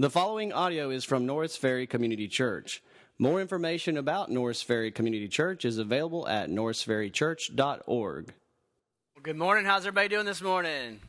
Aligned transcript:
The 0.00 0.10
following 0.10 0.52
audio 0.52 0.90
is 0.90 1.02
from 1.02 1.26
Norris 1.26 1.56
Ferry 1.56 1.84
Community 1.84 2.28
Church. 2.28 2.84
More 3.18 3.40
information 3.40 3.96
about 3.96 4.30
Norris 4.30 4.62
Ferry 4.62 4.92
Community 4.92 5.26
Church 5.26 5.64
is 5.64 5.78
available 5.78 6.28
at 6.28 6.48
norrisferrychurch.org. 6.50 8.26
Well, 8.28 9.22
good 9.24 9.36
morning. 9.36 9.64
How's 9.64 9.82
everybody 9.82 10.06
doing 10.06 10.24
this 10.24 10.40
morning? 10.40 11.00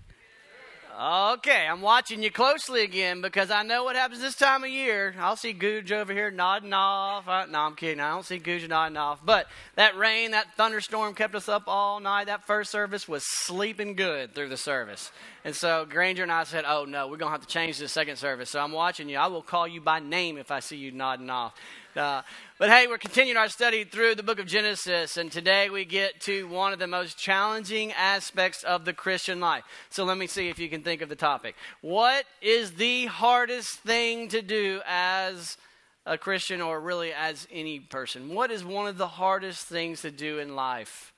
Okay, 1.01 1.65
I'm 1.65 1.79
watching 1.79 2.21
you 2.21 2.29
closely 2.29 2.83
again 2.83 3.21
because 3.21 3.51
I 3.51 3.63
know 3.63 3.85
what 3.85 3.95
happens 3.95 4.19
this 4.19 4.35
time 4.35 4.65
of 4.65 4.69
year. 4.69 5.15
I'll 5.17 5.37
see 5.37 5.53
Googe 5.53 5.93
over 5.93 6.11
here 6.11 6.29
nodding 6.29 6.73
off. 6.73 7.25
Uh, 7.25 7.45
no, 7.45 7.59
I'm 7.59 7.75
kidding. 7.75 8.01
I 8.01 8.09
don't 8.09 8.25
see 8.25 8.37
Googe 8.37 8.67
nodding 8.67 8.97
off. 8.97 9.21
But 9.23 9.47
that 9.75 9.95
rain, 9.95 10.31
that 10.31 10.57
thunderstorm 10.57 11.15
kept 11.15 11.35
us 11.35 11.47
up 11.47 11.63
all 11.67 12.01
night. 12.01 12.25
That 12.25 12.45
first 12.45 12.69
service 12.69 13.07
was 13.07 13.23
sleeping 13.25 13.95
good 13.95 14.35
through 14.35 14.49
the 14.49 14.57
service. 14.57 15.09
And 15.45 15.55
so 15.55 15.85
Granger 15.89 16.23
and 16.23 16.33
I 16.33 16.43
said, 16.43 16.65
Oh, 16.67 16.83
no, 16.83 17.07
we're 17.07 17.15
going 17.15 17.29
to 17.29 17.37
have 17.37 17.47
to 17.47 17.47
change 17.47 17.77
the 17.77 17.87
second 17.87 18.17
service. 18.17 18.49
So 18.49 18.59
I'm 18.59 18.73
watching 18.73 19.07
you. 19.07 19.19
I 19.19 19.27
will 19.27 19.41
call 19.41 19.69
you 19.69 19.79
by 19.79 20.01
name 20.01 20.37
if 20.37 20.51
I 20.51 20.59
see 20.59 20.75
you 20.75 20.91
nodding 20.91 21.29
off. 21.29 21.53
Uh, 21.95 22.21
but 22.59 22.69
hey, 22.69 22.85
we're 22.85 22.99
continuing 22.99 23.37
our 23.37 23.49
study 23.49 23.83
through 23.83 24.13
the 24.13 24.21
book 24.21 24.37
of 24.37 24.45
Genesis, 24.45 25.17
and 25.17 25.31
today 25.31 25.71
we 25.71 25.85
get 25.85 26.21
to 26.21 26.47
one 26.47 26.71
of 26.71 26.77
the 26.77 26.85
most 26.85 27.17
challenging 27.17 27.91
aspects 27.93 28.63
of 28.63 28.85
the 28.85 28.93
Christian 28.93 29.39
life. 29.39 29.63
So 29.89 30.03
let 30.03 30.17
me 30.17 30.27
see 30.27 30.49
if 30.49 30.59
you 30.59 30.69
can 30.69 30.83
think 30.83 31.01
of 31.01 31.09
the 31.09 31.15
topic. 31.15 31.55
What 31.81 32.25
is 32.43 32.73
the 32.73 33.07
hardest 33.07 33.79
thing 33.79 34.27
to 34.27 34.43
do 34.43 34.81
as 34.85 35.57
a 36.05 36.15
Christian, 36.17 36.61
or 36.61 36.79
really 36.79 37.11
as 37.11 37.47
any 37.51 37.79
person? 37.79 38.35
What 38.35 38.51
is 38.51 38.63
one 38.63 38.87
of 38.87 38.99
the 38.99 39.07
hardest 39.07 39.65
things 39.65 40.01
to 40.01 40.11
do 40.11 40.37
in 40.37 40.55
life? 40.55 41.11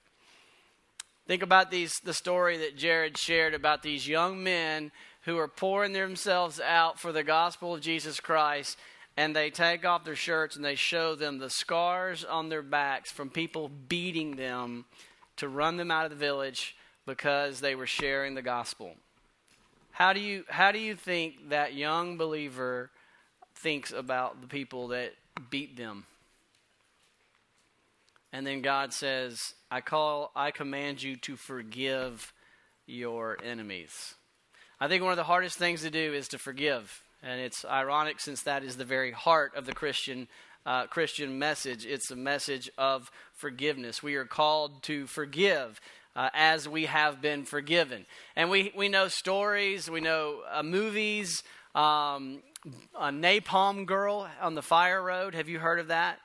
Think 1.27 1.43
about 1.43 1.69
these 1.69 1.99
the 1.99 2.13
story 2.13 2.57
that 2.59 2.77
Jared 2.77 3.17
shared 3.17 3.53
about 3.53 3.83
these 3.83 4.07
young 4.07 4.41
men 4.41 4.93
who 5.23 5.37
are 5.37 5.49
pouring 5.49 5.91
themselves 5.91 6.61
out 6.61 6.97
for 6.97 7.11
the 7.11 7.23
gospel 7.23 7.75
of 7.75 7.81
Jesus 7.81 8.21
Christ 8.21 8.77
and 9.17 9.35
they 9.35 9.49
take 9.49 9.85
off 9.85 10.05
their 10.05 10.15
shirts 10.15 10.55
and 10.55 10.63
they 10.63 10.75
show 10.75 11.15
them 11.15 11.37
the 11.37 11.49
scars 11.49 12.23
on 12.23 12.49
their 12.49 12.61
backs 12.61 13.11
from 13.11 13.29
people 13.29 13.69
beating 13.69 14.35
them 14.35 14.85
to 15.37 15.47
run 15.47 15.77
them 15.77 15.91
out 15.91 16.05
of 16.05 16.11
the 16.11 16.17
village 16.17 16.75
because 17.05 17.59
they 17.59 17.75
were 17.75 17.87
sharing 17.87 18.35
the 18.35 18.41
gospel. 18.41 18.95
How 19.91 20.13
do 20.13 20.19
you 20.19 20.45
how 20.49 20.71
do 20.71 20.79
you 20.79 20.95
think 20.95 21.49
that 21.49 21.73
young 21.73 22.17
believer 22.17 22.91
thinks 23.55 23.91
about 23.91 24.41
the 24.41 24.47
people 24.47 24.89
that 24.89 25.13
beat 25.49 25.75
them? 25.75 26.05
And 28.33 28.47
then 28.47 28.61
God 28.61 28.93
says, 28.93 29.55
"I 29.69 29.81
call 29.81 30.31
I 30.35 30.51
command 30.51 31.03
you 31.03 31.17
to 31.17 31.35
forgive 31.35 32.33
your 32.85 33.37
enemies." 33.43 34.15
I 34.79 34.87
think 34.87 35.03
one 35.03 35.11
of 35.11 35.17
the 35.17 35.25
hardest 35.25 35.57
things 35.57 35.81
to 35.81 35.91
do 35.91 36.13
is 36.13 36.29
to 36.29 36.39
forgive. 36.39 37.03
And 37.23 37.39
it's 37.39 37.63
ironic 37.65 38.19
since 38.19 38.41
that 38.43 38.63
is 38.63 38.77
the 38.77 38.85
very 38.85 39.11
heart 39.11 39.55
of 39.55 39.65
the 39.65 39.73
Christian 39.73 40.27
uh, 40.65 40.85
Christian 40.85 41.39
message. 41.39 41.85
It's 41.85 42.11
a 42.11 42.15
message 42.15 42.69
of 42.77 43.11
forgiveness. 43.33 44.03
We 44.03 44.15
are 44.15 44.25
called 44.25 44.83
to 44.83 45.07
forgive. 45.07 45.79
Uh, 46.13 46.29
as 46.33 46.67
we 46.67 46.87
have 46.87 47.21
been 47.21 47.45
forgiven. 47.45 48.05
And 48.35 48.49
we, 48.49 48.73
we 48.75 48.89
know 48.89 49.07
stories, 49.07 49.89
we 49.89 50.01
know 50.01 50.41
uh, 50.51 50.61
movies. 50.61 51.41
Um, 51.73 52.43
a 52.99 53.09
Napalm 53.09 53.85
Girl 53.85 54.29
on 54.41 54.55
the 54.55 54.61
Fire 54.61 55.01
Road. 55.01 55.33
Have 55.35 55.47
you 55.47 55.59
heard 55.59 55.79
of 55.79 55.87
that? 55.87 56.19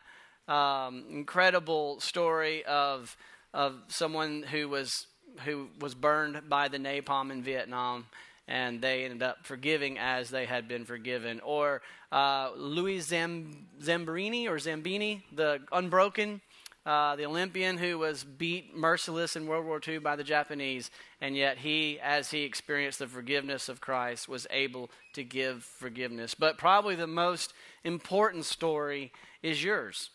Um, 0.49 1.05
incredible 1.11 2.01
story 2.01 2.65
of 2.65 3.17
of 3.55 3.75
someone 3.89 4.43
who 4.43 4.69
was 4.69 5.07
who 5.45 5.69
was 5.81 5.95
burned 5.95 6.49
by 6.49 6.69
the 6.69 6.79
napalm 6.79 7.31
in 7.31 7.43
Vietnam 7.43 8.07
and 8.49 8.81
they 8.81 9.05
ended 9.05 9.23
up 9.23 9.45
forgiving 9.45 9.99
as 9.99 10.31
they 10.31 10.47
had 10.47 10.69
been 10.69 10.85
forgiven. 10.85 11.41
Or 11.41 11.83
uh, 12.13 12.51
Louis 12.57 13.01
Zam- 13.01 13.67
Zambrini 13.83 14.47
or 14.47 14.57
Zambini, 14.57 15.23
the 15.33 15.61
unbroken, 15.73 16.41
uh, 16.87 17.17
the 17.17 17.27
Olympian 17.27 17.77
who 17.77 17.99
was 17.99 18.23
beat 18.23 18.77
merciless 18.77 19.35
in 19.35 19.47
World 19.47 19.67
War 19.67 19.81
II 19.87 19.99
by 19.99 20.15
the 20.15 20.23
Japanese, 20.23 20.93
and 21.21 21.37
yet 21.37 21.59
he, 21.59 21.99
as 22.01 22.31
he 22.31 22.43
experienced 22.43 23.01
the 23.01 23.09
forgiveness 23.09 23.69
of 23.69 23.81
Christ, 23.81 24.29
was 24.29 24.47
able 24.51 24.91
to 25.15 25.25
give 25.25 25.65
forgiveness. 25.65 26.35
But 26.35 26.59
probably 26.59 26.95
the 26.95 27.09
most 27.09 27.53
important 27.83 28.45
story 28.45 29.13
is 29.43 29.65
yours. 29.65 30.11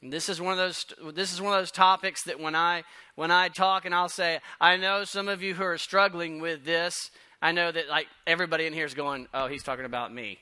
And 0.00 0.10
this 0.10 0.30
is 0.30 0.40
one 0.40 0.52
of 0.52 0.58
those 0.58 0.86
this 1.14 1.34
is 1.34 1.42
one 1.42 1.52
of 1.52 1.60
those 1.60 1.70
topics 1.70 2.22
that 2.22 2.40
when 2.40 2.54
I 2.54 2.84
when 3.16 3.30
I 3.30 3.48
talk 3.48 3.84
and 3.84 3.94
I'll 3.94 4.08
say 4.08 4.40
I 4.58 4.78
know 4.78 5.04
some 5.04 5.28
of 5.28 5.42
you 5.42 5.54
who 5.54 5.64
are 5.64 5.76
struggling 5.76 6.40
with 6.40 6.64
this 6.64 7.10
I 7.42 7.52
know 7.52 7.72
that 7.72 7.88
like 7.88 8.08
everybody 8.26 8.66
in 8.66 8.72
here 8.72 8.84
is 8.84 8.94
going, 8.94 9.26
oh, 9.32 9.46
he's 9.46 9.62
talking 9.62 9.84
about 9.84 10.12
me. 10.12 10.38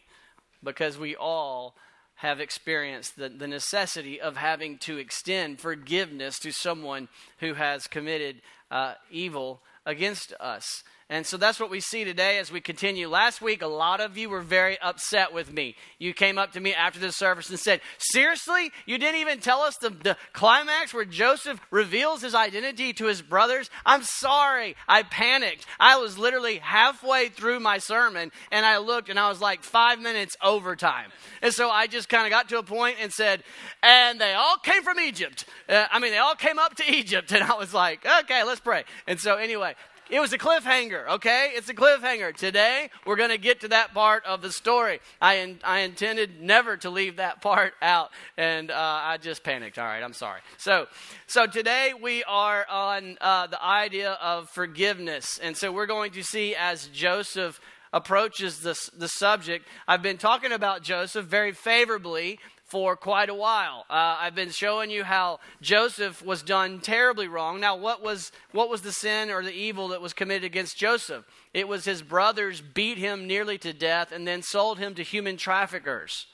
Because 0.62 0.98
we 0.98 1.14
all 1.14 1.74
have 2.16 2.40
experienced 2.40 3.16
the, 3.16 3.28
the 3.28 3.46
necessity 3.46 4.20
of 4.20 4.36
having 4.36 4.76
to 4.78 4.98
extend 4.98 5.60
forgiveness 5.60 6.40
to 6.40 6.50
someone 6.50 7.08
who 7.38 7.54
has 7.54 7.86
committed 7.86 8.42
uh, 8.72 8.94
evil 9.10 9.60
against 9.86 10.32
us. 10.40 10.82
And 11.10 11.24
so 11.24 11.38
that's 11.38 11.58
what 11.58 11.70
we 11.70 11.80
see 11.80 12.04
today 12.04 12.38
as 12.38 12.52
we 12.52 12.60
continue. 12.60 13.08
Last 13.08 13.40
week, 13.40 13.62
a 13.62 13.66
lot 13.66 14.00
of 14.00 14.18
you 14.18 14.28
were 14.28 14.42
very 14.42 14.78
upset 14.78 15.32
with 15.32 15.50
me. 15.50 15.74
You 15.98 16.12
came 16.12 16.36
up 16.36 16.52
to 16.52 16.60
me 16.60 16.74
after 16.74 17.00
the 17.00 17.12
service 17.12 17.48
and 17.48 17.58
said, 17.58 17.80
Seriously? 17.96 18.70
You 18.84 18.98
didn't 18.98 19.22
even 19.22 19.40
tell 19.40 19.62
us 19.62 19.78
the, 19.78 19.88
the 19.88 20.18
climax 20.34 20.92
where 20.92 21.06
Joseph 21.06 21.60
reveals 21.70 22.20
his 22.20 22.34
identity 22.34 22.92
to 22.92 23.06
his 23.06 23.22
brothers? 23.22 23.70
I'm 23.86 24.02
sorry. 24.02 24.76
I 24.86 25.02
panicked. 25.02 25.64
I 25.80 25.96
was 25.96 26.18
literally 26.18 26.58
halfway 26.58 27.30
through 27.30 27.60
my 27.60 27.78
sermon 27.78 28.30
and 28.52 28.66
I 28.66 28.76
looked 28.76 29.08
and 29.08 29.18
I 29.18 29.30
was 29.30 29.40
like 29.40 29.62
five 29.62 30.00
minutes 30.00 30.36
overtime. 30.44 31.10
And 31.40 31.54
so 31.54 31.70
I 31.70 31.86
just 31.86 32.10
kind 32.10 32.26
of 32.26 32.30
got 32.30 32.50
to 32.50 32.58
a 32.58 32.62
point 32.62 32.96
and 33.00 33.10
said, 33.10 33.44
And 33.82 34.20
they 34.20 34.34
all 34.34 34.58
came 34.58 34.82
from 34.82 35.00
Egypt. 35.00 35.46
Uh, 35.70 35.86
I 35.90 36.00
mean, 36.00 36.10
they 36.10 36.18
all 36.18 36.34
came 36.34 36.58
up 36.58 36.76
to 36.76 36.84
Egypt. 36.92 37.32
And 37.38 37.48
I 37.48 37.54
was 37.54 37.72
like, 37.72 38.04
Okay, 38.22 38.42
let's 38.42 38.60
pray. 38.60 38.82
And 39.06 39.20
so, 39.20 39.36
anyway, 39.36 39.74
it 40.10 40.20
was 40.20 40.32
a 40.32 40.38
cliffhanger, 40.38 41.08
okay? 41.08 41.52
It's 41.54 41.68
a 41.68 41.74
cliffhanger. 41.74 42.34
Today, 42.34 42.90
we're 43.04 43.16
going 43.16 43.30
to 43.30 43.38
get 43.38 43.60
to 43.60 43.68
that 43.68 43.92
part 43.92 44.24
of 44.24 44.42
the 44.42 44.50
story. 44.50 45.00
I, 45.20 45.34
in, 45.34 45.58
I 45.62 45.80
intended 45.80 46.40
never 46.40 46.76
to 46.78 46.90
leave 46.90 47.16
that 47.16 47.42
part 47.42 47.74
out, 47.82 48.10
and 48.36 48.70
uh, 48.70 48.74
I 48.76 49.18
just 49.18 49.44
panicked. 49.44 49.78
All 49.78 49.84
right, 49.84 50.02
I'm 50.02 50.14
sorry. 50.14 50.40
So, 50.56 50.86
so 51.26 51.46
today 51.46 51.92
we 52.00 52.24
are 52.24 52.66
on 52.68 53.18
uh, 53.20 53.48
the 53.48 53.62
idea 53.62 54.12
of 54.12 54.48
forgiveness. 54.50 55.38
And 55.42 55.56
so 55.56 55.72
we're 55.72 55.86
going 55.86 56.12
to 56.12 56.22
see 56.22 56.54
as 56.54 56.86
Joseph 56.88 57.60
approaches 57.92 58.60
this, 58.60 58.90
the 58.96 59.08
subject. 59.08 59.66
I've 59.86 60.02
been 60.02 60.18
talking 60.18 60.52
about 60.52 60.82
Joseph 60.82 61.26
very 61.26 61.52
favorably 61.52 62.38
for 62.68 62.96
quite 62.96 63.30
a 63.30 63.34
while. 63.34 63.86
Uh, 63.88 64.16
I've 64.20 64.34
been 64.34 64.50
showing 64.50 64.90
you 64.90 65.02
how 65.02 65.40
Joseph 65.62 66.22
was 66.22 66.42
done 66.42 66.80
terribly 66.80 67.26
wrong. 67.26 67.60
Now, 67.60 67.76
what 67.76 68.02
was 68.02 68.30
what 68.52 68.68
was 68.68 68.82
the 68.82 68.92
sin 68.92 69.30
or 69.30 69.42
the 69.42 69.52
evil 69.52 69.88
that 69.88 70.02
was 70.02 70.12
committed 70.12 70.44
against 70.44 70.76
Joseph? 70.76 71.24
It 71.54 71.66
was 71.66 71.86
his 71.86 72.02
brothers 72.02 72.60
beat 72.60 72.98
him 72.98 73.26
nearly 73.26 73.56
to 73.58 73.72
death 73.72 74.12
and 74.12 74.28
then 74.28 74.42
sold 74.42 74.78
him 74.78 74.94
to 74.94 75.02
human 75.02 75.38
traffickers. 75.38 76.26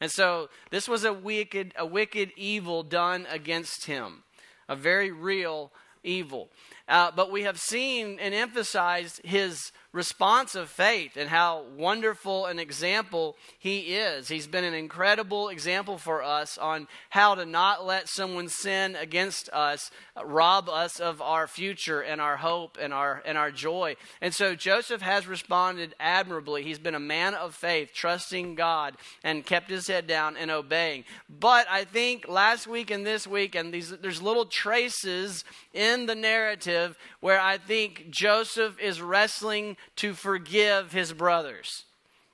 And 0.00 0.10
so 0.10 0.50
this 0.70 0.88
was 0.88 1.04
a 1.04 1.12
wicked 1.12 1.72
a 1.76 1.86
wicked 1.86 2.32
evil 2.36 2.82
done 2.82 3.26
against 3.30 3.86
him, 3.86 4.24
a 4.68 4.76
very 4.76 5.10
real 5.10 5.72
evil. 6.04 6.50
Uh, 6.86 7.10
but 7.14 7.32
we 7.32 7.42
have 7.42 7.58
seen 7.58 8.18
and 8.20 8.34
emphasized 8.34 9.20
his 9.24 9.72
response 9.92 10.54
of 10.54 10.68
faith 10.68 11.16
and 11.16 11.30
how 11.30 11.64
wonderful 11.76 12.44
an 12.44 12.58
example 12.58 13.36
he 13.58 13.94
is. 13.96 14.28
He's 14.28 14.46
been 14.46 14.64
an 14.64 14.74
incredible 14.74 15.48
example 15.48 15.96
for 15.96 16.22
us 16.22 16.58
on 16.58 16.88
how 17.08 17.34
to 17.34 17.46
not 17.46 17.86
let 17.86 18.08
someone 18.08 18.48
sin 18.48 18.96
against 18.96 19.48
us 19.50 19.90
rob 20.22 20.68
us 20.68 21.00
of 21.00 21.22
our 21.22 21.46
future 21.46 22.00
and 22.02 22.20
our 22.20 22.36
hope 22.36 22.76
and 22.78 22.92
our 22.92 23.22
and 23.24 23.38
our 23.38 23.50
joy. 23.50 23.96
And 24.20 24.34
so 24.34 24.54
Joseph 24.54 25.00
has 25.00 25.26
responded 25.26 25.94
admirably. 25.98 26.64
He's 26.64 26.78
been 26.78 26.94
a 26.94 27.00
man 27.00 27.34
of 27.34 27.54
faith, 27.54 27.92
trusting 27.94 28.56
God 28.56 28.94
and 29.24 29.46
kept 29.46 29.70
his 29.70 29.86
head 29.86 30.06
down 30.06 30.36
and 30.36 30.50
obeying. 30.50 31.04
But 31.30 31.66
I 31.70 31.84
think 31.84 32.28
last 32.28 32.66
week 32.66 32.90
and 32.90 33.06
this 33.06 33.26
week 33.26 33.54
and 33.54 33.72
these 33.72 33.88
there's 33.88 34.20
little 34.20 34.44
traces 34.44 35.44
in 35.72 36.04
the 36.04 36.14
narrative 36.14 36.98
where 37.20 37.40
I 37.40 37.56
think 37.56 38.10
Joseph 38.10 38.78
is 38.78 39.00
wrestling 39.00 39.77
to 39.96 40.14
forgive 40.14 40.92
his 40.92 41.12
brothers. 41.12 41.84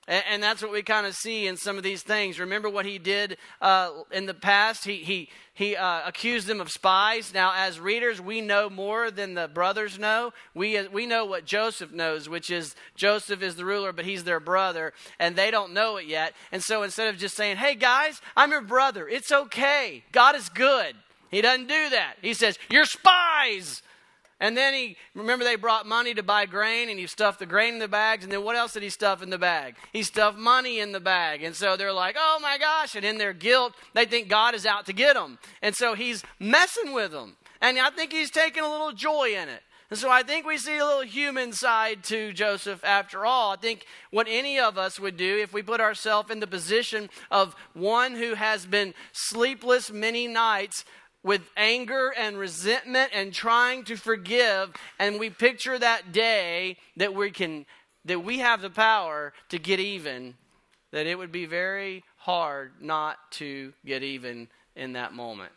And, 0.07 0.43
that's 0.43 0.61
what 0.61 0.71
we 0.71 0.83
kind 0.83 1.07
of 1.07 1.15
see 1.15 1.47
in 1.47 1.57
some 1.57 1.79
of 1.79 1.83
these 1.83 2.03
things. 2.03 2.39
Remember 2.39 2.69
what 2.69 2.85
he 2.85 2.99
did 2.99 3.39
uh, 3.63 3.91
in 4.13 4.27
the 4.27 4.35
past? 4.35 4.85
He, 4.85 4.97
he, 4.97 5.31
he 5.55 5.77
uh, 5.77 6.03
accused 6.05 6.47
them 6.47 6.61
of 6.61 6.71
spies. 6.71 7.33
Now, 7.33 7.55
as 7.57 7.81
readers, 7.81 8.21
we 8.21 8.43
know 8.43 8.69
more 8.69 9.11
than 9.11 9.33
the 9.33 9.49
brothers 9.49 9.99
know. 9.99 10.35
We, 10.55 10.87
we 10.89 11.07
know 11.07 11.25
what 11.25 11.47
Joseph 11.47 11.91
knows, 11.91 12.29
which 12.29 12.51
is 12.51 12.77
Joseph 12.97 13.43
is 13.43 13.57
the 13.57 13.65
ruler, 13.65 13.93
but 13.95 14.05
he's 14.05 14.25
their 14.25 14.41
brother, 14.41 14.93
and 15.19 15.37
they 15.37 15.51
don't 15.51 15.73
know 15.73 15.97
it 15.97 16.07
yet. 16.07 16.35
And 16.53 16.63
so 16.63 16.83
instead 16.83 17.09
of 17.09 17.19
just 17.19 17.35
saying, 17.35 17.57
hey, 17.57 17.75
guys, 17.75 18.21
I'm 18.37 18.51
your 18.51 18.61
brother, 18.61 19.09
it's 19.09 19.33
okay, 19.33 20.05
God 20.13 20.37
is 20.37 20.51
good, 20.51 20.97
he 21.31 21.41
doesn't 21.41 21.69
do 21.69 21.89
that. 21.91 22.17
He 22.21 22.35
says, 22.35 22.59
you're 22.69 22.85
spies. 22.85 23.81
And 24.41 24.57
then 24.57 24.75
he, 24.75 24.97
remember, 25.15 25.45
they 25.45 25.57
brought 25.57 25.87
money 25.87 26.13
to 26.15 26.23
buy 26.23 26.47
grain, 26.47 26.89
and 26.89 26.99
he 26.99 27.07
stuffed 27.07 27.39
the 27.39 27.47
grain 27.47 27.75
in 27.75 27.79
the 27.79 27.89
bags. 27.89 28.25
And 28.25 28.33
then 28.33 28.45
what 28.45 28.57
else 28.57 28.73
did 28.73 28.83
he 28.83 28.91
stuff 28.91 29.23
in 29.23 29.31
the 29.31 29.39
bag? 29.39 29.77
He 29.93 30.03
stuffed 30.03 30.39
money 30.39 30.81
in 30.81 30.93
the 30.93 31.01
bag. 31.01 31.43
And 31.43 31.55
so 31.55 31.77
they're 31.77 31.93
like, 31.93 32.17
oh 32.19 32.39
my 32.43 32.59
gosh. 32.59 32.95
And 32.95 33.05
in 33.05 33.19
their 33.19 33.33
guilt, 33.33 33.75
they 33.95 34.05
think 34.05 34.29
God 34.29 34.55
is 34.55 34.67
out 34.67 34.87
to 34.87 34.93
get 34.93 35.15
them. 35.15 35.39
And 35.63 35.75
so 35.75 35.95
he's 35.95 36.25
messing 36.41 36.93
with 36.93 37.13
them. 37.13 37.37
And 37.61 37.79
I 37.79 37.91
think 37.91 38.13
he's 38.13 38.31
taking 38.31 38.63
a 38.63 38.71
little 38.71 38.93
joy 38.93 39.35
in 39.35 39.49
it. 39.49 39.63
And 39.91 39.99
so 39.99 40.11
I 40.11 40.23
think 40.23 40.45
we 40.45 40.59
see 40.59 40.79
a 40.79 40.85
little 40.85 41.05
human 41.05 41.53
side 41.53 42.03
to 42.05 42.33
Joseph 42.33 42.83
after 42.85 43.25
all. 43.25 43.53
I 43.53 43.57
think 43.57 43.87
what 44.11 44.27
any 44.29 44.59
of 44.59 44.77
us 44.77 44.99
would 44.99 45.17
do 45.17 45.39
if 45.39 45.53
we 45.53 45.63
put 45.63 45.81
ourselves 45.81 46.31
in 46.31 46.41
the 46.41 46.47
position 46.47 47.11
of 47.31 47.55
one 47.75 48.15
who 48.15 48.35
has 48.35 48.67
been 48.67 48.95
sleepless 49.13 49.93
many 49.93 50.27
nights 50.27 50.85
with 51.25 51.43
anger 51.57 52.13
and 52.17 52.39
resentment 52.39 53.11
and 53.13 53.33
trying 53.33 53.83
to 53.83 53.97
forgive 53.97 54.73
and 55.01 55.19
we 55.19 55.31
picture 55.31 55.79
that 55.79 56.13
day 56.13 56.77
that 56.97 57.15
we 57.15 57.31
can 57.33 57.67
that 58.05 58.23
we 58.23 58.39
have 58.39 58.61
the 58.61 58.71
power 58.71 59.33
to 59.49 59.59
get 59.59 59.81
even 59.81 60.35
that 60.93 61.07
it 61.07 61.19
would 61.19 61.33
be 61.33 61.47
very 61.47 62.05
hard 62.19 62.71
not 62.81 63.17
to 63.33 63.73
get 63.85 64.05
even 64.05 64.47
in 64.77 64.93
that 64.93 65.13
moment. 65.13 65.51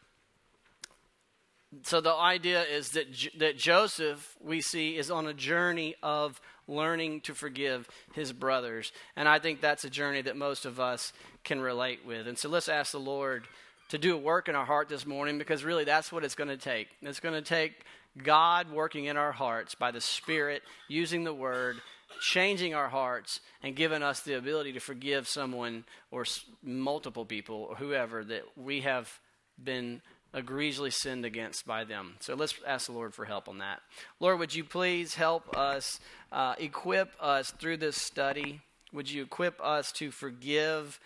So 1.83 2.01
the 2.01 2.13
idea 2.13 2.63
is 2.63 2.91
that 2.91 3.05
that 3.37 3.57
Joseph 3.57 4.35
we 4.41 4.61
see 4.61 4.97
is 4.97 5.11
on 5.11 5.27
a 5.27 5.33
journey 5.33 5.95
of 6.01 6.41
learning 6.67 7.21
to 7.21 7.33
forgive 7.33 7.87
his 8.13 8.33
brothers. 8.33 8.91
And 9.15 9.27
I 9.27 9.39
think 9.39 9.61
that's 9.61 9.83
a 9.83 9.89
journey 9.89 10.21
that 10.23 10.35
most 10.35 10.65
of 10.65 10.79
us 10.79 11.13
can 11.43 11.61
relate 11.61 12.05
with. 12.05 12.27
And 12.27 12.37
so 12.37 12.49
let's 12.49 12.67
ask 12.67 12.91
the 12.91 12.99
Lord 12.99 13.47
to 13.89 13.97
do 13.97 14.15
a 14.15 14.17
work 14.17 14.49
in 14.49 14.55
our 14.55 14.65
heart 14.65 14.89
this 14.89 15.05
morning 15.05 15.37
because 15.37 15.63
really 15.63 15.83
that's 15.83 16.11
what 16.11 16.23
it's 16.23 16.35
going 16.35 16.49
to 16.49 16.57
take. 16.57 16.87
It's 17.01 17.19
going 17.19 17.35
to 17.35 17.41
take 17.41 17.83
God 18.23 18.71
working 18.71 19.05
in 19.05 19.17
our 19.17 19.31
hearts 19.31 19.75
by 19.75 19.91
the 19.91 20.01
Spirit, 20.01 20.63
using 20.87 21.23
the 21.23 21.33
Word, 21.33 21.77
changing 22.21 22.73
our 22.73 22.89
hearts, 22.89 23.39
and 23.63 23.75
giving 23.75 24.03
us 24.03 24.21
the 24.21 24.33
ability 24.33 24.73
to 24.73 24.79
forgive 24.79 25.27
someone 25.27 25.85
or 26.11 26.25
multiple 26.63 27.25
people 27.25 27.67
or 27.69 27.75
whoever 27.75 28.23
that 28.23 28.43
we 28.55 28.81
have 28.81 29.19
been 29.63 30.01
egregiously 30.33 30.91
sinned 30.91 31.25
against 31.25 31.65
by 31.65 31.83
them. 31.83 32.15
So 32.19 32.35
let's 32.35 32.55
ask 32.65 32.87
the 32.87 32.91
Lord 32.91 33.13
for 33.13 33.25
help 33.25 33.47
on 33.47 33.59
that. 33.59 33.81
Lord, 34.19 34.39
would 34.39 34.53
you 34.53 34.63
please 34.63 35.15
help 35.15 35.57
us, 35.57 35.99
uh, 36.31 36.55
equip 36.59 37.11
us 37.19 37.51
through 37.51 37.77
this 37.77 37.97
study? 37.97 38.61
Would 38.93 39.09
you 39.09 39.23
equip 39.23 39.59
us 39.61 39.91
to 39.93 40.11
forgive? 40.11 40.99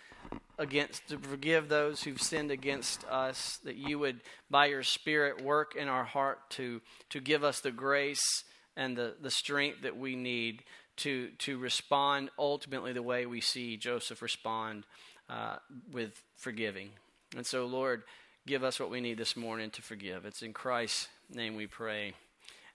Against 0.62 1.08
to 1.10 1.18
forgive 1.18 1.68
those 1.68 2.04
who've 2.04 2.22
sinned 2.22 2.52
against 2.52 3.04
us 3.06 3.60
that 3.64 3.76
you 3.76 3.98
would 3.98 4.22
by 4.50 4.68
your 4.68 4.84
spirit 4.84 5.44
work 5.44 5.76
in 5.76 5.88
our 5.88 6.04
heart 6.04 6.38
to 6.52 6.80
to 7.10 7.20
give 7.20 7.44
us 7.44 7.60
the 7.62 7.72
grace 7.72 8.44
and 8.78 8.96
the, 8.96 9.16
the 9.20 9.32
strength 9.32 9.82
that 9.82 9.98
we 9.98 10.16
need 10.16 10.64
to 10.98 11.30
to 11.40 11.58
respond 11.58 12.30
ultimately 12.38 12.94
the 12.94 13.02
way 13.02 13.26
we 13.26 13.42
see 13.42 13.76
Joseph 13.76 14.22
respond 14.22 14.86
uh, 15.30 15.56
with 15.92 16.22
forgiving. 16.38 16.92
And 17.36 17.46
so, 17.46 17.66
Lord, 17.66 18.04
give 18.46 18.64
us 18.64 18.80
what 18.80 18.92
we 18.92 19.02
need 19.02 19.18
this 19.18 19.36
morning 19.36 19.72
to 19.72 19.82
forgive. 19.82 20.26
It's 20.26 20.44
in 20.44 20.54
Christ's 20.54 21.08
name 21.30 21.56
we 21.56 21.66
pray. 21.66 22.14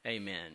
Amen. 0.04 0.52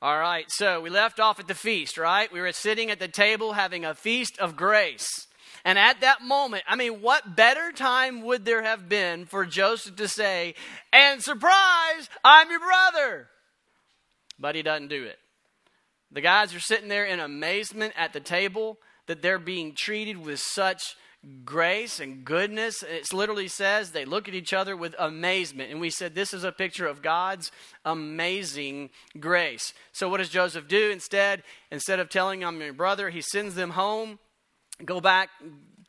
All 0.00 0.18
right, 0.18 0.44
so 0.48 0.80
we 0.80 0.90
left 0.90 1.18
off 1.18 1.40
at 1.40 1.48
the 1.48 1.54
feast, 1.54 1.96
right? 1.98 2.32
We 2.32 2.40
were 2.40 2.52
sitting 2.52 2.90
at 2.90 2.98
the 2.98 3.08
table 3.08 3.54
having 3.54 3.84
a 3.84 3.94
feast 3.94 4.38
of 4.38 4.54
grace. 4.54 5.25
And 5.66 5.80
at 5.80 6.02
that 6.02 6.22
moment, 6.22 6.62
I 6.68 6.76
mean, 6.76 7.02
what 7.02 7.34
better 7.34 7.72
time 7.72 8.22
would 8.22 8.44
there 8.44 8.62
have 8.62 8.88
been 8.88 9.26
for 9.26 9.44
Joseph 9.44 9.96
to 9.96 10.06
say, 10.06 10.54
and 10.92 11.20
surprise, 11.20 12.08
I'm 12.24 12.48
your 12.48 12.60
brother? 12.60 13.26
But 14.38 14.54
he 14.54 14.62
doesn't 14.62 14.86
do 14.86 15.02
it. 15.02 15.18
The 16.12 16.20
guys 16.20 16.54
are 16.54 16.60
sitting 16.60 16.86
there 16.86 17.04
in 17.04 17.18
amazement 17.18 17.94
at 17.96 18.12
the 18.12 18.20
table 18.20 18.78
that 19.08 19.22
they're 19.22 19.40
being 19.40 19.74
treated 19.76 20.24
with 20.24 20.38
such 20.38 20.94
grace 21.44 21.98
and 21.98 22.24
goodness. 22.24 22.84
It 22.84 23.12
literally 23.12 23.48
says 23.48 23.90
they 23.90 24.04
look 24.04 24.28
at 24.28 24.34
each 24.34 24.52
other 24.52 24.76
with 24.76 24.94
amazement. 25.00 25.72
And 25.72 25.80
we 25.80 25.90
said 25.90 26.14
this 26.14 26.32
is 26.32 26.44
a 26.44 26.52
picture 26.52 26.86
of 26.86 27.02
God's 27.02 27.50
amazing 27.84 28.90
grace. 29.18 29.74
So 29.90 30.08
what 30.08 30.18
does 30.18 30.28
Joseph 30.28 30.68
do 30.68 30.90
instead? 30.90 31.42
Instead 31.72 31.98
of 31.98 32.08
telling 32.08 32.38
them 32.38 32.54
I'm 32.54 32.60
your 32.60 32.72
brother, 32.72 33.10
he 33.10 33.20
sends 33.20 33.56
them 33.56 33.70
home 33.70 34.20
go 34.84 35.00
back 35.00 35.30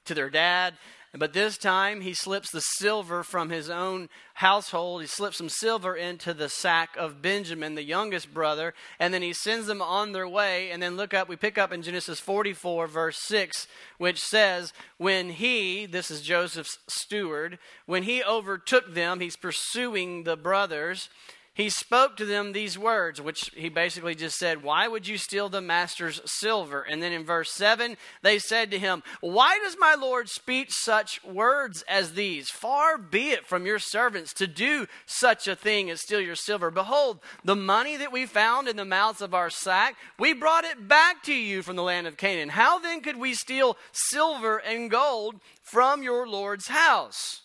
to 0.05 0.13
their 0.13 0.29
dad. 0.29 0.73
But 1.13 1.33
this 1.33 1.57
time 1.57 2.01
he 2.01 2.13
slips 2.13 2.51
the 2.51 2.61
silver 2.61 3.23
from 3.23 3.49
his 3.49 3.69
own 3.69 4.09
household. 4.35 5.01
He 5.01 5.07
slips 5.07 5.37
some 5.37 5.49
silver 5.49 5.95
into 5.95 6.33
the 6.33 6.49
sack 6.49 6.89
of 6.97 7.21
Benjamin, 7.21 7.75
the 7.75 7.83
youngest 7.83 8.33
brother, 8.33 8.73
and 8.99 9.13
then 9.13 9.21
he 9.21 9.33
sends 9.33 9.67
them 9.67 9.81
on 9.81 10.11
their 10.11 10.27
way. 10.27 10.69
And 10.69 10.83
then 10.83 10.97
look 10.97 11.13
up, 11.13 11.27
we 11.27 11.35
pick 11.35 11.57
up 11.57 11.71
in 11.71 11.81
Genesis 11.81 12.19
44, 12.19 12.87
verse 12.87 13.17
6, 13.21 13.67
which 13.97 14.19
says, 14.19 14.73
When 14.97 15.29
he, 15.29 15.85
this 15.85 16.11
is 16.11 16.21
Joseph's 16.21 16.77
steward, 16.87 17.57
when 17.85 18.03
he 18.03 18.23
overtook 18.23 18.93
them, 18.93 19.19
he's 19.19 19.37
pursuing 19.37 20.23
the 20.23 20.37
brothers 20.37 21.09
he 21.57 21.71
spoke 21.71 22.17
to 22.17 22.25
them 22.25 22.51
these 22.53 22.77
words, 22.77 23.19
which 23.19 23.49
he 23.55 23.67
basically 23.67 24.13
just 24.13 24.37
said, 24.37 24.61
Why 24.61 24.87
would 24.87 25.07
you 25.07 25.17
steal 25.17 25.49
the 25.49 25.59
master's 25.59 26.21
silver? 26.23 26.83
And 26.83 27.01
then 27.01 27.11
in 27.11 27.25
verse 27.25 27.51
7, 27.51 27.97
they 28.21 28.37
said 28.37 28.69
to 28.69 28.77
him, 28.77 29.01
Why 29.21 29.57
does 29.57 29.75
my 29.79 29.95
Lord 29.95 30.29
speak 30.29 30.67
such 30.69 31.23
words 31.23 31.83
as 31.89 32.13
these? 32.13 32.51
Far 32.51 32.99
be 32.99 33.31
it 33.31 33.47
from 33.47 33.65
your 33.65 33.79
servants 33.79 34.33
to 34.35 34.45
do 34.45 34.85
such 35.07 35.47
a 35.47 35.55
thing 35.55 35.89
as 35.89 36.01
steal 36.01 36.21
your 36.21 36.35
silver. 36.35 36.69
Behold, 36.69 37.21
the 37.43 37.55
money 37.55 37.97
that 37.97 38.11
we 38.11 38.27
found 38.27 38.67
in 38.67 38.75
the 38.75 38.85
mouths 38.85 39.23
of 39.23 39.33
our 39.33 39.49
sack, 39.49 39.95
we 40.19 40.33
brought 40.33 40.63
it 40.63 40.87
back 40.87 41.23
to 41.23 41.33
you 41.33 41.63
from 41.63 41.75
the 41.75 41.81
land 41.81 42.05
of 42.05 42.17
Canaan. 42.17 42.49
How 42.49 42.77
then 42.77 43.01
could 43.01 43.17
we 43.17 43.33
steal 43.33 43.77
silver 43.91 44.59
and 44.59 44.91
gold 44.91 45.41
from 45.63 46.03
your 46.03 46.27
Lord's 46.27 46.67
house? 46.67 47.41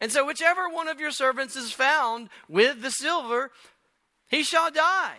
And 0.00 0.10
so, 0.10 0.26
whichever 0.26 0.68
one 0.68 0.88
of 0.88 0.98
your 0.98 1.10
servants 1.10 1.56
is 1.56 1.72
found 1.72 2.30
with 2.48 2.80
the 2.80 2.90
silver, 2.90 3.50
he 4.28 4.42
shall 4.42 4.70
die. 4.70 5.16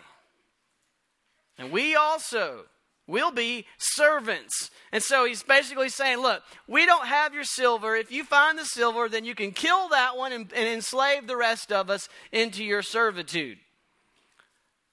And 1.58 1.72
we 1.72 1.96
also 1.96 2.66
will 3.06 3.32
be 3.32 3.66
servants. 3.78 4.72
And 4.92 5.04
so 5.04 5.26
he's 5.26 5.44
basically 5.44 5.90
saying, 5.90 6.20
Look, 6.20 6.42
we 6.68 6.86
don't 6.86 7.06
have 7.06 7.34
your 7.34 7.44
silver. 7.44 7.96
If 7.96 8.12
you 8.12 8.24
find 8.24 8.58
the 8.58 8.66
silver, 8.66 9.08
then 9.08 9.26
you 9.26 9.36
can 9.36 9.52
kill 9.52 9.90
that 9.90 10.18
one 10.18 10.32
and, 10.32 10.52
and 10.54 10.68
enslave 10.68 11.28
the 11.28 11.38
rest 11.38 11.72
of 11.72 11.90
us 11.90 12.10
into 12.32 12.64
your 12.64 12.82
servitude. 12.82 13.60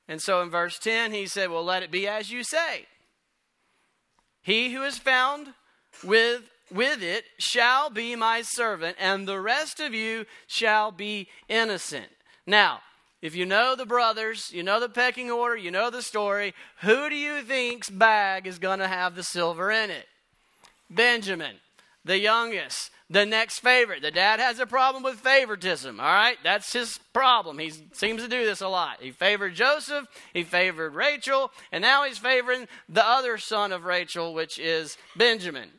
And 0.08 0.20
so 0.20 0.42
in 0.42 0.50
verse 0.50 0.78
10, 0.78 1.12
he 1.12 1.26
said, 1.26 1.50
Well, 1.50 1.64
let 1.64 1.82
it 1.82 1.90
be 1.90 2.06
as 2.06 2.30
you 2.30 2.42
say. 2.42 2.86
He 4.42 4.72
who 4.72 4.82
is 4.82 4.98
found 4.98 5.48
with 6.02 6.50
with 6.70 7.02
it 7.02 7.24
shall 7.38 7.90
be 7.90 8.16
my 8.16 8.42
servant, 8.42 8.96
and 8.98 9.26
the 9.26 9.40
rest 9.40 9.80
of 9.80 9.94
you 9.94 10.26
shall 10.46 10.90
be 10.92 11.28
innocent. 11.48 12.08
Now, 12.46 12.80
if 13.20 13.34
you 13.34 13.44
know 13.44 13.74
the 13.74 13.86
brothers, 13.86 14.50
you 14.52 14.62
know 14.62 14.78
the 14.78 14.88
pecking 14.88 15.30
order, 15.30 15.56
you 15.56 15.70
know 15.70 15.90
the 15.90 16.02
story, 16.02 16.54
who 16.82 17.08
do 17.08 17.16
you 17.16 17.42
think's 17.42 17.90
bag 17.90 18.46
is 18.46 18.58
going 18.58 18.78
to 18.78 18.88
have 18.88 19.16
the 19.16 19.24
silver 19.24 19.70
in 19.70 19.90
it? 19.90 20.06
Benjamin, 20.88 21.56
the 22.04 22.18
youngest, 22.18 22.90
the 23.10 23.26
next 23.26 23.58
favorite. 23.58 24.02
The 24.02 24.10
dad 24.10 24.38
has 24.38 24.60
a 24.60 24.66
problem 24.66 25.02
with 25.02 25.16
favoritism, 25.16 25.98
all 25.98 26.06
right? 26.06 26.36
That's 26.44 26.72
his 26.72 27.00
problem. 27.12 27.58
He 27.58 27.72
seems 27.92 28.22
to 28.22 28.28
do 28.28 28.44
this 28.44 28.60
a 28.60 28.68
lot. 28.68 28.98
He 29.00 29.10
favored 29.10 29.54
Joseph, 29.54 30.06
he 30.32 30.44
favored 30.44 30.94
Rachel, 30.94 31.50
and 31.72 31.82
now 31.82 32.04
he's 32.04 32.18
favoring 32.18 32.68
the 32.88 33.06
other 33.06 33.36
son 33.36 33.72
of 33.72 33.84
Rachel, 33.84 34.32
which 34.32 34.58
is 34.58 34.96
Benjamin. 35.16 35.70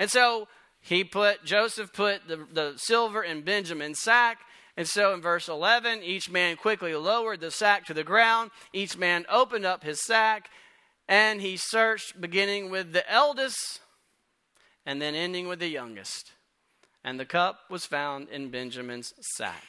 And 0.00 0.10
so 0.10 0.48
he 0.80 1.04
put, 1.04 1.44
Joseph 1.44 1.92
put 1.92 2.26
the, 2.26 2.46
the 2.50 2.72
silver 2.76 3.22
in 3.22 3.42
Benjamin's 3.42 4.00
sack. 4.00 4.38
And 4.74 4.88
so 4.88 5.12
in 5.12 5.20
verse 5.20 5.46
11, 5.46 6.02
each 6.02 6.30
man 6.30 6.56
quickly 6.56 6.94
lowered 6.94 7.40
the 7.40 7.50
sack 7.50 7.84
to 7.86 7.94
the 7.94 8.02
ground. 8.02 8.50
Each 8.72 8.96
man 8.96 9.26
opened 9.28 9.66
up 9.66 9.84
his 9.84 10.02
sack, 10.02 10.48
and 11.06 11.42
he 11.42 11.58
searched, 11.58 12.18
beginning 12.18 12.70
with 12.70 12.92
the 12.94 13.08
eldest 13.12 13.80
and 14.86 15.02
then 15.02 15.14
ending 15.14 15.48
with 15.48 15.58
the 15.58 15.68
youngest. 15.68 16.32
And 17.04 17.20
the 17.20 17.26
cup 17.26 17.60
was 17.68 17.84
found 17.84 18.28
in 18.30 18.50
Benjamin's 18.50 19.12
sack. 19.20 19.64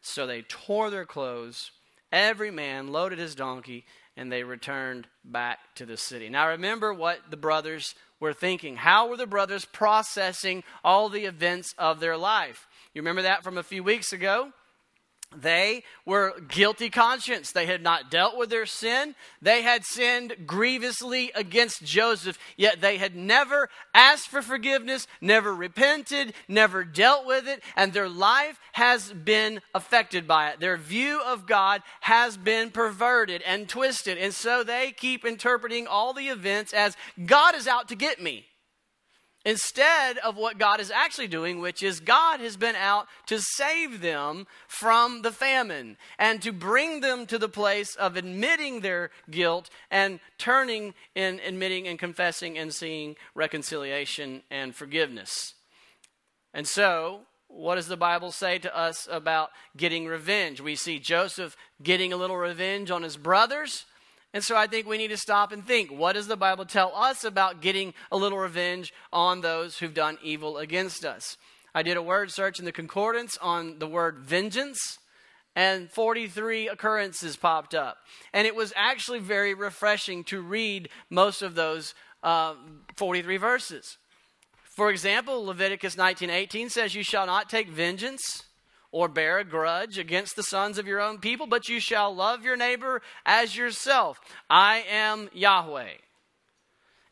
So 0.00 0.28
they 0.28 0.42
tore 0.42 0.90
their 0.90 1.06
clothes. 1.06 1.72
Every 2.12 2.52
man 2.52 2.92
loaded 2.92 3.18
his 3.18 3.34
donkey, 3.34 3.84
and 4.16 4.30
they 4.30 4.44
returned 4.44 5.08
back 5.24 5.58
to 5.76 5.86
the 5.86 5.96
city. 5.96 6.28
Now 6.28 6.48
remember 6.48 6.94
what 6.94 7.18
the 7.30 7.36
brothers 7.36 7.94
were 8.22 8.32
thinking. 8.32 8.76
How 8.76 9.08
were 9.08 9.16
the 9.16 9.26
brothers 9.26 9.64
processing 9.64 10.62
all 10.84 11.08
the 11.08 11.24
events 11.24 11.74
of 11.76 11.98
their 11.98 12.16
life? 12.16 12.68
You 12.94 13.02
remember 13.02 13.22
that 13.22 13.42
from 13.42 13.58
a 13.58 13.64
few 13.64 13.82
weeks 13.82 14.12
ago? 14.12 14.52
They 15.36 15.84
were 16.04 16.38
guilty 16.48 16.90
conscience. 16.90 17.52
They 17.52 17.66
had 17.66 17.82
not 17.82 18.10
dealt 18.10 18.36
with 18.36 18.50
their 18.50 18.66
sin. 18.66 19.14
They 19.40 19.62
had 19.62 19.84
sinned 19.84 20.46
grievously 20.46 21.32
against 21.34 21.84
Joseph, 21.84 22.38
yet 22.56 22.80
they 22.80 22.98
had 22.98 23.16
never 23.16 23.68
asked 23.94 24.28
for 24.28 24.42
forgiveness, 24.42 25.06
never 25.20 25.54
repented, 25.54 26.34
never 26.48 26.84
dealt 26.84 27.26
with 27.26 27.48
it, 27.48 27.62
and 27.76 27.92
their 27.92 28.08
life 28.08 28.58
has 28.72 29.12
been 29.12 29.60
affected 29.74 30.26
by 30.26 30.50
it. 30.50 30.60
Their 30.60 30.76
view 30.76 31.20
of 31.24 31.46
God 31.46 31.82
has 32.02 32.36
been 32.36 32.70
perverted 32.70 33.42
and 33.42 33.68
twisted, 33.68 34.18
and 34.18 34.34
so 34.34 34.62
they 34.62 34.92
keep 34.92 35.24
interpreting 35.24 35.86
all 35.86 36.12
the 36.12 36.28
events 36.28 36.72
as 36.72 36.96
God 37.24 37.54
is 37.54 37.66
out 37.66 37.88
to 37.88 37.94
get 37.94 38.20
me 38.20 38.46
instead 39.44 40.18
of 40.18 40.36
what 40.36 40.58
God 40.58 40.80
is 40.80 40.90
actually 40.90 41.28
doing, 41.28 41.60
which 41.60 41.82
is 41.82 42.00
God 42.00 42.40
has 42.40 42.56
been 42.56 42.76
out 42.76 43.06
to 43.26 43.40
save 43.40 44.00
them 44.00 44.46
from 44.68 45.22
the 45.22 45.32
famine 45.32 45.96
and 46.18 46.40
to 46.42 46.52
bring 46.52 47.00
them 47.00 47.26
to 47.26 47.38
the 47.38 47.48
place 47.48 47.94
of 47.96 48.16
admitting 48.16 48.80
their 48.80 49.10
guilt 49.30 49.70
and 49.90 50.20
turning 50.38 50.94
in 51.14 51.40
admitting 51.44 51.88
and 51.88 51.98
confessing 51.98 52.56
and 52.58 52.72
seeing 52.72 53.16
reconciliation 53.34 54.42
and 54.50 54.74
forgiveness. 54.74 55.54
And 56.54 56.68
so, 56.68 57.22
what 57.48 57.74
does 57.74 57.88
the 57.88 57.96
Bible 57.96 58.32
say 58.32 58.58
to 58.58 58.76
us 58.76 59.06
about 59.10 59.50
getting 59.76 60.06
revenge? 60.06 60.60
We 60.60 60.74
see 60.74 60.98
Joseph 60.98 61.56
getting 61.82 62.12
a 62.12 62.16
little 62.16 62.36
revenge 62.36 62.90
on 62.90 63.02
his 63.02 63.16
brothers. 63.16 63.84
And 64.34 64.42
so 64.42 64.56
I 64.56 64.66
think 64.66 64.86
we 64.86 64.98
need 64.98 65.08
to 65.08 65.16
stop 65.16 65.52
and 65.52 65.66
think 65.66 65.90
what 65.90 66.14
does 66.14 66.26
the 66.26 66.36
Bible 66.36 66.64
tell 66.64 66.94
us 66.94 67.22
about 67.24 67.60
getting 67.60 67.92
a 68.10 68.16
little 68.16 68.38
revenge 68.38 68.92
on 69.12 69.40
those 69.40 69.78
who've 69.78 69.92
done 69.92 70.18
evil 70.22 70.58
against 70.58 71.04
us? 71.04 71.36
I 71.74 71.82
did 71.82 71.96
a 71.96 72.02
word 72.02 72.30
search 72.30 72.58
in 72.58 72.64
the 72.64 72.72
concordance 72.72 73.38
on 73.40 73.78
the 73.78 73.86
word 73.86 74.18
vengeance, 74.18 74.98
and 75.54 75.90
43 75.90 76.68
occurrences 76.68 77.36
popped 77.36 77.74
up. 77.74 77.98
And 78.32 78.46
it 78.46 78.54
was 78.54 78.72
actually 78.76 79.20
very 79.20 79.54
refreshing 79.54 80.24
to 80.24 80.40
read 80.40 80.88
most 81.10 81.42
of 81.42 81.54
those 81.54 81.94
uh, 82.22 82.54
43 82.96 83.36
verses. 83.36 83.98
For 84.76 84.90
example, 84.90 85.44
Leviticus 85.44 85.96
19:18 85.96 86.70
says, 86.70 86.94
"You 86.94 87.02
shall 87.02 87.26
not 87.26 87.50
take 87.50 87.68
vengeance." 87.68 88.44
Or 88.92 89.08
bear 89.08 89.38
a 89.38 89.44
grudge 89.44 89.98
against 89.98 90.36
the 90.36 90.42
sons 90.42 90.78
of 90.78 90.86
your 90.86 91.00
own 91.00 91.18
people, 91.18 91.46
but 91.46 91.68
you 91.68 91.80
shall 91.80 92.14
love 92.14 92.44
your 92.44 92.56
neighbor 92.56 93.02
as 93.26 93.56
yourself. 93.56 94.20
I 94.48 94.84
am 94.88 95.30
Yahweh. 95.32 95.94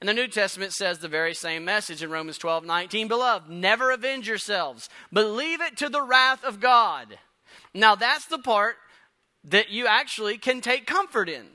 And 0.00 0.08
the 0.08 0.14
New 0.14 0.28
Testament 0.28 0.72
says 0.72 0.98
the 0.98 1.08
very 1.08 1.34
same 1.34 1.64
message 1.64 2.02
in 2.02 2.10
Romans 2.10 2.38
12 2.38 2.64
19. 2.64 3.08
Beloved, 3.08 3.50
never 3.50 3.90
avenge 3.90 4.28
yourselves, 4.28 4.88
but 5.10 5.26
leave 5.26 5.60
it 5.60 5.76
to 5.78 5.88
the 5.88 6.02
wrath 6.02 6.44
of 6.44 6.60
God. 6.60 7.18
Now, 7.74 7.94
that's 7.96 8.26
the 8.26 8.38
part 8.38 8.76
that 9.44 9.70
you 9.70 9.86
actually 9.86 10.38
can 10.38 10.60
take 10.60 10.86
comfort 10.86 11.28
in. 11.28 11.46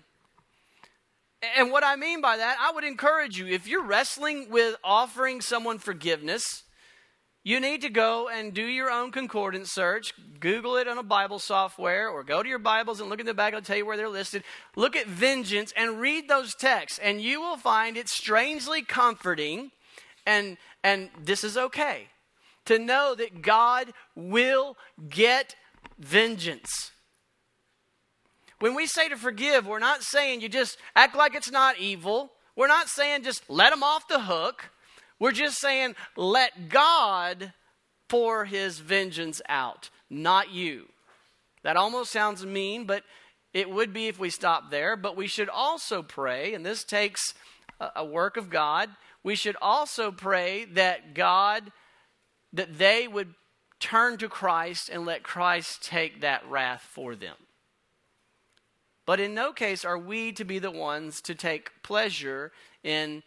And 1.57 1.71
what 1.71 1.83
I 1.83 1.95
mean 1.95 2.21
by 2.21 2.37
that, 2.37 2.57
I 2.59 2.71
would 2.71 2.83
encourage 2.83 3.37
you 3.37 3.47
if 3.47 3.67
you're 3.67 3.83
wrestling 3.83 4.47
with 4.49 4.75
offering 4.83 5.41
someone 5.41 5.77
forgiveness, 5.77 6.63
you 7.45 7.59
need 7.59 7.81
to 7.81 7.89
go 7.89 8.27
and 8.27 8.55
do 8.55 8.63
your 8.63 8.89
own 8.89 9.11
concordance 9.11 9.71
search. 9.71 10.15
Google 10.39 10.77
it 10.77 10.87
on 10.87 10.97
a 10.97 11.03
Bible 11.03 11.37
software 11.37 12.09
or 12.09 12.23
go 12.23 12.41
to 12.41 12.49
your 12.49 12.57
Bibles 12.57 12.99
and 12.99 13.07
look 13.07 13.19
in 13.19 13.27
the 13.27 13.35
back. 13.35 13.53
I'll 13.53 13.61
tell 13.61 13.77
you 13.77 13.85
where 13.85 13.97
they're 13.97 14.09
listed. 14.09 14.43
Look 14.75 14.95
at 14.95 15.05
vengeance 15.05 15.71
and 15.77 16.01
read 16.01 16.27
those 16.27 16.55
texts, 16.55 16.97
and 16.97 17.21
you 17.21 17.39
will 17.39 17.55
find 17.55 17.97
it 17.97 18.09
strangely 18.09 18.81
comforting. 18.81 19.69
And, 20.25 20.57
and 20.83 21.11
this 21.23 21.43
is 21.43 21.55
okay 21.55 22.07
to 22.65 22.79
know 22.79 23.13
that 23.13 23.43
God 23.43 23.93
will 24.15 24.75
get 25.07 25.55
vengeance. 25.99 26.91
When 28.59 28.73
we 28.73 28.87
say 28.87 29.07
to 29.07 29.17
forgive, 29.17 29.67
we're 29.67 29.77
not 29.77 30.01
saying 30.01 30.41
you 30.41 30.49
just 30.49 30.79
act 30.95 31.15
like 31.15 31.35
it's 31.35 31.51
not 31.51 31.77
evil. 31.77 32.31
We're 32.55 32.67
not 32.67 32.89
saying 32.89 33.21
just 33.21 33.47
let 33.47 33.69
them 33.69 33.83
off 33.83 34.07
the 34.07 34.21
hook. 34.21 34.71
We're 35.19 35.31
just 35.31 35.59
saying, 35.59 35.95
let 36.15 36.69
God 36.69 37.53
pour 38.07 38.45
his 38.45 38.79
vengeance 38.79 39.41
out, 39.47 39.89
not 40.09 40.51
you. 40.51 40.89
That 41.63 41.77
almost 41.77 42.11
sounds 42.11 42.45
mean, 42.45 42.85
but 42.85 43.03
it 43.53 43.69
would 43.69 43.93
be 43.93 44.07
if 44.07 44.19
we 44.19 44.29
stop 44.29 44.69
there. 44.69 44.95
But 44.95 45.15
we 45.15 45.27
should 45.27 45.49
also 45.49 46.03
pray, 46.03 46.53
and 46.53 46.65
this 46.65 46.83
takes 46.83 47.33
a 47.95 48.05
work 48.05 48.37
of 48.37 48.49
God. 48.49 48.89
We 49.23 49.35
should 49.35 49.55
also 49.61 50.11
pray 50.11 50.65
that 50.65 51.13
God, 51.13 51.71
that 52.53 52.77
they 52.77 53.07
would 53.07 53.33
turn 53.79 54.17
to 54.17 54.29
Christ 54.29 54.89
and 54.89 55.05
let 55.05 55.23
Christ 55.23 55.83
take 55.83 56.21
that 56.21 56.47
wrath 56.47 56.87
for 56.91 57.15
them. 57.15 57.35
But 59.05 59.19
in 59.19 59.33
no 59.33 59.51
case 59.53 59.85
are 59.85 59.97
we 59.97 60.31
to 60.33 60.43
be 60.43 60.59
the 60.59 60.71
ones 60.71 61.21
to 61.21 61.35
take 61.35 61.83
pleasure 61.83 62.51
in 62.83 63.23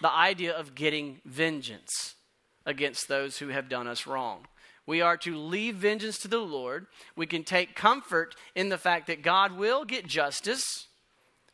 the 0.00 0.10
idea 0.10 0.52
of 0.52 0.74
getting 0.74 1.20
vengeance 1.24 2.14
against 2.64 3.08
those 3.08 3.38
who 3.38 3.48
have 3.48 3.68
done 3.68 3.86
us 3.86 4.06
wrong. 4.06 4.46
We 4.86 5.00
are 5.02 5.16
to 5.18 5.36
leave 5.36 5.76
vengeance 5.76 6.18
to 6.20 6.28
the 6.28 6.38
Lord. 6.38 6.86
We 7.16 7.26
can 7.26 7.44
take 7.44 7.74
comfort 7.74 8.34
in 8.54 8.68
the 8.68 8.78
fact 8.78 9.06
that 9.08 9.22
God 9.22 9.52
will 9.52 9.84
get 9.84 10.06
justice, 10.06 10.86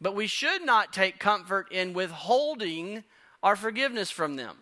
but 0.00 0.14
we 0.14 0.26
should 0.26 0.64
not 0.64 0.92
take 0.92 1.18
comfort 1.18 1.72
in 1.72 1.94
withholding 1.94 3.04
our 3.42 3.56
forgiveness 3.56 4.10
from 4.10 4.36
them. 4.36 4.58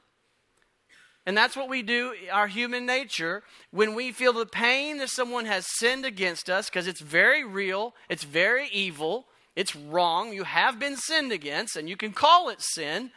And 1.25 1.37
that's 1.37 1.57
what 1.57 1.69
we 1.69 1.83
do, 1.83 2.15
our 2.33 2.49
human 2.49 2.85
nature, 2.85 3.43
when 3.71 3.95
we 3.95 4.11
feel 4.11 4.33
the 4.33 4.47
pain 4.47 4.99
that 4.99 5.11
someone 5.11 5.45
has 5.45 5.67
sinned 5.77 6.05
against 6.05 6.51
us, 6.51 6.69
because 6.69 6.89
it's 6.89 7.01
very 7.01 7.45
real, 7.45 7.95
it's 8.09 8.25
very 8.25 8.69
evil, 8.73 9.27
it's 9.55 9.77
wrong, 9.77 10.33
you 10.33 10.45
have 10.45 10.81
been 10.81 10.97
sinned 10.97 11.31
against, 11.31 11.77
and 11.77 11.89
you 11.89 11.97
can 11.97 12.12
call 12.12 12.49
it 12.49 12.61
sin 12.61 13.12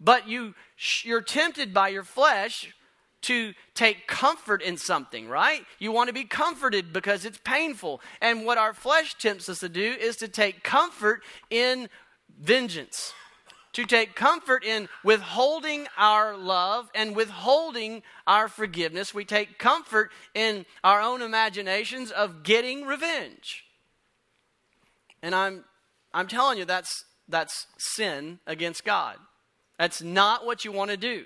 but 0.00 0.28
you 0.28 0.54
you're 1.04 1.22
tempted 1.22 1.72
by 1.72 1.88
your 1.88 2.04
flesh 2.04 2.74
to 3.22 3.54
take 3.74 4.06
comfort 4.06 4.62
in 4.62 4.76
something, 4.76 5.28
right? 5.28 5.64
You 5.78 5.90
want 5.90 6.08
to 6.08 6.14
be 6.14 6.24
comforted 6.24 6.92
because 6.92 7.24
it's 7.24 7.40
painful. 7.42 8.00
And 8.20 8.44
what 8.44 8.58
our 8.58 8.72
flesh 8.72 9.16
tempts 9.18 9.48
us 9.48 9.60
to 9.60 9.68
do 9.68 9.82
is 9.82 10.16
to 10.18 10.28
take 10.28 10.62
comfort 10.62 11.22
in 11.50 11.88
vengeance, 12.40 13.14
to 13.72 13.84
take 13.84 14.14
comfort 14.14 14.64
in 14.64 14.88
withholding 15.02 15.88
our 15.96 16.36
love 16.36 16.88
and 16.94 17.16
withholding 17.16 18.02
our 18.26 18.48
forgiveness. 18.48 19.12
We 19.12 19.24
take 19.24 19.58
comfort 19.58 20.12
in 20.34 20.64
our 20.84 21.00
own 21.00 21.20
imaginations 21.20 22.10
of 22.12 22.42
getting 22.42 22.84
revenge. 22.84 23.64
And 25.20 25.34
I'm 25.34 25.64
I'm 26.14 26.28
telling 26.28 26.58
you 26.58 26.64
that's 26.64 27.04
that's 27.28 27.66
sin 27.76 28.38
against 28.46 28.84
God. 28.84 29.16
That's 29.78 30.02
not 30.02 30.46
what 30.46 30.64
you 30.64 30.72
want 30.72 30.90
to 30.90 30.96
do. 30.96 31.24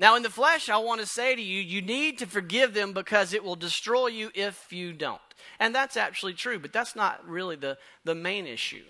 Now, 0.00 0.14
in 0.14 0.22
the 0.22 0.30
flesh, 0.30 0.68
I 0.68 0.78
want 0.78 1.00
to 1.00 1.06
say 1.06 1.34
to 1.34 1.42
you, 1.42 1.60
you 1.60 1.82
need 1.82 2.18
to 2.18 2.26
forgive 2.26 2.72
them 2.72 2.92
because 2.92 3.32
it 3.32 3.42
will 3.42 3.56
destroy 3.56 4.06
you 4.06 4.30
if 4.34 4.72
you 4.72 4.92
don't. 4.92 5.20
And 5.58 5.74
that's 5.74 5.96
actually 5.96 6.34
true, 6.34 6.58
but 6.58 6.72
that's 6.72 6.94
not 6.94 7.26
really 7.28 7.56
the, 7.56 7.78
the 8.04 8.14
main 8.14 8.46
issue. 8.46 8.84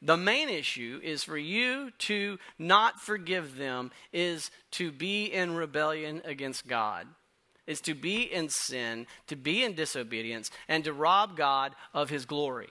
The 0.00 0.16
main 0.16 0.48
issue 0.48 1.00
is 1.02 1.22
for 1.22 1.36
you 1.36 1.90
to 1.98 2.38
not 2.58 3.00
forgive 3.00 3.56
them, 3.56 3.92
is 4.12 4.50
to 4.72 4.90
be 4.90 5.26
in 5.26 5.54
rebellion 5.54 6.22
against 6.24 6.66
God, 6.66 7.06
is 7.66 7.80
to 7.82 7.94
be 7.94 8.22
in 8.22 8.48
sin, 8.48 9.06
to 9.28 9.36
be 9.36 9.62
in 9.62 9.74
disobedience, 9.74 10.50
and 10.68 10.82
to 10.84 10.92
rob 10.92 11.36
God 11.36 11.74
of 11.94 12.10
his 12.10 12.24
glory. 12.24 12.70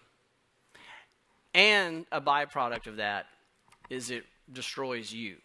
And 1.53 2.05
a 2.11 2.19
byproduct 2.19 2.87
of 2.87 2.97
that 2.97 3.27
is 3.89 4.11
it 4.11 4.25
destroys 4.53 5.13
you. 5.13 5.37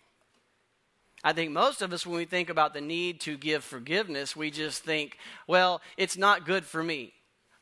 I 1.25 1.33
think 1.33 1.51
most 1.51 1.83
of 1.83 1.93
us, 1.93 2.07
when 2.07 2.17
we 2.17 2.25
think 2.25 2.51
about 2.51 2.75
the 2.75 2.81
need 2.81 3.21
to 3.23 3.37
give 3.37 3.65
forgiveness, 3.65 4.37
we 4.37 4.51
just 4.51 4.85
think, 4.85 5.19
well, 5.47 5.81
it's 5.97 6.17
not 6.17 6.47
good 6.47 6.65
for 6.65 6.83
me. 6.83 7.15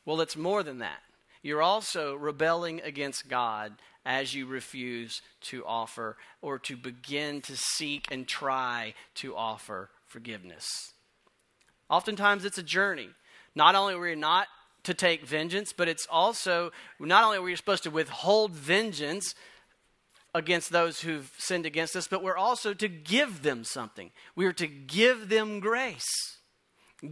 Well, 0.04 0.20
it's 0.20 0.36
more 0.36 0.62
than 0.62 0.78
that. 0.78 1.00
You're 1.42 1.62
also 1.62 2.14
rebelling 2.14 2.80
against 2.82 3.28
God 3.28 3.72
as 4.04 4.34
you 4.34 4.46
refuse 4.46 5.22
to 5.42 5.64
offer 5.64 6.16
or 6.42 6.58
to 6.58 6.76
begin 6.76 7.40
to 7.42 7.56
seek 7.56 8.06
and 8.10 8.26
try 8.26 8.94
to 9.16 9.34
offer 9.34 9.90
forgiveness. 10.06 10.92
Oftentimes, 11.88 12.44
it's 12.44 12.58
a 12.58 12.62
journey. 12.62 13.10
Not 13.54 13.74
only 13.74 13.94
are 13.94 14.00
we 14.00 14.14
not 14.14 14.48
to 14.84 14.94
take 14.94 15.26
vengeance, 15.26 15.72
but 15.72 15.88
it's 15.88 16.06
also 16.10 16.70
not 17.00 17.24
only 17.24 17.38
are 17.38 17.42
we 17.42 17.56
supposed 17.56 17.82
to 17.84 17.90
withhold 17.90 18.52
vengeance, 18.52 19.34
against 20.34 20.70
those 20.70 21.00
who've 21.00 21.32
sinned 21.38 21.64
against 21.64 21.94
us, 21.94 22.08
but 22.08 22.22
we're 22.22 22.36
also 22.36 22.74
to 22.74 22.88
give 22.88 23.42
them 23.42 23.64
something. 23.64 24.10
We 24.34 24.46
are 24.46 24.52
to 24.54 24.66
give 24.66 25.28
them 25.28 25.60
grace, 25.60 26.38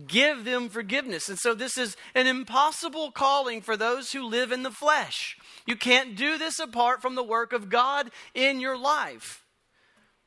give 0.06 0.44
them 0.44 0.68
forgiveness. 0.68 1.28
And 1.28 1.38
so 1.38 1.54
this 1.54 1.78
is 1.78 1.96
an 2.14 2.26
impossible 2.26 3.12
calling 3.12 3.60
for 3.60 3.76
those 3.76 4.12
who 4.12 4.26
live 4.26 4.50
in 4.50 4.64
the 4.64 4.70
flesh. 4.70 5.36
You 5.66 5.76
can't 5.76 6.16
do 6.16 6.36
this 6.36 6.58
apart 6.58 7.00
from 7.00 7.14
the 7.14 7.22
work 7.22 7.52
of 7.52 7.70
God 7.70 8.10
in 8.34 8.60
your 8.60 8.76
life. 8.76 9.44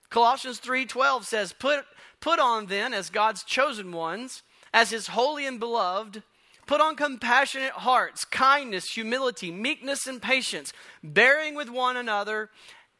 Colossians 0.09 0.59
3:12 0.59 1.27
says, 1.27 1.51
"Put 1.51 1.85
put 2.21 2.39
on 2.39 2.67
then 2.67 2.93
as 2.93 3.09
God's 3.09 3.43
chosen 3.43 3.91
ones, 3.91 4.43
as 4.73 4.91
his 4.91 5.07
holy 5.07 5.45
and 5.45 5.59
beloved, 5.59 6.23
Put 6.65 6.81
on 6.81 6.95
compassionate 6.95 7.71
hearts, 7.71 8.25
kindness, 8.25 8.91
humility, 8.91 9.51
meekness, 9.51 10.07
and 10.07 10.21
patience, 10.21 10.73
bearing 11.03 11.53
with 11.53 11.69
one 11.69 11.95
another, 11.95 12.49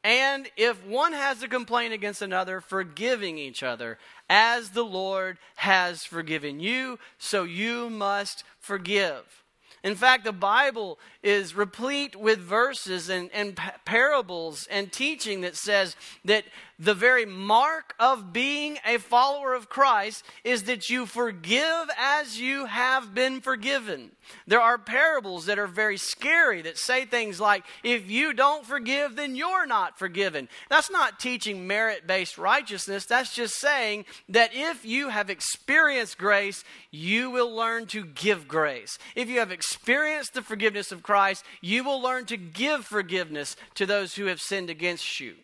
and 0.06 0.48
if 0.56 0.86
one 0.86 1.14
has 1.14 1.42
a 1.42 1.48
complaint 1.48 1.92
against 1.92 2.22
another, 2.22 2.62
forgiving 2.62 3.40
each 3.40 3.64
other, 3.64 3.98
as 4.30 4.70
the 4.70 4.86
Lord 4.86 5.40
has 5.56 6.06
forgiven 6.06 6.60
you, 6.60 7.00
so 7.18 7.42
you 7.42 7.90
must 7.90 8.44
forgive. 8.60 9.44
In 9.84 9.96
fact, 9.96 10.24
the 10.24 10.32
Bible 10.32 11.00
is 11.26 11.56
replete 11.56 12.16
with 12.16 12.38
verses 12.38 13.10
and, 13.10 13.32
and 13.34 13.60
parables 13.84 14.68
and 14.70 14.92
teaching 14.92 15.42
that 15.42 15.56
says 15.56 15.96
that 16.24 16.46
the 16.78 16.94
very 16.94 17.26
mark 17.26 17.96
of 18.00 18.34
being 18.34 18.78
a 18.86 18.98
follower 18.98 19.54
of 19.54 19.70
Christ 19.70 20.24
is 20.44 20.64
that 20.64 20.90
you 20.90 21.06
forgive 21.06 21.90
as 21.98 22.40
you 22.40 22.66
have 22.66 23.16
been 23.16 23.42
forgiven. 23.42 24.12
There 24.46 24.62
are 24.62 24.78
parables 24.78 25.46
that 25.46 25.58
are 25.58 25.68
very 25.68 25.98
scary 25.98 26.62
that 26.64 26.78
say 26.78 27.06
things 27.06 27.40
like, 27.40 27.64
if 27.84 28.10
you 28.10 28.34
don't 28.34 28.66
forgive, 28.66 29.16
then 29.16 29.36
you're 29.36 29.66
not 29.66 29.98
forgiven. 29.98 30.50
That's 30.70 30.92
not 30.92 31.20
teaching 31.20 31.66
merit 31.66 32.06
based 32.06 32.38
righteousness. 32.38 33.06
That's 33.06 33.34
just 33.34 33.56
saying 33.60 34.06
that 34.30 34.52
if 34.54 34.84
you 34.84 35.10
have 35.10 35.30
experienced 35.30 36.18
grace, 36.18 36.64
you 36.92 37.30
will 37.30 37.56
learn 37.56 37.86
to 37.88 38.04
give 38.06 38.48
grace. 38.48 38.98
If 39.16 39.30
you 39.30 39.40
have 39.40 39.52
experienced 39.52 40.34
the 40.34 40.42
forgiveness 40.42 40.92
of 40.92 41.04
Christ, 41.04 41.15
you 41.62 41.84
will 41.84 42.02
learn 42.02 42.26
to 42.26 42.38
give 42.38 42.86
forgiveness 42.86 43.56
to 43.76 43.86
those 43.86 44.16
who 44.16 44.26
have 44.26 44.40
sinned 44.40 44.70
against 44.70 45.20
you. 45.20 45.36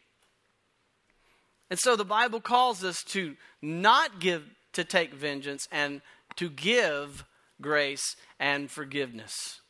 And 1.70 1.80
so 1.80 1.96
the 1.96 2.06
Bible 2.06 2.42
calls 2.42 2.84
us 2.84 3.04
to 3.06 3.36
not 3.62 4.20
give, 4.20 4.44
to 4.74 4.84
take 4.84 5.14
vengeance, 5.14 5.68
and 5.72 6.02
to 6.36 6.50
give 6.50 7.26
grace 7.62 8.16
and 8.40 8.70
forgiveness. 8.70 9.62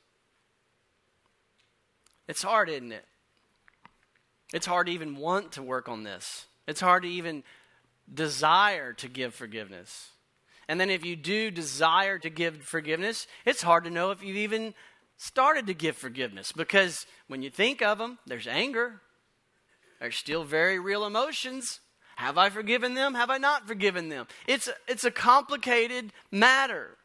It's 2.28 2.44
hard, 2.44 2.70
isn't 2.70 2.92
it? 2.92 3.06
It's 4.54 4.66
hard 4.66 4.88
to 4.88 4.94
even 4.94 5.16
want 5.16 5.54
to 5.54 5.64
work 5.64 5.88
on 5.90 6.04
this. 6.04 6.46
It's 6.68 6.82
hard 6.82 7.04
to 7.04 7.10
even 7.10 7.44
desire 8.14 8.94
to 8.94 9.08
give 9.08 9.34
forgiveness. 9.34 10.10
And 10.68 10.80
then 10.80 10.90
if 10.90 11.06
you 11.06 11.16
do 11.16 11.52
desire 11.52 12.18
to 12.20 12.30
give 12.30 12.64
forgiveness, 12.64 13.28
it's 13.46 13.62
hard 13.62 13.84
to 13.84 13.90
know 13.90 14.12
if 14.12 14.24
you've 14.24 14.38
even 14.38 14.74
started 15.22 15.68
to 15.68 15.74
give 15.74 15.96
forgiveness 15.96 16.52
because 16.52 17.06
when 17.28 17.44
you 17.44 17.52
think 17.52 17.82
of 17.82 18.00
them, 18.00 18.18
there's 18.26 18.48
anger. 18.48 19.02
There's 20.00 20.18
still 20.18 20.44
very 20.44 20.80
real 20.80 21.06
emotions. 21.06 21.80
Have 22.16 22.40
I 22.40 22.50
forgiven 22.50 22.96
them? 22.96 23.14
Have 23.14 23.30
I 23.30 23.38
not 23.38 23.68
forgiven 23.68 24.10
them? 24.10 24.26
It's, 24.48 24.68
it's 24.88 25.04
a 25.04 25.12
complicated 25.12 26.12
matter, 26.32 26.98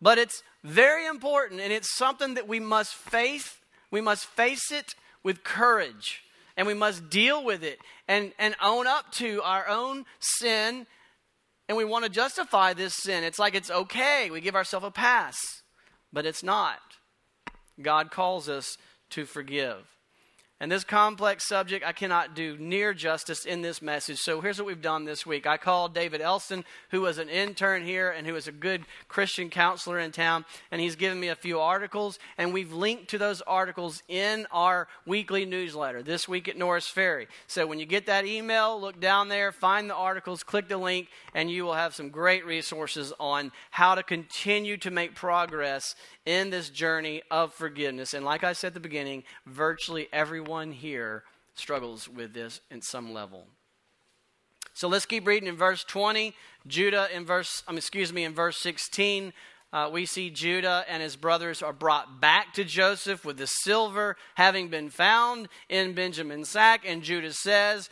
but 0.00 0.16
it's 0.16 0.44
very 0.62 1.06
important, 1.06 1.60
and 1.60 1.72
it's 1.72 1.96
something 1.96 2.34
that 2.34 2.46
we 2.46 2.60
must 2.60 2.94
face. 2.94 3.56
We 3.90 4.00
must 4.00 4.26
face 4.26 4.70
it 4.70 4.94
with 5.24 5.42
courage, 5.42 6.22
and 6.56 6.68
we 6.68 6.74
must 6.74 7.10
deal 7.10 7.44
with 7.44 7.64
it 7.64 7.78
and, 8.06 8.32
and 8.38 8.54
own 8.62 8.86
up 8.86 9.10
to 9.14 9.42
our 9.42 9.68
own 9.68 10.04
sin. 10.20 10.86
And 11.68 11.76
we 11.76 11.84
want 11.84 12.04
to 12.04 12.10
justify 12.10 12.74
this 12.74 12.94
sin. 12.94 13.24
It's 13.24 13.40
like 13.40 13.56
it's 13.56 13.70
okay. 13.72 14.30
We 14.30 14.40
give 14.40 14.54
ourselves 14.54 14.86
a 14.86 14.90
pass, 14.92 15.36
but 16.12 16.26
it's 16.26 16.44
not. 16.44 16.78
God 17.80 18.10
calls 18.10 18.48
us 18.48 18.78
to 19.10 19.24
forgive. 19.26 19.95
And 20.58 20.72
this 20.72 20.84
complex 20.84 21.46
subject, 21.46 21.84
I 21.84 21.92
cannot 21.92 22.34
do 22.34 22.56
near 22.56 22.94
justice 22.94 23.44
in 23.44 23.60
this 23.60 23.82
message. 23.82 24.18
So 24.18 24.40
here's 24.40 24.56
what 24.56 24.66
we've 24.66 24.80
done 24.80 25.04
this 25.04 25.26
week. 25.26 25.46
I 25.46 25.58
called 25.58 25.92
David 25.92 26.22
Elston, 26.22 26.64
who 26.92 27.02
was 27.02 27.18
an 27.18 27.28
intern 27.28 27.84
here 27.84 28.08
and 28.08 28.26
who 28.26 28.34
is 28.36 28.48
a 28.48 28.52
good 28.52 28.86
Christian 29.06 29.50
counselor 29.50 29.98
in 29.98 30.12
town, 30.12 30.46
and 30.70 30.80
he's 30.80 30.96
given 30.96 31.20
me 31.20 31.28
a 31.28 31.34
few 31.34 31.60
articles, 31.60 32.18
and 32.38 32.54
we've 32.54 32.72
linked 32.72 33.08
to 33.08 33.18
those 33.18 33.42
articles 33.42 34.02
in 34.08 34.46
our 34.50 34.88
weekly 35.04 35.44
newsletter, 35.44 36.02
This 36.02 36.26
Week 36.26 36.48
at 36.48 36.56
Norris 36.56 36.88
Ferry. 36.88 37.28
So 37.46 37.66
when 37.66 37.78
you 37.78 37.84
get 37.84 38.06
that 38.06 38.24
email, 38.24 38.80
look 38.80 38.98
down 38.98 39.28
there, 39.28 39.52
find 39.52 39.90
the 39.90 39.94
articles, 39.94 40.42
click 40.42 40.68
the 40.68 40.78
link, 40.78 41.08
and 41.34 41.50
you 41.50 41.64
will 41.64 41.74
have 41.74 41.94
some 41.94 42.08
great 42.08 42.46
resources 42.46 43.12
on 43.20 43.52
how 43.72 43.94
to 43.94 44.02
continue 44.02 44.78
to 44.78 44.90
make 44.90 45.14
progress 45.14 45.94
in 46.24 46.48
this 46.48 46.70
journey 46.70 47.22
of 47.30 47.52
forgiveness. 47.52 48.14
And 48.14 48.24
like 48.24 48.42
I 48.42 48.54
said 48.54 48.68
at 48.68 48.74
the 48.74 48.80
beginning, 48.80 49.22
virtually 49.44 50.08
everyone 50.14 50.45
here 50.72 51.24
struggles 51.54 52.08
with 52.08 52.32
this 52.32 52.60
in 52.70 52.82
some 52.82 53.12
level. 53.12 53.46
So 54.74 54.88
let's 54.88 55.06
keep 55.06 55.26
reading 55.26 55.48
in 55.48 55.56
verse 55.56 55.84
20. 55.84 56.34
Judah 56.66 57.08
in 57.14 57.24
verse, 57.24 57.62
um, 57.66 57.78
excuse 57.78 58.12
me, 58.12 58.24
in 58.24 58.34
verse 58.34 58.58
16, 58.60 59.32
uh, 59.72 59.88
we 59.90 60.04
see 60.06 60.30
Judah 60.30 60.84
and 60.88 61.02
his 61.02 61.16
brothers 61.16 61.62
are 61.62 61.72
brought 61.72 62.20
back 62.20 62.52
to 62.54 62.64
Joseph 62.64 63.24
with 63.24 63.38
the 63.38 63.46
silver 63.46 64.16
having 64.34 64.68
been 64.68 64.90
found 64.90 65.48
in 65.68 65.94
Benjamin's 65.94 66.50
sack. 66.50 66.84
And 66.86 67.02
Judah 67.02 67.32
says 67.32 67.88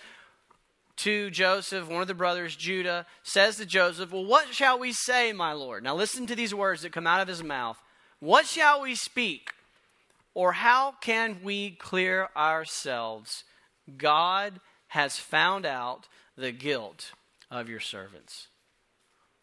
to 0.96 1.30
Joseph, 1.30 1.88
one 1.88 2.02
of 2.02 2.08
the 2.08 2.14
brothers, 2.14 2.54
Judah, 2.54 3.06
says 3.22 3.56
to 3.56 3.66
Joseph, 3.66 4.12
Well, 4.12 4.26
what 4.26 4.54
shall 4.54 4.78
we 4.78 4.92
say, 4.92 5.32
my 5.32 5.52
Lord? 5.52 5.82
Now 5.82 5.94
listen 5.94 6.26
to 6.26 6.36
these 6.36 6.54
words 6.54 6.82
that 6.82 6.92
come 6.92 7.06
out 7.06 7.20
of 7.20 7.28
his 7.28 7.42
mouth. 7.42 7.80
What 8.20 8.46
shall 8.46 8.82
we 8.82 8.94
speak? 8.94 9.50
Or 10.34 10.52
how 10.52 10.92
can 11.00 11.38
we 11.42 11.70
clear 11.70 12.28
ourselves? 12.36 13.44
God 13.96 14.60
has 14.88 15.16
found 15.16 15.64
out 15.64 16.08
the 16.36 16.52
guilt 16.52 17.12
of 17.50 17.68
your 17.68 17.80
servants. 17.80 18.48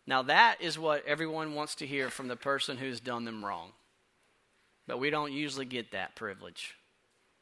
Now, 0.05 0.23
that 0.23 0.57
is 0.59 0.77
what 0.77 1.05
everyone 1.05 1.55
wants 1.55 1.75
to 1.75 1.87
hear 1.87 2.09
from 2.09 2.27
the 2.27 2.35
person 2.35 2.77
who's 2.77 2.99
done 2.99 3.23
them 3.23 3.45
wrong. 3.45 3.71
But 4.87 4.99
we 4.99 5.09
don't 5.09 5.31
usually 5.31 5.65
get 5.65 5.91
that 5.91 6.15
privilege. 6.15 6.75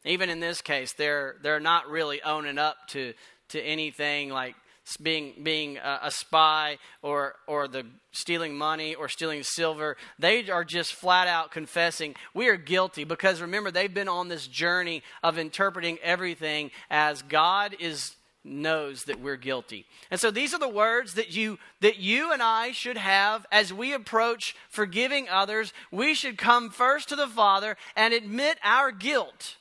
Even 0.05 0.29
in 0.29 0.39
this 0.39 0.61
case, 0.61 0.93
they're, 0.93 1.37
they're 1.41 1.59
not 1.59 1.89
really 1.89 2.21
owning 2.21 2.57
up 2.57 2.77
to, 2.89 3.13
to 3.49 3.61
anything 3.61 4.29
like 4.29 4.55
being 4.97 5.33
being 5.43 5.77
a, 5.77 5.99
a, 6.03 6.11
spy 6.11 6.77
or 7.01 7.35
or 7.47 7.67
the 7.67 7.85
stealing 8.11 8.57
money 8.57 8.95
or 8.95 9.07
stealing 9.07 9.43
silver 9.43 9.97
they 10.17 10.49
are 10.49 10.63
just 10.63 10.93
flat 10.93 11.27
out 11.27 11.51
confessing 11.51 12.15
we 12.33 12.47
are 12.47 12.57
guilty 12.57 13.03
because 13.03 13.41
remember 13.41 13.71
they've 13.71 13.93
been 13.93 14.09
on 14.09 14.27
this 14.27 14.47
journey 14.47 15.03
of 15.23 15.37
interpreting 15.37 15.97
everything 16.03 16.71
as 16.89 17.21
God 17.23 17.75
is 17.79 18.15
knows 18.43 19.03
that 19.03 19.19
we're 19.19 19.35
guilty. 19.35 19.85
And 20.09 20.19
so 20.19 20.31
these 20.31 20.53
are 20.53 20.59
the 20.59 20.69
words 20.69 21.15
that 21.15 21.35
you 21.35 21.59
that 21.81 21.97
you 21.97 22.31
and 22.31 22.41
I 22.41 22.71
should 22.71 22.97
have 22.97 23.45
as 23.51 23.73
we 23.73 23.93
approach 23.93 24.55
forgiving 24.69 25.27
others. 25.29 25.73
We 25.91 26.13
should 26.13 26.37
come 26.37 26.69
first 26.69 27.09
to 27.09 27.15
the 27.15 27.27
Father 27.27 27.75
and 27.95 28.13
admit 28.13 28.57
our 28.63 28.91
guilt. 28.91 29.57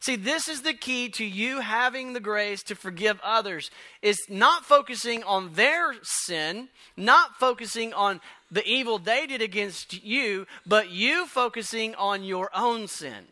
See, 0.00 0.14
this 0.14 0.46
is 0.46 0.62
the 0.62 0.74
key 0.74 1.08
to 1.10 1.24
you 1.24 1.60
having 1.60 2.12
the 2.12 2.20
grace 2.20 2.62
to 2.64 2.76
forgive 2.76 3.20
others 3.22 3.70
is 4.00 4.18
not 4.28 4.64
focusing 4.64 5.24
on 5.24 5.54
their 5.54 5.94
sin, 6.02 6.68
not 6.96 7.36
focusing 7.36 7.92
on 7.92 8.20
the 8.50 8.64
evil 8.64 8.98
they 8.98 9.26
did 9.26 9.42
against 9.42 10.04
you, 10.04 10.46
but 10.64 10.90
you 10.90 11.26
focusing 11.26 11.96
on 11.96 12.22
your 12.22 12.48
own 12.54 12.86
sin 12.86 13.26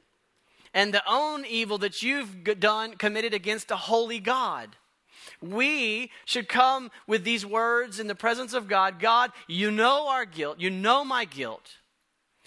and 0.74 0.92
the 0.92 1.02
own 1.08 1.46
evil 1.46 1.78
that 1.78 2.02
you've 2.02 2.60
done 2.60 2.94
committed 2.94 3.32
against 3.32 3.70
a 3.70 3.76
holy 3.76 4.18
God. 4.18 4.76
We 5.40 6.10
should 6.24 6.48
come 6.48 6.90
with 7.06 7.24
these 7.24 7.46
words 7.46 8.00
in 8.00 8.08
the 8.08 8.14
presence 8.14 8.52
of 8.54 8.68
God. 8.68 8.98
God, 8.98 9.30
you 9.46 9.70
know 9.70 10.08
our 10.08 10.24
guilt. 10.24 10.60
You 10.60 10.70
know 10.70 11.04
my 11.04 11.24
guilt. 11.24 11.78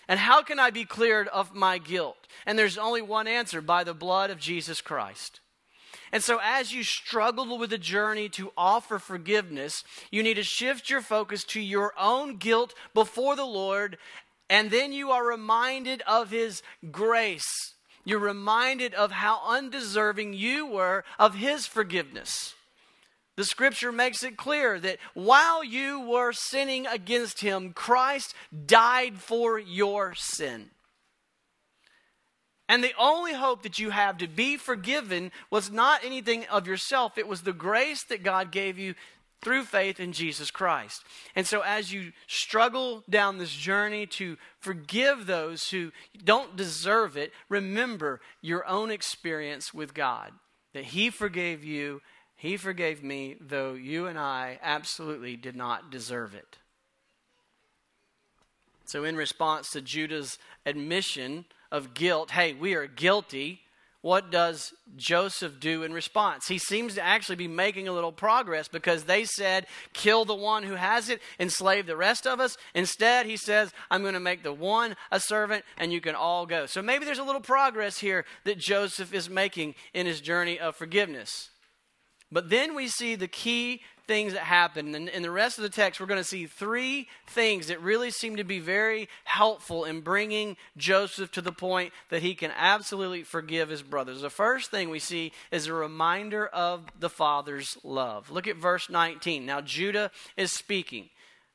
And 0.09 0.19
how 0.19 0.41
can 0.41 0.59
I 0.59 0.71
be 0.71 0.85
cleared 0.85 1.27
of 1.27 1.53
my 1.53 1.77
guilt? 1.77 2.17
And 2.47 2.57
there's 2.57 2.79
only 2.79 3.01
one 3.03 3.27
answer 3.27 3.61
by 3.61 3.83
the 3.83 3.93
blood 3.93 4.31
of 4.31 4.39
Jesus 4.39 4.81
Christ. 4.81 5.39
And 6.11 6.23
so, 6.23 6.39
as 6.43 6.73
you 6.73 6.83
struggle 6.83 7.59
with 7.59 7.69
the 7.69 7.77
journey 7.77 8.27
to 8.29 8.51
offer 8.57 8.97
forgiveness, 8.97 9.83
you 10.09 10.23
need 10.23 10.33
to 10.33 10.43
shift 10.43 10.89
your 10.89 11.01
focus 11.01 11.43
to 11.45 11.61
your 11.61 11.93
own 11.99 12.37
guilt 12.37 12.73
before 12.95 13.35
the 13.35 13.45
Lord, 13.45 13.99
and 14.49 14.71
then 14.71 14.91
you 14.91 15.11
are 15.11 15.23
reminded 15.23 16.01
of 16.07 16.31
His 16.31 16.63
grace. 16.89 17.75
You're 18.03 18.17
reminded 18.17 18.95
of 18.95 19.11
how 19.11 19.41
undeserving 19.45 20.33
you 20.33 20.65
were 20.65 21.03
of 21.19 21.35
His 21.35 21.67
forgiveness. 21.67 22.55
The 23.39 23.45
scripture 23.45 23.93
makes 23.93 24.21
it 24.21 24.35
clear 24.35 24.81
that 24.81 24.97
while 25.13 25.63
you 25.63 26.01
were 26.01 26.33
sinning 26.33 26.85
against 26.85 27.39
him, 27.39 27.71
Christ 27.71 28.35
died 28.65 29.19
for 29.19 29.57
your 29.57 30.13
sin. 30.13 30.71
And 32.67 32.83
the 32.83 32.91
only 32.99 33.31
hope 33.31 33.63
that 33.63 33.79
you 33.79 33.91
have 33.91 34.17
to 34.17 34.27
be 34.27 34.57
forgiven 34.57 35.31
was 35.49 35.71
not 35.71 36.03
anything 36.03 36.47
of 36.47 36.67
yourself, 36.67 37.17
it 37.17 37.29
was 37.29 37.43
the 37.43 37.53
grace 37.53 38.03
that 38.09 38.23
God 38.23 38.51
gave 38.51 38.77
you 38.77 38.93
through 39.41 39.63
faith 39.63 40.01
in 40.01 40.11
Jesus 40.11 40.51
Christ. 40.51 41.01
And 41.33 41.47
so, 41.47 41.61
as 41.61 41.93
you 41.93 42.11
struggle 42.27 43.05
down 43.09 43.37
this 43.37 43.53
journey 43.53 44.05
to 44.17 44.35
forgive 44.59 45.27
those 45.27 45.69
who 45.69 45.93
don't 46.25 46.57
deserve 46.57 47.15
it, 47.15 47.31
remember 47.47 48.19
your 48.41 48.67
own 48.67 48.91
experience 48.91 49.73
with 49.73 49.93
God 49.93 50.33
that 50.73 50.83
He 50.83 51.09
forgave 51.09 51.63
you 51.63 52.01
he 52.39 52.55
forgave 52.55 53.03
me, 53.03 53.35
though 53.41 53.73
you 53.73 54.07
and 54.07 54.17
I 54.17 54.59
absolutely 54.61 55.35
did 55.35 55.57
not 55.57 55.91
deserve 55.91 56.33
it. 56.33 56.57
So, 58.85 59.03
in 59.03 59.17
response 59.17 59.71
to 59.71 59.81
Judah's 59.81 60.39
admission 60.65 61.43
of 61.69 61.93
guilt, 61.93 62.31
hey, 62.31 62.53
we 62.53 62.75
are 62.75 62.87
guilty, 62.87 63.59
what 63.99 64.31
does 64.31 64.73
Joseph 64.95 65.59
do 65.59 65.83
in 65.83 65.91
response? 65.91 66.47
He 66.47 66.59
seems 66.59 66.95
to 66.95 67.01
actually 67.01 67.35
be 67.35 67.49
making 67.49 67.89
a 67.89 67.91
little 67.91 68.13
progress 68.13 68.69
because 68.69 69.03
they 69.03 69.25
said, 69.25 69.67
kill 69.91 70.23
the 70.23 70.33
one 70.33 70.63
who 70.63 70.75
has 70.75 71.09
it, 71.09 71.19
enslave 71.41 71.87
the 71.87 71.97
rest 71.97 72.25
of 72.25 72.39
us. 72.39 72.55
Instead, 72.73 73.25
he 73.25 73.35
says, 73.35 73.73
I'm 73.91 74.01
going 74.01 74.13
to 74.13 74.21
make 74.21 74.43
the 74.43 74.53
one 74.53 74.95
a 75.11 75.19
servant 75.19 75.65
and 75.77 75.91
you 75.91 75.99
can 75.99 76.15
all 76.15 76.45
go. 76.45 76.67
So 76.67 76.81
maybe 76.81 77.03
there's 77.03 77.19
a 77.19 77.23
little 77.25 77.41
progress 77.41 77.99
here 77.99 78.23
that 78.45 78.57
Joseph 78.57 79.13
is 79.13 79.29
making 79.29 79.75
in 79.93 80.05
his 80.05 80.21
journey 80.21 80.57
of 80.57 80.77
forgiveness. 80.77 81.49
But 82.31 82.49
then 82.49 82.75
we 82.75 82.87
see 82.87 83.15
the 83.15 83.27
key 83.27 83.81
things 84.09 84.33
that 84.33 84.41
happen. 84.41 84.95
And 84.95 85.07
in 85.07 85.21
the 85.21 85.29
rest 85.29 85.59
of 85.59 85.61
the 85.61 85.69
text, 85.69 85.99
we're 85.99 86.07
going 86.07 86.19
to 86.19 86.23
see 86.23 86.47
three 86.47 87.07
things 87.27 87.67
that 87.67 87.79
really 87.79 88.09
seem 88.09 88.37
to 88.37 88.43
be 88.43 88.59
very 88.59 89.07
helpful 89.23 89.85
in 89.85 90.01
bringing 90.01 90.57
Joseph 90.75 91.31
to 91.33 91.41
the 91.41 91.51
point 91.51 91.93
that 92.09 92.23
he 92.23 92.33
can 92.33 92.51
absolutely 92.57 93.21
forgive 93.21 93.69
his 93.69 93.83
brothers. 93.83 94.21
The 94.21 94.31
first 94.31 94.71
thing 94.71 94.89
we 94.89 94.97
see 94.97 95.31
is 95.51 95.67
a 95.67 95.73
reminder 95.73 96.47
of 96.47 96.85
the 96.99 97.09
father's 97.09 97.77
love. 97.83 98.31
Look 98.31 98.47
at 98.47 98.57
verse 98.57 98.89
19. 98.89 99.45
Now, 99.45 99.61
Judah 99.61 100.09
is 100.35 100.51
speaking. 100.51 101.09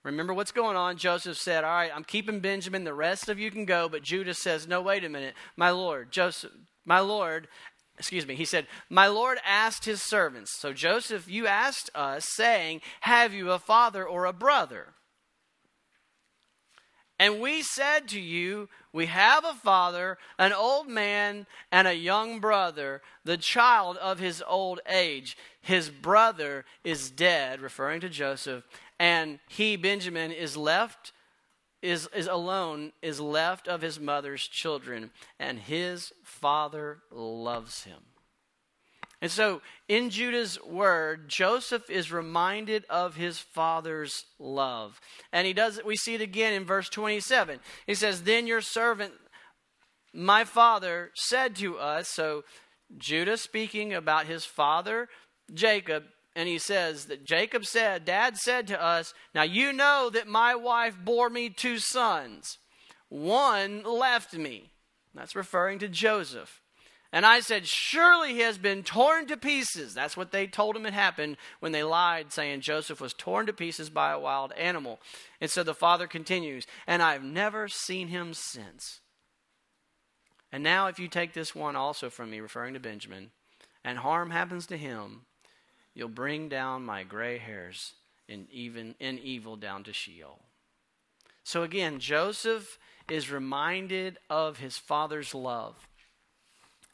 Remember 0.04 0.32
what's 0.32 0.52
going 0.52 0.76
on? 0.76 0.96
Joseph 0.96 1.38
said, 1.38 1.64
All 1.64 1.70
right, 1.70 1.90
I'm 1.92 2.04
keeping 2.04 2.38
Benjamin. 2.38 2.84
The 2.84 2.94
rest 2.94 3.28
of 3.28 3.40
you 3.40 3.50
can 3.50 3.64
go. 3.64 3.88
But 3.88 4.04
Judah 4.04 4.34
says, 4.34 4.68
No, 4.68 4.80
wait 4.80 5.04
a 5.04 5.08
minute. 5.08 5.34
My 5.56 5.70
Lord, 5.70 6.12
Joseph, 6.12 6.52
my 6.84 7.00
Lord, 7.00 7.48
excuse 7.98 8.26
me, 8.26 8.34
he 8.34 8.44
said, 8.44 8.66
My 8.90 9.06
Lord 9.06 9.38
asked 9.44 9.84
his 9.84 10.02
servants. 10.02 10.50
So, 10.50 10.72
Joseph, 10.72 11.28
you 11.28 11.46
asked 11.46 11.90
us, 11.94 12.24
saying, 12.24 12.80
Have 13.02 13.32
you 13.32 13.50
a 13.50 13.58
father 13.58 14.04
or 14.04 14.24
a 14.24 14.32
brother? 14.32 14.94
And 17.18 17.40
we 17.40 17.62
said 17.62 18.08
to 18.08 18.20
you, 18.20 18.68
We 18.92 19.06
have 19.06 19.44
a 19.44 19.54
father, 19.54 20.18
an 20.38 20.52
old 20.52 20.88
man, 20.88 21.46
and 21.70 21.86
a 21.86 21.94
young 21.94 22.40
brother, 22.40 23.02
the 23.24 23.36
child 23.36 23.96
of 23.98 24.18
his 24.18 24.42
old 24.46 24.80
age. 24.88 25.36
His 25.60 25.90
brother 25.90 26.64
is 26.82 27.10
dead, 27.10 27.60
referring 27.60 28.00
to 28.00 28.08
Joseph, 28.08 28.64
and 28.98 29.38
he, 29.48 29.76
Benjamin, 29.76 30.32
is 30.32 30.56
left 30.56 31.12
is, 31.84 32.08
is 32.16 32.26
alone, 32.26 32.92
is 33.02 33.20
left 33.20 33.68
of 33.68 33.82
his 33.82 34.00
mother's 34.00 34.48
children, 34.48 35.10
and 35.38 35.58
his 35.58 36.14
father 36.22 37.02
loves 37.12 37.84
him. 37.84 37.98
And 39.20 39.30
so, 39.30 39.60
in 39.86 40.08
Judah's 40.08 40.58
word, 40.62 41.28
Joseph 41.28 41.90
is 41.90 42.10
reminded 42.10 42.84
of 42.88 43.16
his 43.16 43.38
father's 43.38 44.24
love. 44.38 44.98
And 45.30 45.46
he 45.46 45.52
does 45.52 45.78
we 45.84 45.96
see 45.96 46.14
it 46.14 46.20
again 46.22 46.54
in 46.54 46.64
verse 46.64 46.88
27. 46.88 47.60
He 47.86 47.94
says, 47.94 48.22
Then 48.22 48.46
your 48.46 48.62
servant, 48.62 49.12
my 50.14 50.44
father, 50.44 51.10
said 51.14 51.54
to 51.56 51.78
us, 51.78 52.08
so 52.08 52.44
Judah 52.96 53.36
speaking 53.36 53.92
about 53.92 54.26
his 54.26 54.44
father, 54.44 55.08
Jacob, 55.52 56.04
and 56.36 56.48
he 56.48 56.58
says 56.58 57.06
that 57.06 57.24
Jacob 57.24 57.64
said, 57.64 58.04
Dad 58.04 58.36
said 58.36 58.66
to 58.66 58.82
us, 58.82 59.14
Now 59.34 59.42
you 59.42 59.72
know 59.72 60.10
that 60.12 60.26
my 60.26 60.54
wife 60.54 60.96
bore 61.02 61.30
me 61.30 61.48
two 61.48 61.78
sons. 61.78 62.58
One 63.08 63.84
left 63.84 64.34
me. 64.34 64.72
That's 65.14 65.36
referring 65.36 65.78
to 65.78 65.88
Joseph. 65.88 66.60
And 67.12 67.24
I 67.24 67.38
said, 67.38 67.68
Surely 67.68 68.32
he 68.32 68.40
has 68.40 68.58
been 68.58 68.82
torn 68.82 69.26
to 69.28 69.36
pieces. 69.36 69.94
That's 69.94 70.16
what 70.16 70.32
they 70.32 70.48
told 70.48 70.74
him 70.74 70.84
had 70.84 70.94
happened 70.94 71.36
when 71.60 71.70
they 71.70 71.84
lied, 71.84 72.32
saying 72.32 72.62
Joseph 72.62 73.00
was 73.00 73.14
torn 73.14 73.46
to 73.46 73.52
pieces 73.52 73.88
by 73.88 74.10
a 74.10 74.18
wild 74.18 74.50
animal. 74.54 74.98
And 75.40 75.48
so 75.48 75.62
the 75.62 75.74
father 75.74 76.08
continues, 76.08 76.66
And 76.88 77.00
I've 77.00 77.22
never 77.22 77.68
seen 77.68 78.08
him 78.08 78.34
since. 78.34 79.00
And 80.50 80.64
now, 80.64 80.88
if 80.88 80.98
you 80.98 81.06
take 81.06 81.32
this 81.32 81.54
one 81.54 81.76
also 81.76 82.10
from 82.10 82.30
me, 82.30 82.40
referring 82.40 82.74
to 82.74 82.80
Benjamin, 82.80 83.30
and 83.84 83.98
harm 83.98 84.30
happens 84.30 84.66
to 84.66 84.76
him, 84.76 85.26
You'll 85.94 86.08
bring 86.08 86.48
down 86.48 86.84
my 86.84 87.04
gray 87.04 87.38
hairs 87.38 87.92
in 88.28 88.46
even 88.50 88.94
in 88.98 89.18
evil 89.18 89.56
down 89.56 89.84
to 89.84 89.92
Sheol. 89.92 90.40
So 91.44 91.62
again, 91.62 92.00
Joseph 92.00 92.78
is 93.08 93.30
reminded 93.30 94.18
of 94.30 94.58
his 94.58 94.78
father's 94.78 95.34
love. 95.34 95.76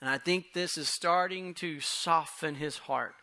And 0.00 0.10
I 0.10 0.18
think 0.18 0.52
this 0.52 0.76
is 0.76 0.88
starting 0.88 1.54
to 1.54 1.80
soften 1.80 2.56
his 2.56 2.78
heart. 2.78 3.14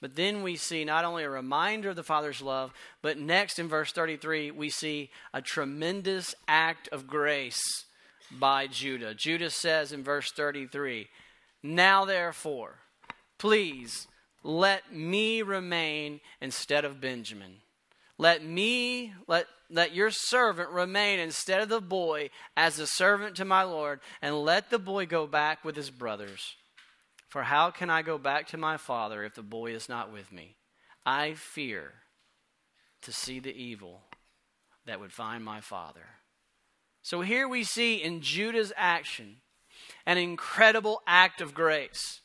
But 0.00 0.16
then 0.16 0.42
we 0.42 0.56
see 0.56 0.84
not 0.84 1.04
only 1.04 1.24
a 1.24 1.30
reminder 1.30 1.90
of 1.90 1.96
the 1.96 2.02
Father's 2.02 2.42
love, 2.42 2.72
but 3.00 3.18
next 3.18 3.58
in 3.58 3.66
verse 3.66 3.92
33, 3.92 4.50
we 4.50 4.68
see 4.68 5.10
a 5.32 5.40
tremendous 5.40 6.34
act 6.46 6.88
of 6.88 7.06
grace 7.06 7.86
by 8.30 8.66
Judah. 8.66 9.14
Judah 9.14 9.48
says 9.48 9.92
in 9.92 10.04
verse 10.04 10.30
33, 10.32 11.08
Now 11.62 12.04
therefore, 12.04 12.80
please 13.38 14.06
let 14.42 14.94
me 14.94 15.42
remain 15.42 16.20
instead 16.40 16.84
of 16.84 17.00
Benjamin. 17.00 17.56
Let 18.18 18.44
me, 18.44 19.12
let, 19.26 19.46
let 19.70 19.94
your 19.94 20.10
servant 20.10 20.70
remain 20.70 21.18
instead 21.18 21.60
of 21.60 21.68
the 21.68 21.80
boy 21.80 22.30
as 22.56 22.78
a 22.78 22.86
servant 22.86 23.36
to 23.36 23.44
my 23.44 23.62
Lord, 23.62 24.00
and 24.22 24.42
let 24.42 24.70
the 24.70 24.78
boy 24.78 25.06
go 25.06 25.26
back 25.26 25.64
with 25.64 25.76
his 25.76 25.90
brothers. 25.90 26.54
For 27.28 27.42
how 27.42 27.70
can 27.70 27.90
I 27.90 28.02
go 28.02 28.18
back 28.18 28.46
to 28.48 28.56
my 28.56 28.76
father 28.76 29.22
if 29.24 29.34
the 29.34 29.42
boy 29.42 29.72
is 29.72 29.88
not 29.88 30.12
with 30.12 30.32
me? 30.32 30.56
I 31.04 31.34
fear 31.34 31.92
to 33.02 33.12
see 33.12 33.40
the 33.40 33.54
evil 33.54 34.02
that 34.86 35.00
would 35.00 35.12
find 35.12 35.44
my 35.44 35.60
father. 35.60 36.06
So 37.02 37.20
here 37.20 37.46
we 37.46 37.62
see 37.62 38.02
in 38.02 38.20
Judah's 38.20 38.72
action 38.76 39.36
an 40.06 40.18
incredible 40.18 41.02
act 41.06 41.40
of 41.40 41.54
grace 41.54 42.20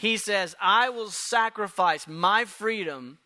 he 0.00 0.16
says, 0.16 0.56
I 0.58 0.88
will 0.88 1.10
sacrifice 1.10 2.08
my 2.08 2.46
freedom. 2.46 3.18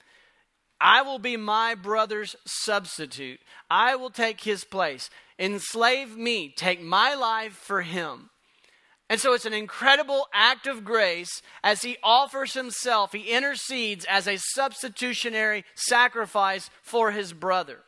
I 0.81 1.03
will 1.03 1.21
be 1.21 1.37
my 1.37 1.77
brother's 1.77 2.35
substitute. 2.47 3.39
I 3.71 3.95
will 3.95 4.11
take 4.11 4.41
his 4.41 4.65
place. 4.65 5.09
Enslave 5.39 6.17
me. 6.17 6.49
Take 6.49 6.83
my 6.83 7.15
life 7.15 7.53
for 7.53 7.83
him. 7.83 8.31
And 9.09 9.21
so 9.21 9.35
it's 9.35 9.47
an 9.47 9.53
incredible 9.53 10.27
act 10.35 10.67
of 10.67 10.85
grace 10.85 11.43
as 11.63 11.83
he 11.83 11.97
offers 12.03 12.55
himself. 12.55 13.13
He 13.13 13.31
intercedes 13.31 14.05
as 14.07 14.27
a 14.27 14.39
substitutionary 14.39 15.65
sacrifice 15.77 16.71
for 16.83 17.13
his 17.13 17.33
brother. 17.33 17.79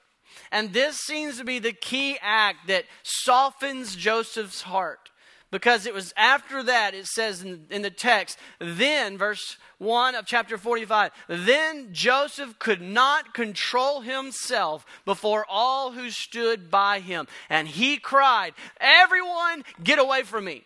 And 0.53 0.73
this 0.73 0.99
seems 0.99 1.39
to 1.39 1.45
be 1.45 1.59
the 1.59 1.73
key 1.73 2.19
act 2.23 2.69
that 2.69 2.85
softens 3.03 3.97
Joseph's 3.97 4.63
heart. 4.63 5.11
Because 5.51 5.87
it 5.87 5.95
was 5.95 6.13
after 6.17 6.63
that, 6.65 6.93
it 6.95 7.07
says 7.07 7.43
in, 7.43 7.67
in, 7.71 7.83
the 7.83 7.91
text, 7.91 8.37
then, 8.59 9.17
verse 9.17 9.59
1 9.79 10.17
of 10.17 10.27
chapter 10.27 10.59
45, 10.59 11.13
then 11.29 11.89
Joseph 11.93 12.59
could 12.59 12.81
not 12.81 13.33
control 13.33 14.01
himself 14.01 14.85
before 15.05 15.47
all 15.49 15.93
who 15.93 16.11
stood 16.11 16.69
by 16.71 16.99
him. 16.99 17.29
And 17.49 17.69
he 17.69 17.97
cried, 17.97 18.55
Everyone, 18.81 19.65
get 19.83 20.01
away 20.01 20.25
from 20.25 20.45
me. 20.45 20.65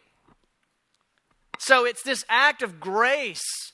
So 1.58 1.84
it's 1.84 2.02
this 2.02 2.24
act 2.30 2.62
of 2.62 2.80
grace 2.80 3.69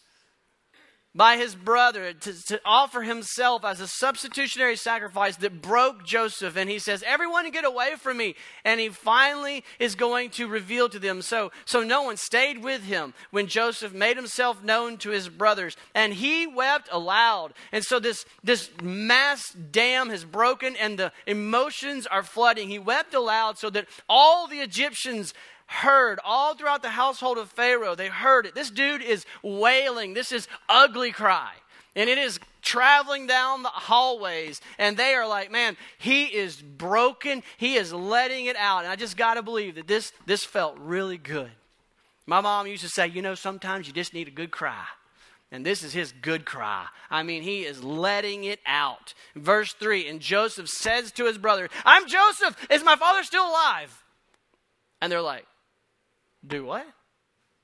by 1.17 1.39
his 1.39 1.55
brother 1.55 2.13
to, 2.13 2.47
to, 2.47 2.61
offer 2.65 3.03
himself 3.03 3.65
as 3.65 3.81
a 3.81 3.89
substitutionary 3.89 4.77
sacrifice 4.77 5.37
that 5.37 5.63
broke 5.63 6.05
Joseph. 6.05 6.57
And 6.57 6.69
he 6.69 6.79
says, 6.79 7.03
Everyone 7.07 7.51
get 7.51 7.65
away 7.65 7.95
from 7.99 8.19
me. 8.19 8.35
And 8.65 8.79
he 8.79 8.91
finally 8.91 9.65
is 9.79 9.95
going 9.95 10.31
to 10.31 10.47
reveal 10.47 10.89
to 10.91 10.99
them. 10.99 11.23
So, 11.23 11.53
so 11.65 11.83
no 11.83 12.03
one 12.03 12.17
stayed 12.17 12.63
with 12.63 12.83
him 12.83 13.15
when 13.31 13.47
Joseph 13.47 13.95
made 13.95 14.17
himself 14.17 14.63
known 14.63 14.99
to 14.99 15.11
his 15.11 15.29
brothers. 15.29 15.77
And 15.95 16.13
he 16.13 16.47
wept 16.47 16.89
aloud. 16.93 17.55
And 17.73 17.83
so 17.83 17.99
this, 17.99 18.27
this 18.45 18.71
mass 18.83 19.53
dam 19.53 20.11
has 20.11 20.25
broken 20.25 20.77
and 20.77 20.99
the 20.99 21.13
emotions 21.27 22.07
are 22.07 22.23
flooding. 22.23 22.69
He 22.69 22.79
wept 22.79 23.15
aloud 23.15 23.59
so 23.59 23.71
that 23.71 23.87
all 24.09 24.47
the 24.47 24.61
Egyptians 24.61 25.33
heard 25.67 26.19
all 26.25 26.55
throughout 26.55 26.83
the 26.83 26.91
household 26.91 27.39
of 27.39 27.51
Pharaoh. 27.51 27.95
They 27.95 28.09
heard 28.09 28.47
it. 28.47 28.55
This 28.55 28.71
dude 28.71 29.03
is 29.03 29.27
wailing. 29.43 30.15
This 30.15 30.33
is 30.33 30.49
ugly 30.69 31.13
cry. 31.13 31.53
And 31.95 32.11
it 32.11 32.19
is 32.19 32.39
traveling 32.63 33.27
down 33.27 33.63
the 33.63 33.69
hallways. 33.69 34.61
And 34.79 34.97
they 34.97 35.15
are 35.15 35.27
like, 35.27 35.51
man, 35.51 35.77
he 35.99 36.25
is 36.25 36.61
broken. 36.61 37.43
He 37.57 37.77
is 37.77 37.93
letting 37.93 38.47
it 38.47 38.57
out. 38.57 38.81
And 38.85 38.89
I 38.89 38.97
just 38.97 39.17
got 39.17 39.35
to 39.35 39.43
believe 39.43 39.77
that 39.77 39.89
this, 39.89 40.13
this 40.27 40.45
felt 40.45 40.77
really 40.79 41.19
good. 41.19 41.51
My 42.27 42.41
mom 42.41 42.67
used 42.67 42.83
to 42.83 42.89
say, 42.89 43.07
you 43.07 43.23
know, 43.23 43.35
sometimes 43.35 43.87
you 43.87 43.93
just 43.93 44.13
need 44.13 44.29
a 44.29 44.33
good 44.33 44.51
cry. 44.51 44.85
And 45.53 45.65
this 45.65 45.85
is 45.85 45.93
his 45.93 46.13
good 46.13 46.45
cry. 46.45 46.87
I 47.09 47.23
mean, 47.23 47.43
he 47.43 47.65
is 47.65 47.83
letting 47.85 48.45
it 48.45 48.59
out. 48.67 49.15
Verse 49.37 49.73
3 49.75 50.09
And 50.09 50.21
Joseph 50.21 50.69
says 50.69 51.13
to 51.13 51.25
his 51.27 51.39
brother, 51.39 51.69
I'm 51.85 52.09
Joseph. 52.09 52.67
Is 52.69 52.83
my 52.83 52.97
father 52.97 53.23
still 53.23 53.49
alive? 53.49 54.05
And 55.01 55.11
they're 55.11 55.23
like, 55.23 55.47
do 56.47 56.65
what? 56.65 56.87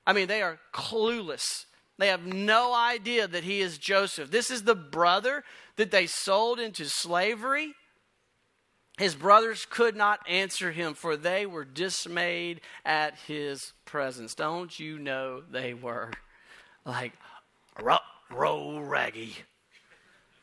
I 0.05 0.13
mean, 0.13 0.27
they 0.27 0.41
are 0.41 0.59
clueless. 0.73 1.65
They 1.97 2.07
have 2.07 2.25
no 2.25 2.73
idea 2.73 3.27
that 3.27 3.43
he 3.43 3.61
is 3.61 3.77
Joseph. 3.77 4.31
This 4.31 4.51
is 4.51 4.63
the 4.63 4.75
brother 4.75 5.43
that 5.75 5.91
they 5.91 6.07
sold 6.07 6.59
into 6.59 6.85
slavery. 6.85 7.73
His 8.97 9.15
brothers 9.15 9.65
could 9.69 9.95
not 9.95 10.19
answer 10.27 10.71
him, 10.71 10.93
for 10.93 11.17
they 11.17 11.45
were 11.45 11.65
dismayed 11.65 12.61
at 12.85 13.15
his 13.27 13.73
presence. 13.85 14.35
Don't 14.35 14.79
you 14.79 14.99
know 14.99 15.41
they 15.49 15.73
were? 15.73 16.11
Like, 16.85 17.13
row 18.31 18.79
raggy. 18.79 19.37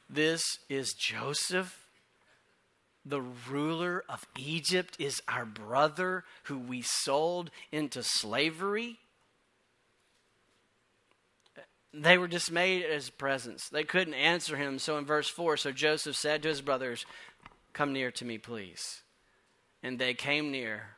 This 0.09 0.43
is 0.69 0.95
Joseph, 0.95 1.87
the 3.05 3.23
ruler 3.49 4.05
of 4.09 4.27
Egypt, 4.39 4.97
is 4.99 5.23
our 5.27 5.45
brother 5.45 6.25
who 6.45 6.59
we 6.59 6.83
sold 6.83 7.51
into 7.73 8.03
slavery. 8.03 8.99
They 11.93 12.19
were 12.19 12.29
dismayed 12.29 12.85
at 12.85 12.93
his 12.93 13.11
presence. 13.11 13.69
They 13.69 13.85
couldn't 13.85 14.15
answer 14.15 14.57
him. 14.57 14.79
So 14.79 14.97
in 14.99 15.05
verse 15.05 15.29
4, 15.29 15.57
so 15.57 15.73
Joseph 15.73 16.17
said 16.17 16.43
to 16.43 16.49
his 16.49 16.61
brothers, 16.61 17.05
Come 17.73 17.93
near 17.93 18.11
to 18.13 18.25
me, 18.25 18.39
please. 18.39 19.03
And 19.83 19.99
they 19.99 20.15
came 20.15 20.51
near. 20.51 20.97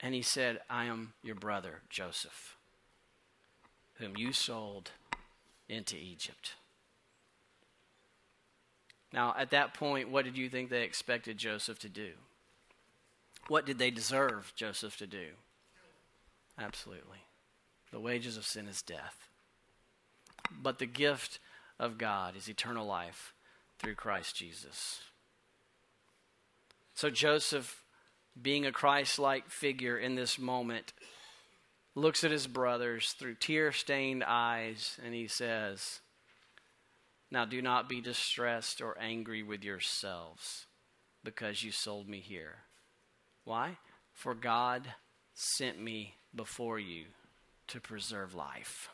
And 0.00 0.14
he 0.14 0.22
said, 0.22 0.60
I 0.68 0.86
am 0.86 1.12
your 1.22 1.36
brother, 1.36 1.82
Joseph, 1.88 2.56
whom 3.94 4.16
you 4.16 4.32
sold 4.32 4.90
into 5.68 5.96
Egypt. 5.96 6.54
Now, 9.12 9.34
at 9.38 9.50
that 9.50 9.74
point, 9.74 10.10
what 10.10 10.24
did 10.24 10.36
you 10.36 10.48
think 10.48 10.70
they 10.70 10.82
expected 10.82 11.36
Joseph 11.36 11.78
to 11.80 11.88
do? 11.88 12.12
What 13.48 13.66
did 13.66 13.78
they 13.78 13.90
deserve 13.90 14.52
Joseph 14.56 14.96
to 14.98 15.06
do? 15.06 15.26
Absolutely. 16.58 17.18
The 17.90 18.00
wages 18.00 18.36
of 18.36 18.46
sin 18.46 18.66
is 18.68 18.82
death. 18.82 19.28
But 20.50 20.78
the 20.78 20.86
gift 20.86 21.38
of 21.78 21.98
God 21.98 22.36
is 22.36 22.48
eternal 22.48 22.86
life 22.86 23.34
through 23.78 23.96
Christ 23.96 24.36
Jesus. 24.36 25.00
So 26.94 27.10
Joseph, 27.10 27.82
being 28.40 28.64
a 28.64 28.72
Christ 28.72 29.18
like 29.18 29.50
figure 29.50 29.98
in 29.98 30.14
this 30.14 30.38
moment, 30.38 30.92
looks 31.94 32.24
at 32.24 32.30
his 32.30 32.46
brothers 32.46 33.12
through 33.12 33.34
tear 33.34 33.72
stained 33.72 34.24
eyes 34.24 34.98
and 35.04 35.14
he 35.14 35.26
says, 35.26 36.00
Now 37.32 37.46
do 37.46 37.62
not 37.62 37.88
be 37.88 38.02
distressed 38.02 38.82
or 38.82 38.98
angry 39.00 39.42
with 39.42 39.64
yourselves 39.64 40.66
because 41.24 41.62
you 41.62 41.72
sold 41.72 42.06
me 42.06 42.20
here. 42.20 42.56
Why? 43.44 43.78
For 44.12 44.34
God 44.34 44.86
sent 45.32 45.80
me 45.80 46.16
before 46.34 46.78
you 46.78 47.06
to 47.68 47.80
preserve 47.80 48.34
life. 48.34 48.90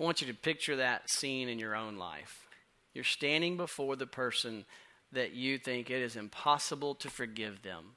I 0.00 0.02
want 0.02 0.22
you 0.22 0.26
to 0.28 0.34
picture 0.34 0.76
that 0.76 1.10
scene 1.10 1.46
in 1.46 1.58
your 1.58 1.76
own 1.76 1.98
life. 1.98 2.48
You're 2.94 3.04
standing 3.04 3.58
before 3.58 3.94
the 3.94 4.06
person 4.06 4.64
that 5.12 5.34
you 5.34 5.58
think 5.58 5.90
it 5.90 6.00
is 6.00 6.16
impossible 6.16 6.94
to 6.94 7.10
forgive 7.10 7.60
them. 7.60 7.96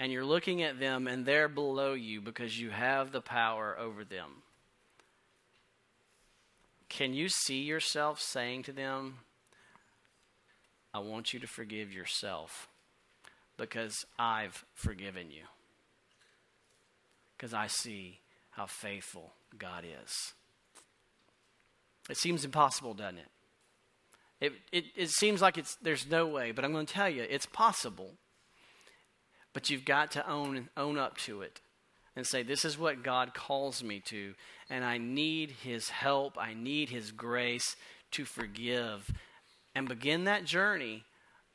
And 0.00 0.10
you're 0.10 0.24
looking 0.24 0.64
at 0.64 0.80
them 0.80 1.06
and 1.06 1.24
they're 1.24 1.48
below 1.48 1.92
you 1.92 2.20
because 2.20 2.58
you 2.58 2.70
have 2.70 3.12
the 3.12 3.20
power 3.20 3.78
over 3.78 4.02
them. 4.02 4.42
Can 6.88 7.12
you 7.14 7.28
see 7.28 7.60
yourself 7.60 8.20
saying 8.20 8.62
to 8.64 8.72
them, 8.72 9.18
I 10.94 11.00
want 11.00 11.32
you 11.32 11.40
to 11.40 11.46
forgive 11.46 11.92
yourself 11.92 12.68
because 13.56 14.06
I've 14.18 14.64
forgiven 14.74 15.30
you? 15.30 15.42
Because 17.36 17.52
I 17.52 17.66
see 17.66 18.20
how 18.50 18.66
faithful 18.66 19.32
God 19.58 19.84
is. 19.84 20.32
It 22.08 22.16
seems 22.16 22.44
impossible, 22.44 22.94
doesn't 22.94 23.18
it? 23.18 23.28
It, 24.40 24.52
it, 24.72 24.84
it 24.96 25.10
seems 25.10 25.42
like 25.42 25.58
it's, 25.58 25.76
there's 25.82 26.08
no 26.08 26.26
way, 26.26 26.52
but 26.52 26.64
I'm 26.64 26.72
going 26.72 26.86
to 26.86 26.92
tell 26.92 27.08
you, 27.08 27.26
it's 27.28 27.46
possible. 27.46 28.14
But 29.52 29.68
you've 29.68 29.84
got 29.84 30.10
to 30.12 30.28
own, 30.28 30.68
own 30.76 30.96
up 30.96 31.16
to 31.18 31.42
it 31.42 31.60
and 32.18 32.26
say, 32.26 32.42
This 32.42 32.64
is 32.64 32.76
what 32.76 33.04
God 33.04 33.32
calls 33.32 33.84
me 33.84 34.00
to, 34.06 34.34
and 34.68 34.84
I 34.84 34.98
need 34.98 35.52
His 35.62 35.88
help. 35.88 36.36
I 36.36 36.52
need 36.52 36.88
His 36.88 37.12
grace 37.12 37.76
to 38.10 38.24
forgive. 38.24 39.08
And 39.72 39.88
begin 39.88 40.24
that 40.24 40.44
journey 40.44 41.04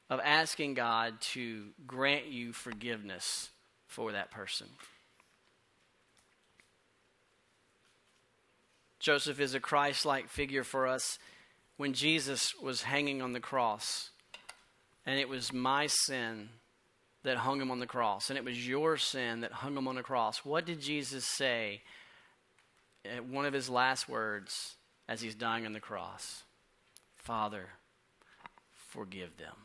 of 0.10 0.22
asking 0.24 0.76
God 0.76 1.20
to 1.34 1.66
grant 1.86 2.28
you 2.28 2.54
forgiveness 2.54 3.50
for 3.88 4.14
that 4.14 4.32
person. 4.32 4.68
Joseph 9.02 9.42
is 9.42 9.54
a 9.54 9.60
Christ 9.60 10.06
like 10.06 10.30
figure 10.30 10.64
for 10.64 10.88
us 10.88 11.20
when 11.76 11.92
Jesus 11.92 12.54
was 12.56 12.84
hanging 12.84 13.22
on 13.22 13.34
the 13.34 13.42
cross. 13.42 14.12
And 15.06 15.20
it 15.20 15.28
was 15.28 15.52
my 15.52 15.88
sin 15.88 16.48
that 17.24 17.38
hung 17.38 17.60
him 17.60 17.72
on 17.72 17.80
the 17.80 17.88
cross. 17.88 18.30
And 18.30 18.38
it 18.38 18.46
was 18.46 18.68
your 18.68 18.98
sin 18.98 19.42
that 19.42 19.52
hung 19.52 19.76
him 19.78 19.88
on 19.88 19.96
the 19.96 20.04
cross. 20.04 20.46
What 20.46 20.66
did 20.66 20.82
Jesus 20.82 21.26
say 21.26 21.82
at 23.06 23.26
one 23.26 23.46
of 23.46 23.54
his 23.54 23.70
last 23.70 24.08
words 24.08 24.76
as 25.08 25.22
he's 25.22 25.36
dying 25.36 25.66
on 25.66 25.74
the 25.74 25.80
cross? 25.80 26.44
Father, 27.16 27.70
forgive 28.74 29.38
them. 29.38 29.56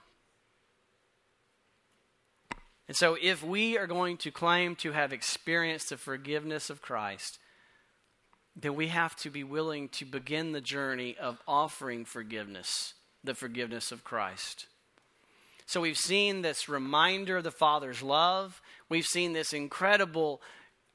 And 2.86 2.96
so, 2.96 3.18
if 3.20 3.44
we 3.44 3.76
are 3.76 3.86
going 3.86 4.16
to 4.18 4.30
claim 4.30 4.74
to 4.76 4.92
have 4.92 5.12
experienced 5.12 5.90
the 5.90 5.98
forgiveness 5.98 6.70
of 6.70 6.80
Christ, 6.80 7.38
then 8.56 8.74
we 8.74 8.88
have 8.88 9.14
to 9.16 9.30
be 9.30 9.44
willing 9.44 9.90
to 9.90 10.06
begin 10.06 10.52
the 10.52 10.62
journey 10.62 11.14
of 11.20 11.38
offering 11.46 12.06
forgiveness, 12.06 12.94
the 13.22 13.34
forgiveness 13.34 13.92
of 13.92 14.04
Christ. 14.04 14.66
So 15.68 15.82
we've 15.82 15.98
seen 15.98 16.40
this 16.40 16.66
reminder 16.66 17.36
of 17.36 17.44
the 17.44 17.50
Father's 17.50 18.02
love. 18.02 18.62
We've 18.88 19.04
seen 19.04 19.34
this 19.34 19.52
incredible 19.52 20.40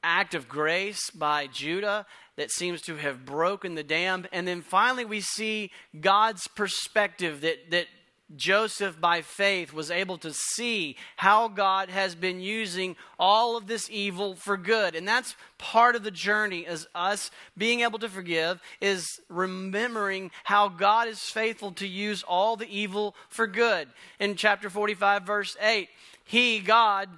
act 0.02 0.34
of 0.34 0.48
grace 0.48 1.10
by 1.10 1.46
Judah 1.46 2.06
that 2.34 2.50
seems 2.50 2.82
to 2.82 2.96
have 2.96 3.24
broken 3.24 3.76
the 3.76 3.84
dam. 3.84 4.26
And 4.32 4.48
then 4.48 4.62
finally, 4.62 5.04
we 5.04 5.20
see 5.20 5.70
God's 6.00 6.48
perspective 6.48 7.40
that, 7.42 7.70
that 7.70 7.86
Joseph, 8.34 9.00
by 9.00 9.20
faith, 9.20 9.72
was 9.72 9.90
able 9.90 10.16
to 10.18 10.32
see 10.32 10.96
how 11.16 11.48
God 11.48 11.90
has 11.90 12.14
been 12.14 12.40
using 12.40 12.96
all 13.18 13.56
of 13.56 13.66
this 13.66 13.88
evil 13.90 14.34
for 14.34 14.56
good. 14.56 14.94
And 14.94 15.06
that's 15.06 15.36
part 15.58 15.94
of 15.94 16.04
the 16.04 16.10
journey 16.10 16.60
is 16.60 16.86
us 16.94 17.30
being 17.56 17.80
able 17.80 17.98
to 17.98 18.08
forgive, 18.08 18.60
is 18.80 19.20
remembering 19.28 20.30
how 20.44 20.68
God 20.68 21.06
is 21.06 21.20
faithful 21.20 21.72
to 21.72 21.86
use 21.86 22.22
all 22.22 22.56
the 22.56 22.68
evil 22.68 23.14
for 23.28 23.46
good. 23.46 23.88
In 24.18 24.36
chapter 24.36 24.70
45, 24.70 25.22
verse 25.24 25.56
8, 25.60 25.88
he, 26.24 26.60
God, 26.60 27.10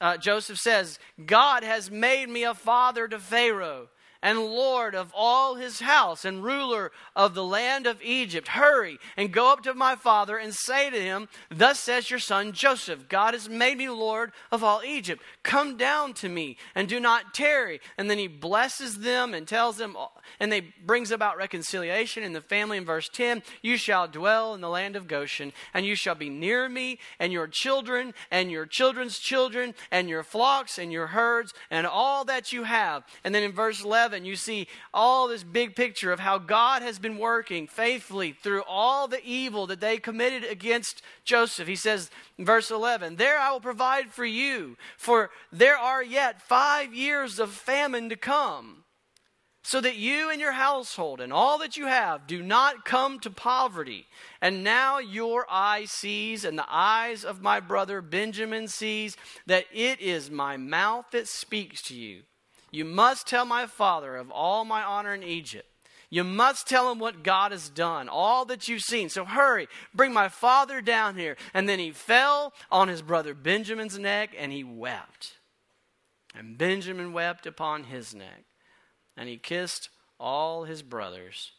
uh, 0.00 0.18
Joseph 0.18 0.58
says, 0.58 0.98
God 1.24 1.64
has 1.64 1.90
made 1.90 2.28
me 2.28 2.44
a 2.44 2.54
father 2.54 3.08
to 3.08 3.18
Pharaoh 3.18 3.88
and 4.22 4.38
Lord 4.38 4.94
of 4.94 5.12
all 5.14 5.56
his 5.56 5.80
house, 5.80 6.24
and 6.24 6.44
ruler 6.44 6.92
of 7.16 7.34
the 7.34 7.44
land 7.44 7.86
of 7.86 8.00
Egypt. 8.02 8.48
Hurry 8.48 8.98
and 9.16 9.32
go 9.32 9.52
up 9.52 9.62
to 9.64 9.74
my 9.74 9.96
father 9.96 10.38
and 10.38 10.54
say 10.54 10.90
to 10.90 11.00
him, 11.00 11.28
Thus 11.50 11.80
says 11.80 12.10
your 12.10 12.18
son 12.18 12.52
Joseph, 12.52 13.08
God 13.08 13.34
has 13.34 13.48
made 13.48 13.78
me 13.78 13.88
Lord 13.88 14.32
of 14.50 14.62
all 14.62 14.82
Egypt. 14.84 15.22
Come 15.42 15.76
down 15.76 16.14
to 16.14 16.28
me 16.28 16.56
and 16.74 16.88
do 16.88 17.00
not 17.00 17.34
tarry. 17.34 17.80
And 17.98 18.08
then 18.08 18.18
he 18.18 18.28
blesses 18.28 18.98
them 18.98 19.34
and 19.34 19.46
tells 19.46 19.76
them, 19.76 19.96
and 20.38 20.52
they 20.52 20.60
brings 20.60 21.10
about 21.10 21.36
reconciliation 21.36 22.22
in 22.22 22.32
the 22.32 22.40
family 22.40 22.78
in 22.78 22.84
verse 22.84 23.08
10 23.08 23.42
You 23.62 23.76
shall 23.76 24.08
dwell 24.08 24.54
in 24.54 24.60
the 24.60 24.68
land 24.68 24.96
of 24.96 25.08
Goshen, 25.08 25.52
and 25.74 25.86
you 25.86 25.94
shall 25.94 26.14
be 26.14 26.30
near 26.30 26.68
me, 26.68 26.98
and 27.18 27.32
your 27.32 27.46
children, 27.46 28.14
and 28.30 28.50
your 28.50 28.66
children's 28.66 29.18
children, 29.18 29.74
and 29.90 30.08
your 30.08 30.22
flocks, 30.22 30.78
and 30.78 30.92
your 30.92 31.08
herds, 31.08 31.52
and 31.70 31.86
all 31.86 32.24
that 32.24 32.52
you 32.52 32.64
have. 32.64 33.04
And 33.24 33.34
then 33.34 33.42
in 33.42 33.52
verse 33.52 33.82
11, 33.82 34.11
11, 34.12 34.26
you 34.26 34.36
see 34.36 34.68
all 34.92 35.26
this 35.26 35.42
big 35.42 35.74
picture 35.74 36.12
of 36.12 36.20
how 36.20 36.36
God 36.36 36.82
has 36.82 36.98
been 36.98 37.16
working 37.16 37.66
faithfully 37.66 38.32
through 38.32 38.62
all 38.68 39.08
the 39.08 39.24
evil 39.24 39.66
that 39.68 39.80
they 39.80 39.96
committed 39.96 40.44
against 40.44 41.00
Joseph. 41.24 41.66
He 41.66 41.76
says, 41.76 42.10
verse 42.38 42.70
11, 42.70 43.16
There 43.16 43.38
I 43.38 43.52
will 43.52 43.60
provide 43.60 44.12
for 44.12 44.26
you, 44.26 44.76
for 44.98 45.30
there 45.50 45.78
are 45.78 46.02
yet 46.02 46.42
five 46.42 46.94
years 46.94 47.38
of 47.38 47.50
famine 47.50 48.10
to 48.10 48.16
come 48.16 48.84
so 49.64 49.80
that 49.80 49.96
you 49.96 50.28
and 50.28 50.40
your 50.40 50.52
household 50.52 51.20
and 51.20 51.32
all 51.32 51.56
that 51.58 51.76
you 51.76 51.86
have 51.86 52.26
do 52.26 52.42
not 52.42 52.84
come 52.84 53.18
to 53.20 53.30
poverty. 53.30 54.06
And 54.40 54.64
now 54.64 54.98
your 54.98 55.46
eye 55.48 55.84
sees, 55.86 56.44
and 56.44 56.58
the 56.58 56.66
eyes 56.68 57.24
of 57.24 57.40
my 57.40 57.60
brother 57.60 58.02
Benjamin 58.02 58.68
sees, 58.68 59.16
that 59.46 59.64
it 59.72 60.00
is 60.00 60.30
my 60.30 60.56
mouth 60.56 61.06
that 61.12 61.28
speaks 61.28 61.80
to 61.82 61.94
you. 61.94 62.24
You 62.72 62.84
must 62.84 63.28
tell 63.28 63.44
my 63.44 63.66
father 63.66 64.16
of 64.16 64.30
all 64.30 64.64
my 64.64 64.82
honor 64.82 65.14
in 65.14 65.22
Egypt. 65.22 65.68
You 66.08 66.24
must 66.24 66.66
tell 66.66 66.90
him 66.90 66.98
what 66.98 67.22
God 67.22 67.52
has 67.52 67.68
done, 67.68 68.08
all 68.08 68.44
that 68.46 68.68
you've 68.68 68.82
seen. 68.82 69.08
So 69.08 69.24
hurry, 69.24 69.68
bring 69.94 70.12
my 70.12 70.28
father 70.28 70.80
down 70.82 71.16
here. 71.16 71.36
And 71.54 71.68
then 71.68 71.78
he 71.78 71.90
fell 71.90 72.52
on 72.70 72.88
his 72.88 73.00
brother 73.00 73.32
Benjamin's 73.34 73.98
neck 73.98 74.34
and 74.36 74.52
he 74.52 74.64
wept. 74.64 75.38
And 76.34 76.58
Benjamin 76.58 77.12
wept 77.12 77.46
upon 77.46 77.84
his 77.84 78.14
neck. 78.14 78.44
And 79.16 79.28
he 79.28 79.36
kissed 79.36 79.88
all 80.18 80.64
his 80.64 80.82
brothers. 80.82 81.52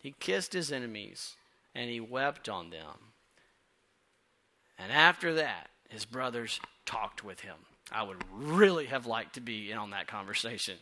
He 0.00 0.14
kissed 0.18 0.52
his 0.52 0.72
enemies 0.72 1.36
and 1.74 1.88
he 1.88 2.00
wept 2.00 2.48
on 2.48 2.70
them. 2.70 3.12
And 4.78 4.92
after 4.92 5.34
that, 5.34 5.70
his 5.88 6.04
brothers 6.04 6.60
talked 6.84 7.24
with 7.24 7.40
him. 7.40 7.56
I 7.92 8.02
would 8.02 8.18
really 8.32 8.86
have 8.86 9.06
liked 9.06 9.34
to 9.34 9.40
be 9.40 9.70
in 9.70 9.78
on 9.78 9.90
that 9.90 10.06
conversation. 10.06 10.76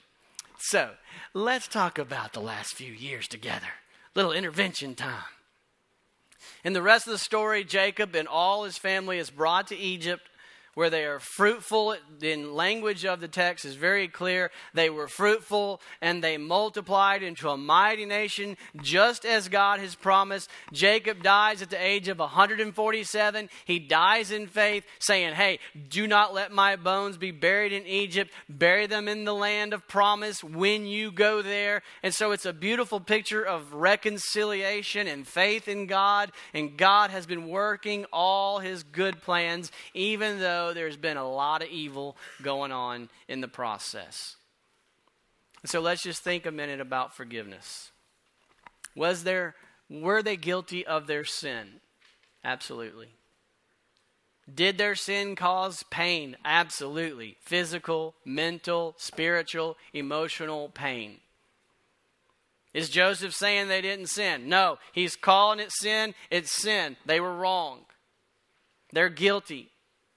So, 0.59 0.91
let's 1.35 1.69
talk 1.69 1.99
about 1.99 2.33
the 2.33 2.41
last 2.41 2.75
few 2.75 2.93
years 2.93 3.27
together. 3.27 3.69
Little 4.15 4.33
intervention 4.33 4.95
time. 4.95 5.25
In 6.65 6.73
the 6.73 6.83
rest 6.83 7.07
of 7.07 7.13
the 7.13 7.19
story, 7.19 7.65
Jacob 7.65 8.15
and 8.15 8.29
all 8.29 8.65
his 8.65 8.79
family 8.79 9.19
is 9.19 9.31
brought 9.31 9.67
to 9.69 9.77
Egypt 9.77 10.30
where 10.75 10.91
they 10.91 11.05
are 11.05 11.21
fruitful. 11.21 11.97
In 12.23 12.55
language 12.55 13.05
of 13.05 13.21
the 13.21 13.29
text 13.29 13.65
is 13.65 13.75
very 13.75 14.09
clear. 14.09 14.51
They 14.75 14.91
were 14.91 15.09
fruitful 15.09 15.81
and 16.01 16.23
they 16.23 16.37
multiplied 16.37 17.23
into 17.23 17.49
a 17.49 17.57
mighty 17.57 18.07
nation, 18.07 18.57
just 18.83 19.25
as 19.25 19.49
God 19.49 19.81
has 19.81 19.95
promised. 19.95 20.49
Jacob 20.73 21.23
dies 21.23 21.63
at 21.63 21.71
the 21.71 21.83
age 21.83 22.09
of 22.09 22.19
147. 22.19 23.49
He 23.65 23.79
dies 23.79 24.31
in 24.31 24.47
faith, 24.47 24.85
saying, 24.99 25.35
Hey, 25.35 25.59
do 25.89 26.07
not 26.07 26.35
let 26.35 26.53
my 26.53 26.77
bones 26.77 27.17
be 27.17 27.31
buried 27.31 27.73
in 27.73 27.87
Egypt. 27.87 28.33
Bury 28.49 28.87
them 28.87 29.09
in 29.09 29.25
the 29.25 29.35
land 29.35 29.73
of 29.73 29.89
promise 29.89 30.45
when 30.45 30.87
you 30.87 31.11
go 31.11 31.43
there. 31.43 31.83
And 32.03 32.15
so 32.15 32.33
it's 32.33 32.47
a 32.47 32.53
beautiful 32.53 33.01
picture 33.01 33.43
of 33.43 33.73
reconciliation 33.75 35.07
and 35.09 35.27
faith 35.27 35.69
in 35.69 35.87
God. 35.87 36.31
And 36.55 36.77
God 36.77 37.11
has 37.11 37.27
been 37.27 37.49
working 37.49 38.07
all 38.13 38.59
his 38.61 38.83
good 38.83 39.21
plans, 39.23 39.73
even 39.95 40.39
though 40.39 40.60
there's 40.75 40.97
been 40.97 41.17
a 41.17 41.29
lot 41.29 41.63
of 41.63 41.69
evil 41.69 42.17
going 42.43 42.73
on 42.73 43.09
in 43.29 43.41
the 43.41 43.49
process. 43.49 44.37
So 45.65 45.81
let's 45.81 46.03
just 46.03 46.23
think 46.23 46.47
a 46.47 46.51
minute 46.51 46.81
about 46.81 47.15
forgiveness. 47.15 47.91
Was 48.95 49.25
there 49.25 49.55
were 49.91 50.23
they 50.23 50.37
guilty 50.37 50.87
of 50.87 51.07
their 51.07 51.25
sin? 51.25 51.81
Absolutely. 52.45 53.09
Did 54.53 54.79
their 54.79 54.95
sin 54.95 55.37
cause 55.37 55.85
pain? 55.91 56.37
Absolutely. 56.45 57.37
Physical, 57.41 58.15
mental, 58.25 58.95
spiritual, 58.97 59.77
emotional 59.93 60.69
pain. 60.69 61.19
Is 62.73 62.89
Joseph 62.89 63.35
saying 63.35 63.69
they 63.69 63.81
didn't 63.81 64.07
sin? 64.07 64.49
No. 64.49 64.79
He's 64.93 65.17
calling 65.17 65.59
it 65.59 65.73
sin. 65.73 66.15
It's 66.31 66.53
sin. 66.53 66.97
They 67.05 67.21
were 67.21 67.35
wrong. 67.35 67.81
They're 68.93 69.09
guilty. 69.09 69.71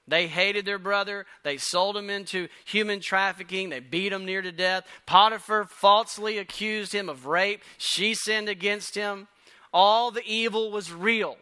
They 0.08 0.28
hated 0.28 0.66
their 0.66 0.80
brother. 0.80 1.26
They 1.44 1.58
sold 1.58 1.96
him 1.96 2.10
into 2.10 2.50
human 2.66 3.00
trafficking. 3.00 3.70
They 3.70 3.80
beat 3.80 4.12
him 4.12 4.26
near 4.26 4.42
to 4.42 4.52
death. 4.52 4.86
Potiphar 5.06 5.66
falsely 5.66 6.38
accused 6.38 6.94
him 6.94 7.08
of 7.08 7.26
rape. 7.26 7.64
She 7.78 8.14
sinned 8.14 8.50
against 8.50 8.96
him. 8.96 9.28
All 9.72 10.12
the 10.12 10.24
evil 10.26 10.72
was 10.72 10.92
real. 10.92 11.38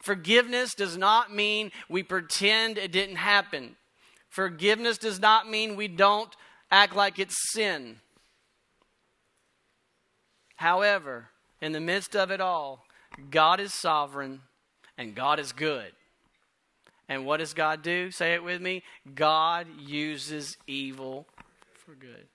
Forgiveness 0.00 0.74
does 0.74 0.96
not 0.96 1.34
mean 1.34 1.70
we 1.88 2.02
pretend 2.02 2.78
it 2.78 2.92
didn't 2.92 3.16
happen. 3.16 3.76
Forgiveness 4.28 4.98
does 4.98 5.20
not 5.20 5.48
mean 5.48 5.76
we 5.76 5.88
don't 5.88 6.34
act 6.70 6.96
like 6.96 7.18
it's 7.18 7.52
sin. 7.52 7.96
However, 10.56 11.28
in 11.60 11.72
the 11.72 11.80
midst 11.80 12.16
of 12.16 12.30
it 12.30 12.40
all, 12.40 12.84
God 13.30 13.60
is 13.60 13.74
sovereign 13.74 14.40
and 14.96 15.14
God 15.14 15.38
is 15.38 15.52
good. 15.52 15.92
And 17.12 17.26
what 17.26 17.40
does 17.40 17.52
God 17.52 17.82
do? 17.82 18.10
Say 18.10 18.32
it 18.32 18.42
with 18.42 18.62
me. 18.62 18.82
God 19.14 19.66
uses 19.78 20.56
evil 20.66 21.26
for 21.84 21.94
good. 21.94 22.26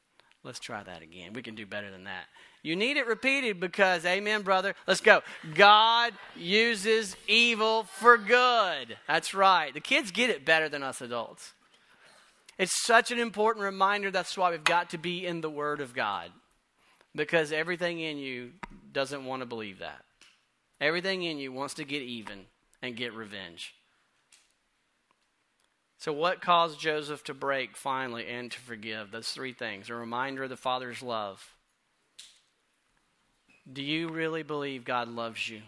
Let's 0.44 0.60
try 0.60 0.84
that 0.84 1.02
again. 1.02 1.34
We 1.34 1.42
can 1.42 1.56
do 1.56 1.66
better 1.66 1.90
than 1.90 2.04
that. 2.04 2.26
You 2.62 2.76
need 2.76 2.96
it 2.98 3.08
repeated 3.08 3.60
because, 3.60 4.06
amen, 4.06 4.44
brother. 4.44 4.76
Let's 4.86 5.02
go. 5.02 5.24
God 5.56 6.14
uses 6.36 7.16
evil 7.28 7.86
for 7.86 8.20
good. 8.20 8.98
That's 9.08 9.34
right. 9.34 9.74
The 9.74 9.80
kids 9.80 10.12
get 10.12 10.30
it 10.30 10.46
better 10.46 10.70
than 10.70 10.84
us 10.84 11.02
adults. 11.02 11.54
It's 12.60 12.80
such 12.86 13.10
an 13.10 13.18
important 13.18 13.64
reminder. 13.66 14.12
That's 14.12 14.38
why 14.38 14.52
we've 14.52 14.64
got 14.64 14.92
to 14.92 15.00
be 15.00 15.26
in 15.26 15.42
the 15.42 15.50
Word 15.50 15.82
of 15.82 15.96
God 15.96 16.30
because 17.16 17.52
everything 17.52 18.00
in 18.00 18.20
you 18.20 18.52
doesn't 18.92 19.26
want 19.26 19.42
to 19.42 19.48
believe 19.48 19.80
that. 19.80 20.04
Everything 20.80 21.24
in 21.24 21.40
you 21.40 21.52
wants 21.52 21.74
to 21.76 21.84
get 21.84 22.04
even 22.04 22.46
and 22.84 22.96
get 22.96 23.16
revenge. 23.16 23.74
So, 26.00 26.14
what 26.14 26.42
caused 26.42 26.80
Joseph 26.80 27.24
to 27.26 27.34
break 27.34 27.76
finally 27.76 28.28
and 28.28 28.52
to 28.52 28.60
forgive? 28.60 29.12
Those 29.12 29.30
three 29.30 29.54
things 29.54 29.90
a 29.90 29.96
reminder 29.96 30.44
of 30.44 30.50
the 30.50 30.58
Father's 30.58 31.02
love. 31.02 31.56
Do 33.72 33.82
you 33.82 34.10
really 34.10 34.44
believe 34.44 34.86
God 34.86 35.10
loves 35.10 35.50
you? 35.50 35.62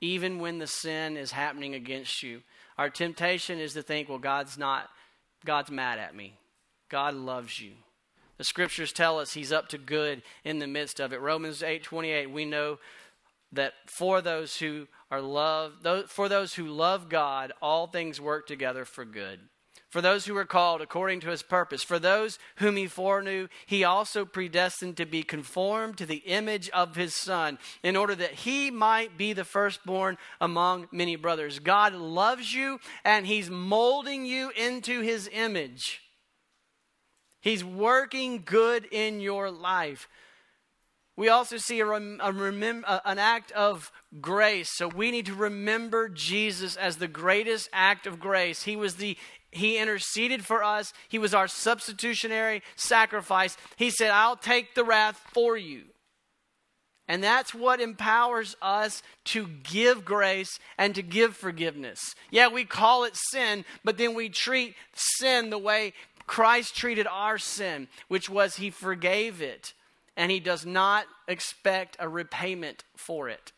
Even 0.00 0.38
when 0.38 0.58
the 0.58 0.66
sin 0.66 1.16
is 1.16 1.32
happening 1.32 1.74
against 1.74 2.22
you, 2.22 2.42
our 2.76 2.88
temptation 2.88 3.58
is 3.58 3.72
to 3.72 3.82
think, 3.82 4.08
well, 4.08 4.18
God's 4.18 4.56
not, 4.56 4.88
God's 5.44 5.72
mad 5.72 5.98
at 5.98 6.14
me. 6.14 6.34
God 6.88 7.14
loves 7.14 7.60
you. 7.60 7.72
The 8.36 8.44
scriptures 8.44 8.92
tell 8.92 9.18
us 9.18 9.32
he's 9.32 9.50
up 9.50 9.68
to 9.70 9.78
good 9.78 10.22
in 10.44 10.60
the 10.60 10.68
midst 10.68 11.00
of 11.00 11.12
it. 11.12 11.20
Romans 11.20 11.62
8 11.62 11.82
28, 11.82 12.30
we 12.30 12.44
know 12.44 12.78
that 13.52 13.72
for 13.86 14.20
those 14.20 14.56
who 14.58 14.88
are 15.10 15.22
loved, 15.22 15.86
for 16.08 16.28
those 16.28 16.54
who 16.54 16.66
love 16.66 17.08
God, 17.08 17.52
all 17.62 17.86
things 17.86 18.20
work 18.20 18.46
together 18.46 18.84
for 18.84 19.04
good. 19.04 19.40
For 19.88 20.02
those 20.02 20.26
who 20.26 20.36
are 20.36 20.44
called 20.44 20.82
according 20.82 21.20
to 21.20 21.30
his 21.30 21.42
purpose, 21.42 21.82
for 21.82 21.98
those 21.98 22.38
whom 22.56 22.76
he 22.76 22.86
foreknew, 22.86 23.48
he 23.64 23.84
also 23.84 24.26
predestined 24.26 24.98
to 24.98 25.06
be 25.06 25.22
conformed 25.22 25.96
to 25.96 26.04
the 26.04 26.16
image 26.26 26.68
of 26.70 26.94
his 26.94 27.14
son, 27.14 27.58
in 27.82 27.96
order 27.96 28.14
that 28.14 28.32
he 28.32 28.70
might 28.70 29.16
be 29.16 29.32
the 29.32 29.46
firstborn 29.46 30.18
among 30.42 30.88
many 30.92 31.16
brothers. 31.16 31.58
God 31.58 31.94
loves 31.94 32.52
you, 32.52 32.80
and 33.02 33.26
he's 33.26 33.48
molding 33.48 34.26
you 34.26 34.50
into 34.50 35.00
his 35.00 35.26
image. 35.32 36.02
He's 37.40 37.64
working 37.64 38.42
good 38.44 38.86
in 38.92 39.20
your 39.20 39.50
life. 39.50 40.06
We 41.18 41.30
also 41.30 41.56
see 41.56 41.80
a, 41.80 41.84
rem, 41.84 42.20
a 42.22 42.32
remem, 42.32 42.84
an 43.04 43.18
act 43.18 43.50
of 43.50 43.90
grace. 44.20 44.70
So 44.76 44.86
we 44.86 45.10
need 45.10 45.26
to 45.26 45.34
remember 45.34 46.08
Jesus 46.08 46.76
as 46.76 46.98
the 46.98 47.08
greatest 47.08 47.68
act 47.72 48.06
of 48.06 48.20
grace. 48.20 48.62
He 48.62 48.76
was 48.76 48.94
the 48.94 49.18
he 49.50 49.78
interceded 49.78 50.44
for 50.44 50.62
us. 50.62 50.92
He 51.08 51.18
was 51.18 51.34
our 51.34 51.48
substitutionary 51.48 52.62
sacrifice. 52.76 53.56
He 53.74 53.90
said, 53.90 54.12
"I'll 54.12 54.36
take 54.36 54.76
the 54.76 54.84
wrath 54.84 55.20
for 55.32 55.56
you." 55.56 55.86
And 57.08 57.24
that's 57.24 57.52
what 57.52 57.80
empowers 57.80 58.54
us 58.62 59.02
to 59.24 59.48
give 59.48 60.04
grace 60.04 60.60
and 60.76 60.94
to 60.94 61.02
give 61.02 61.36
forgiveness. 61.36 62.14
Yeah, 62.30 62.46
we 62.46 62.64
call 62.64 63.02
it 63.02 63.16
sin, 63.16 63.64
but 63.82 63.98
then 63.98 64.14
we 64.14 64.28
treat 64.28 64.76
sin 64.94 65.50
the 65.50 65.58
way 65.58 65.94
Christ 66.28 66.76
treated 66.76 67.08
our 67.08 67.38
sin, 67.38 67.88
which 68.06 68.30
was 68.30 68.56
he 68.56 68.70
forgave 68.70 69.42
it 69.42 69.72
and 70.18 70.32
he 70.32 70.40
does 70.40 70.66
not 70.66 71.06
expect 71.28 71.96
a 72.00 72.08
repayment 72.08 72.84
for 72.96 73.30
it. 73.30 73.52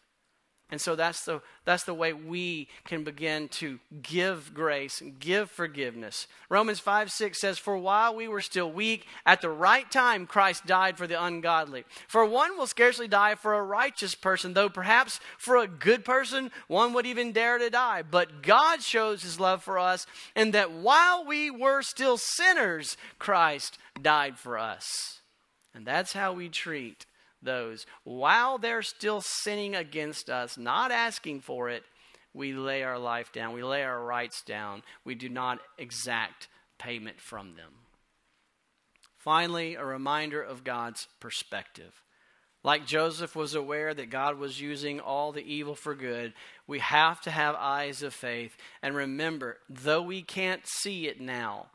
And 0.71 0.81
so 0.81 0.95
that's 0.95 1.25
the, 1.25 1.41
that's 1.65 1.83
the 1.83 1.95
way 1.95 2.13
we 2.13 2.69
can 2.85 3.03
begin 3.03 3.49
to 3.49 3.81
give 4.03 4.55
grace 4.55 5.01
and 5.01 5.19
give 5.19 5.51
forgiveness. 5.51 6.29
Romans 6.49 6.79
5 6.79 7.11
6 7.11 7.41
says, 7.41 7.59
For 7.59 7.77
while 7.77 8.15
we 8.15 8.29
were 8.29 8.41
still 8.41 8.71
weak, 8.71 9.07
at 9.27 9.41
the 9.41 9.49
right 9.49 9.91
time 9.91 10.29
Christ 10.29 10.67
died 10.67 10.97
for 10.97 11.09
the 11.09 11.21
ungodly. 11.21 11.85
For 12.07 12.25
one 12.25 12.57
will 12.57 12.69
scarcely 12.69 13.09
die 13.09 13.35
for 13.35 13.55
a 13.55 13.63
righteous 13.63 14.15
person, 14.15 14.55
though 14.55 14.69
perhaps 14.69 15.19
for 15.39 15.57
a 15.57 15.67
good 15.67 16.05
person 16.05 16.53
one 16.69 16.93
would 16.93 17.07
even 17.07 17.33
dare 17.33 17.59
to 17.59 17.71
die. 17.71 18.03
But 18.03 18.43
God 18.43 18.81
shows 18.81 19.25
his 19.25 19.41
love 19.41 19.65
for 19.65 19.77
us, 19.77 20.07
in 20.37 20.53
that 20.53 20.71
while 20.71 21.25
we 21.27 21.51
were 21.51 21.83
still 21.83 22.17
sinners, 22.17 22.97
Christ 23.19 23.77
died 24.01 24.39
for 24.39 24.57
us. 24.57 25.20
And 25.75 25.87
that's 25.87 26.13
how 26.13 26.33
we 26.33 26.49
treat 26.49 27.07
those. 27.43 27.87
While 28.05 28.59
they're 28.59 28.83
still 28.83 29.21
sinning 29.21 29.75
against 29.75 30.29
us, 30.29 30.59
not 30.59 30.91
asking 30.91 31.41
for 31.41 31.69
it, 31.69 31.85
we 32.33 32.53
lay 32.53 32.83
our 32.83 32.99
life 32.99 33.33
down. 33.33 33.55
We 33.55 33.63
lay 33.63 33.83
our 33.83 34.03
rights 34.03 34.43
down. 34.43 34.83
We 35.05 35.15
do 35.15 35.29
not 35.29 35.61
exact 35.79 36.49
payment 36.79 37.21
from 37.21 37.55
them. 37.57 37.73
Finally, 39.17 39.75
a 39.75 39.85
reminder 39.85 40.43
of 40.43 40.65
God's 40.65 41.07
perspective. 41.19 42.03
Like 42.63 42.87
Joseph 42.87 43.35
was 43.35 43.55
aware 43.55 43.95
that 43.95 44.11
God 44.11 44.39
was 44.39 44.61
using 44.61 45.01
all 45.01 45.33
the 45.33 45.43
evil 45.43 45.75
for 45.75 45.95
good, 45.95 46.35
we 46.67 46.79
have 46.81 47.21
to 47.23 47.31
have 47.31 47.55
eyes 47.57 48.03
of 48.03 48.13
faith 48.13 48.57
and 48.83 48.95
remember, 48.95 49.59
though 49.69 50.03
we 50.03 50.23
can't 50.23 50.67
see 50.67 51.07
it 51.07 51.21
now, 51.21 51.67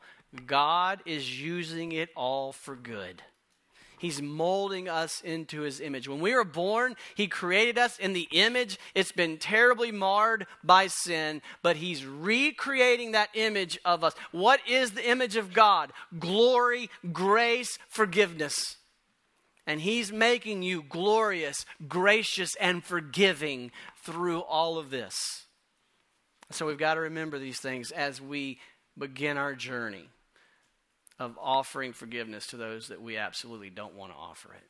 God 0.46 1.00
is 1.04 1.40
using 1.40 1.92
it 1.92 2.10
all 2.16 2.52
for 2.52 2.76
good. 2.76 3.22
He's 3.98 4.20
molding 4.20 4.88
us 4.88 5.20
into 5.22 5.62
his 5.62 5.80
image. 5.80 6.08
When 6.08 6.20
we 6.20 6.34
were 6.34 6.44
born, 6.44 6.96
he 7.14 7.26
created 7.28 7.78
us 7.78 7.98
in 7.98 8.12
the 8.12 8.28
image. 8.30 8.78
It's 8.94 9.12
been 9.12 9.38
terribly 9.38 9.90
marred 9.90 10.46
by 10.62 10.88
sin, 10.88 11.40
but 11.62 11.76
he's 11.76 12.04
recreating 12.04 13.12
that 13.12 13.30
image 13.34 13.78
of 13.84 14.04
us. 14.04 14.14
What 14.32 14.60
is 14.68 14.90
the 14.90 15.08
image 15.08 15.36
of 15.36 15.54
God? 15.54 15.92
Glory, 16.18 16.90
grace, 17.12 17.78
forgiveness. 17.88 18.76
And 19.66 19.80
he's 19.80 20.12
making 20.12 20.62
you 20.62 20.82
glorious, 20.82 21.64
gracious, 21.88 22.54
and 22.56 22.84
forgiving 22.84 23.72
through 24.02 24.40
all 24.40 24.78
of 24.78 24.90
this. 24.90 25.14
So 26.50 26.66
we've 26.66 26.78
got 26.78 26.94
to 26.94 27.00
remember 27.00 27.38
these 27.38 27.58
things 27.58 27.90
as 27.90 28.20
we 28.20 28.60
begin 28.96 29.36
our 29.36 29.54
journey 29.54 30.08
of 31.18 31.38
offering 31.40 31.92
forgiveness 31.92 32.46
to 32.48 32.56
those 32.56 32.88
that 32.88 33.00
we 33.00 33.16
absolutely 33.16 33.70
don't 33.70 33.94
want 33.94 34.12
to 34.12 34.18
offer 34.18 34.52
it. 34.52 34.64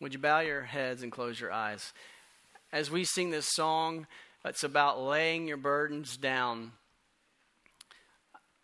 Would 0.00 0.12
you 0.12 0.18
bow 0.18 0.40
your 0.40 0.62
heads 0.62 1.02
and 1.02 1.12
close 1.12 1.40
your 1.40 1.52
eyes? 1.52 1.92
As 2.72 2.90
we 2.90 3.04
sing 3.04 3.30
this 3.30 3.52
song, 3.52 4.06
it's 4.44 4.64
about 4.64 5.00
laying 5.02 5.48
your 5.48 5.56
burdens 5.56 6.16
down. 6.16 6.72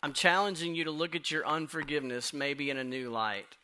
I'm 0.03 0.13
challenging 0.13 0.75
you 0.75 0.85
to 0.85 0.91
look 0.91 1.15
at 1.15 1.31
your 1.31 1.45
unforgiveness 1.45 2.33
maybe 2.33 2.69
in 2.69 2.77
a 2.77 2.83
new 2.83 3.09
light. 3.09 3.57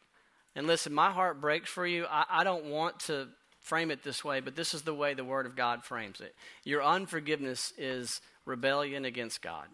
And 0.56 0.68
listen, 0.68 0.94
my 0.94 1.12
heart 1.12 1.40
breaks 1.40 1.70
for 1.70 1.86
you. 1.86 2.06
I, 2.10 2.26
I 2.30 2.44
don't 2.44 2.66
want 2.66 3.00
to 3.02 3.28
frame 3.62 3.92
it 3.92 4.04
this 4.04 4.24
way, 4.24 4.40
but 4.40 4.56
this 4.56 4.74
is 4.74 4.82
the 4.82 4.94
way 4.94 5.14
the 5.14 5.24
Word 5.24 5.46
of 5.46 5.56
God 5.56 5.84
frames 5.84 6.20
it. 6.20 6.34
Your 6.66 6.84
unforgiveness 6.84 7.72
is 7.78 8.20
rebellion 8.46 9.06
against 9.06 9.42
God, 9.42 9.68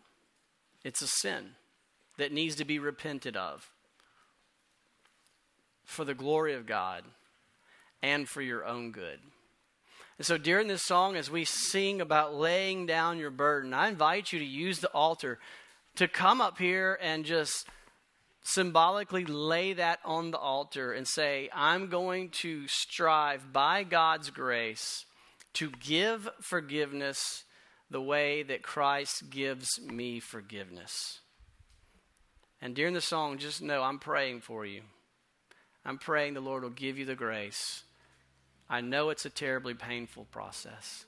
it's 0.83 1.01
a 1.01 1.07
sin 1.07 1.51
that 2.17 2.31
needs 2.31 2.55
to 2.55 2.65
be 2.65 2.79
repented 2.79 3.37
of 3.37 3.71
for 5.85 6.03
the 6.03 6.13
glory 6.13 6.53
of 6.53 6.65
God 6.65 7.03
and 8.01 8.27
for 8.27 8.41
your 8.41 8.65
own 8.65 8.91
good. 8.91 9.19
And 10.17 10.25
so 10.25 10.37
during 10.37 10.67
this 10.67 10.83
song, 10.83 11.15
as 11.15 11.29
we 11.29 11.45
sing 11.45 12.01
about 12.01 12.35
laying 12.35 12.85
down 12.85 13.19
your 13.19 13.29
burden, 13.29 13.73
I 13.73 13.87
invite 13.87 14.33
you 14.33 14.39
to 14.39 14.45
use 14.45 14.79
the 14.79 14.91
altar 14.91 15.39
to 15.95 16.07
come 16.07 16.41
up 16.41 16.57
here 16.57 16.97
and 17.01 17.23
just 17.23 17.67
symbolically 18.43 19.25
lay 19.25 19.73
that 19.73 19.99
on 20.05 20.31
the 20.31 20.37
altar 20.37 20.93
and 20.93 21.07
say, 21.07 21.49
I'm 21.53 21.87
going 21.87 22.29
to 22.41 22.67
strive 22.67 23.51
by 23.51 23.83
God's 23.83 24.29
grace 24.29 25.05
to 25.53 25.71
give 25.79 26.29
forgiveness 26.41 27.43
the 27.89 28.01
way 28.01 28.43
that 28.43 28.63
Christ 28.63 29.29
gives 29.29 29.79
me 29.81 30.19
forgiveness. 30.19 31.19
And 32.61 32.75
during 32.75 32.93
the 32.93 33.01
song, 33.01 33.37
just 33.37 33.61
know 33.61 33.83
I'm 33.83 33.99
praying 33.99 34.41
for 34.41 34.65
you. 34.65 34.81
I'm 35.85 35.97
praying 35.97 36.33
the 36.33 36.41
Lord 36.41 36.63
will 36.63 36.69
give 36.69 36.97
you 36.97 37.05
the 37.05 37.15
grace. 37.15 37.83
I 38.69 38.81
know 38.81 39.09
it's 39.09 39.25
a 39.25 39.29
terribly 39.29 39.73
painful 39.73 40.25
process, 40.25 41.05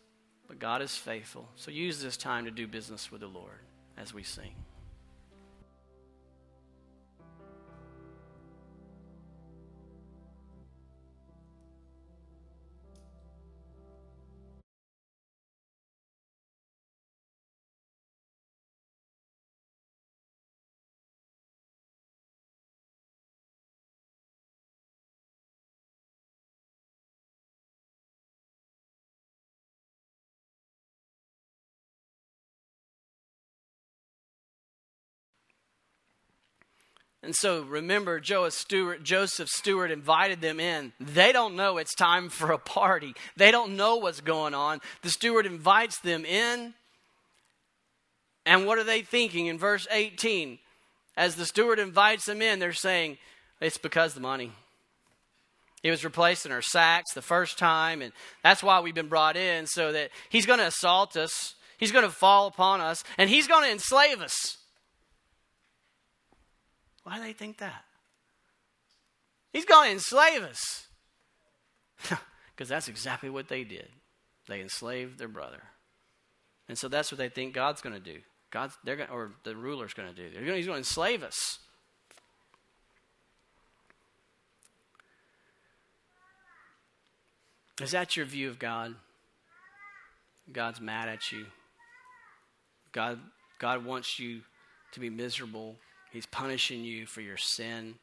but 0.47 0.59
God 0.59 0.81
is 0.81 0.95
faithful. 0.95 1.49
So 1.55 1.71
use 1.71 2.01
this 2.01 2.15
time 2.15 2.45
to 2.45 2.51
do 2.51 2.67
business 2.67 3.11
with 3.11 3.21
the 3.21 3.27
Lord 3.27 3.59
as 3.97 4.13
we 4.13 4.23
sing. 4.23 4.53
And 37.21 37.35
so 37.35 37.63
remember, 37.63 38.21
steward, 38.49 39.03
Joseph 39.03 39.49
steward 39.49 39.91
invited 39.91 40.39
them 40.39 40.59
in. 40.59 40.93
They 40.99 41.33
don't 41.33 41.55
know 41.55 41.77
it's 41.77 41.93
time 41.93 42.29
for 42.29 42.51
a 42.51 42.57
party. 42.57 43.13
They 43.35 43.51
don't 43.51 43.75
know 43.75 43.97
what's 43.97 44.21
going 44.21 44.53
on. 44.53 44.79
The 45.01 45.09
steward 45.09 45.45
invites 45.45 45.99
them 45.99 46.23
in. 46.23 46.73
And 48.45 48.65
what 48.65 48.77
are 48.77 48.85
they 48.85 49.01
thinking 49.01 49.47
in 49.47 49.59
verse 49.59 49.85
18? 49.91 50.59
As 51.17 51.35
the 51.35 51.45
steward 51.45 51.79
invites 51.79 52.25
them 52.25 52.41
in, 52.41 52.59
they're 52.59 52.71
saying, 52.71 53.17
It's 53.59 53.77
because 53.77 54.13
the 54.13 54.21
money. 54.21 54.53
It 55.83 55.91
was 55.91 56.03
replaced 56.05 56.45
in 56.45 56.51
our 56.51 56.61
sacks 56.61 57.13
the 57.13 57.21
first 57.21 57.57
time, 57.57 58.01
and 58.01 58.11
that's 58.43 58.63
why 58.63 58.79
we've 58.79 58.95
been 58.95 59.07
brought 59.07 59.37
in, 59.37 59.65
so 59.65 59.91
that 59.91 60.09
he's 60.29 60.45
going 60.45 60.59
to 60.59 60.67
assault 60.67 61.15
us, 61.15 61.55
he's 61.77 61.91
going 61.91 62.05
to 62.05 62.11
fall 62.11 62.47
upon 62.47 62.81
us, 62.81 63.03
and 63.17 63.29
he's 63.29 63.47
going 63.47 63.63
to 63.63 63.71
enslave 63.71 64.21
us. 64.21 64.57
Why 67.09 67.17
do 67.17 67.23
they 67.23 67.33
think 67.33 67.57
that? 67.57 67.85
He's 69.51 69.65
going 69.65 69.87
to 69.87 69.93
enslave 69.93 70.43
us. 70.43 70.87
Because 72.55 72.67
that's 72.67 72.89
exactly 72.89 73.29
what 73.29 73.47
they 73.47 73.63
did. 73.63 73.87
They 74.49 74.59
enslaved 74.59 75.17
their 75.17 75.29
brother. 75.29 75.63
And 76.67 76.77
so 76.77 76.89
that's 76.89 77.09
what 77.09 77.17
they 77.17 77.29
think 77.29 77.53
God's 77.53 77.81
going 77.81 77.95
to 77.95 78.01
do. 78.01 78.19
God's, 78.51 78.77
they're 78.83 78.97
going, 78.97 79.09
or 79.09 79.31
the 79.45 79.55
ruler's 79.55 79.93
going 79.93 80.13
to 80.13 80.13
do. 80.13 80.29
Gonna, 80.29 80.57
he's 80.57 80.65
going 80.65 80.75
to 80.75 80.79
enslave 80.79 81.23
us. 81.23 81.59
Is 87.81 87.91
that 87.91 88.17
your 88.17 88.25
view 88.25 88.49
of 88.49 88.59
God? 88.59 88.95
God's 90.51 90.81
mad 90.81 91.07
at 91.07 91.31
you. 91.31 91.45
God, 92.91 93.19
God 93.57 93.85
wants 93.85 94.19
you 94.19 94.41
to 94.91 94.99
be 94.99 95.09
miserable 95.09 95.77
He's 96.11 96.25
punishing 96.25 96.83
you 96.83 97.05
for 97.05 97.21
your 97.21 97.37
sin. 97.37 97.95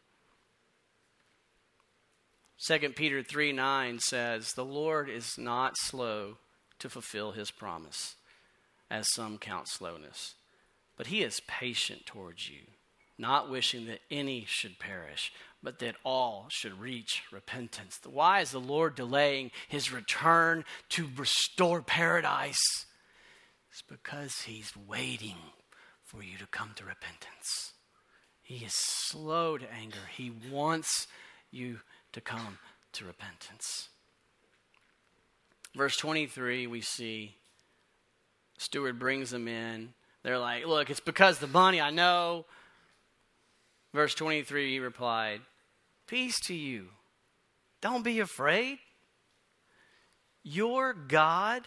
2 2.67 2.79
Peter 2.91 3.23
3 3.23 3.53
9 3.53 3.99
says, 3.99 4.53
The 4.53 4.65
Lord 4.65 5.09
is 5.09 5.37
not 5.37 5.77
slow 5.77 6.39
to 6.79 6.89
fulfill 6.89 7.33
his 7.33 7.51
promise, 7.51 8.17
as 8.91 9.07
some 9.13 9.39
count 9.39 9.69
slowness, 9.69 10.35
but 10.97 11.09
he 11.09 11.23
is 11.23 11.41
patient 11.47 12.07
towards 12.07 12.49
you, 12.49 12.63
not 13.19 13.51
wishing 13.51 13.87
that 13.87 14.01
any 14.11 14.45
should 14.47 14.79
perish, 14.79 15.33
but 15.63 15.81
that 15.81 15.97
all 16.05 16.47
should 16.49 16.81
reach 16.81 17.25
repentance. 17.33 17.99
Why 18.05 18.41
is 18.41 18.53
the 18.53 18.61
Lord 18.61 18.95
delaying 18.95 19.51
his 19.69 19.93
return 19.93 20.65
to 20.91 21.09
restore 21.17 21.83
paradise? 21.83 22.87
It's 23.71 23.83
because 23.83 24.43
he's 24.43 24.73
waiting 24.77 25.37
for 26.05 26.23
you 26.23 26.39
to 26.39 26.47
come 26.47 26.71
to 26.77 26.85
repentance. 26.85 27.75
He 28.47 28.65
is 28.65 28.75
slow 28.75 29.59
to 29.59 29.73
anger. 29.73 29.99
He 30.17 30.31
wants 30.53 31.09
you 31.51 31.81
to 32.13 32.21
come 32.21 32.59
to 32.93 33.05
repentance. 33.05 33.89
Verse 35.75 35.97
23, 35.97 36.69
we 36.69 36.81
see 36.81 37.35
steward 38.57 39.01
brings 39.01 39.31
them 39.31 39.49
in. 39.49 39.95
They're 40.23 40.39
like, 40.39 40.65
Look, 40.65 40.91
it's 40.91 41.01
because 41.01 41.41
the 41.41 41.49
money, 41.49 41.81
I 41.81 41.91
know. 41.91 42.47
Verse 43.93 44.15
23, 44.15 44.75
he 44.75 44.79
replied, 44.79 45.41
Peace 46.07 46.39
to 46.47 46.55
you. 46.55 46.91
Don't 47.81 48.05
be 48.05 48.21
afraid. 48.21 48.79
Your 50.45 50.95
God, 50.95 51.67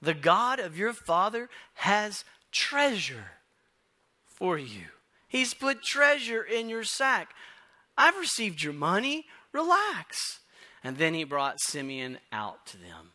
the 0.00 0.14
God 0.14 0.58
of 0.58 0.78
your 0.78 0.94
father, 0.94 1.50
has 1.74 2.24
treasure 2.50 3.32
for 4.26 4.56
you. 4.56 4.86
He's 5.30 5.54
put 5.54 5.84
treasure 5.84 6.42
in 6.42 6.68
your 6.68 6.82
sack. 6.82 7.30
I've 7.96 8.18
received 8.18 8.62
your 8.62 8.72
money. 8.72 9.26
Relax. 9.52 10.40
And 10.82 10.98
then 10.98 11.14
he 11.14 11.22
brought 11.22 11.60
Simeon 11.60 12.18
out 12.32 12.66
to 12.66 12.76
them. 12.76 13.12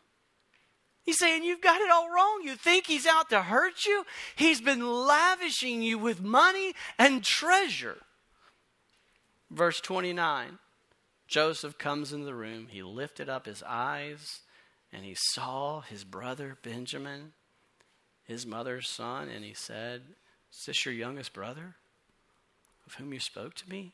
He's 1.03 1.19
saying, 1.19 1.43
You've 1.43 1.61
got 1.61 1.81
it 1.81 1.91
all 1.91 2.09
wrong. 2.09 2.41
You 2.41 2.55
think 2.55 2.87
he's 2.87 3.05
out 3.05 3.29
to 3.31 3.41
hurt 3.41 3.85
you? 3.85 4.05
He's 4.37 4.61
been 4.61 4.87
lavishing 5.05 5.81
you 5.81 5.99
with 5.99 6.21
money 6.21 6.73
and 6.97 7.21
treasure. 7.21 7.97
Verse 9.51 9.81
29 9.81 10.57
Joseph 11.27 11.77
comes 11.77 12.13
into 12.13 12.25
the 12.25 12.33
room. 12.33 12.67
He 12.69 12.81
lifted 12.81 13.27
up 13.27 13.45
his 13.45 13.61
eyes 13.67 14.39
and 14.93 15.03
he 15.03 15.15
saw 15.17 15.81
his 15.81 16.05
brother 16.05 16.57
Benjamin, 16.63 17.33
his 18.23 18.45
mother's 18.45 18.87
son, 18.87 19.27
and 19.27 19.43
he 19.43 19.53
said, 19.53 20.01
Is 20.53 20.63
this 20.65 20.85
your 20.85 20.93
youngest 20.93 21.33
brother? 21.33 21.75
Of 22.87 22.95
whom 22.95 23.13
you 23.13 23.19
spoke 23.19 23.53
to 23.55 23.69
me? 23.69 23.93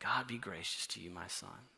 God 0.00 0.26
be 0.26 0.38
gracious 0.38 0.86
to 0.88 1.00
you, 1.00 1.10
my 1.10 1.26
son. 1.26 1.68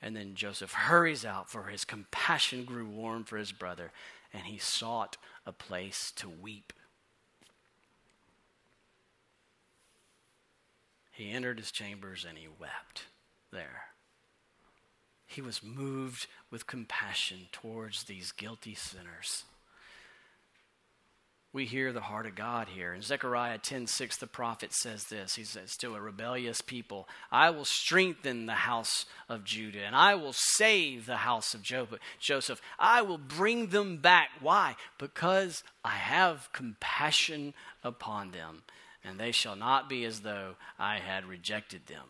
And 0.00 0.16
then 0.16 0.34
Joseph 0.34 0.72
hurries 0.72 1.24
out, 1.24 1.48
for 1.48 1.64
his 1.64 1.84
compassion 1.84 2.64
grew 2.64 2.86
warm 2.86 3.24
for 3.24 3.36
his 3.36 3.52
brother, 3.52 3.92
and 4.32 4.42
he 4.44 4.58
sought 4.58 5.16
a 5.46 5.52
place 5.52 6.12
to 6.16 6.28
weep. 6.28 6.72
He 11.12 11.30
entered 11.30 11.58
his 11.58 11.70
chambers 11.70 12.26
and 12.28 12.38
he 12.38 12.48
wept 12.48 13.04
there. 13.52 13.84
He 15.26 15.40
was 15.40 15.62
moved 15.62 16.26
with 16.50 16.66
compassion 16.66 17.48
towards 17.52 18.04
these 18.04 18.32
guilty 18.32 18.74
sinners. 18.74 19.44
We 21.52 21.66
hear 21.66 21.92
the 21.92 22.00
heart 22.00 22.26
of 22.26 22.34
God 22.34 22.68
here. 22.68 22.94
In 22.94 23.02
Zechariah 23.02 23.58
10:6 23.58 24.16
the 24.16 24.26
prophet 24.26 24.72
says 24.72 25.04
this. 25.04 25.34
He 25.34 25.44
says 25.44 25.76
to 25.76 25.94
a 25.94 26.00
rebellious 26.00 26.60
people, 26.62 27.08
"I 27.30 27.50
will 27.50 27.66
strengthen 27.66 28.46
the 28.46 28.54
house 28.54 29.04
of 29.28 29.44
Judah 29.44 29.84
and 29.84 29.94
I 29.94 30.14
will 30.14 30.32
save 30.32 31.04
the 31.04 31.18
house 31.18 31.54
of 31.54 31.62
Joseph. 31.62 32.60
I 32.78 33.02
will 33.02 33.18
bring 33.18 33.68
them 33.68 33.98
back. 33.98 34.30
Why? 34.40 34.76
Because 34.96 35.62
I 35.84 35.96
have 35.96 36.50
compassion 36.52 37.52
upon 37.84 38.30
them, 38.30 38.64
and 39.04 39.20
they 39.20 39.32
shall 39.32 39.56
not 39.56 39.88
be 39.88 40.04
as 40.06 40.22
though 40.22 40.56
I 40.78 41.00
had 41.00 41.26
rejected 41.26 41.86
them." 41.86 42.08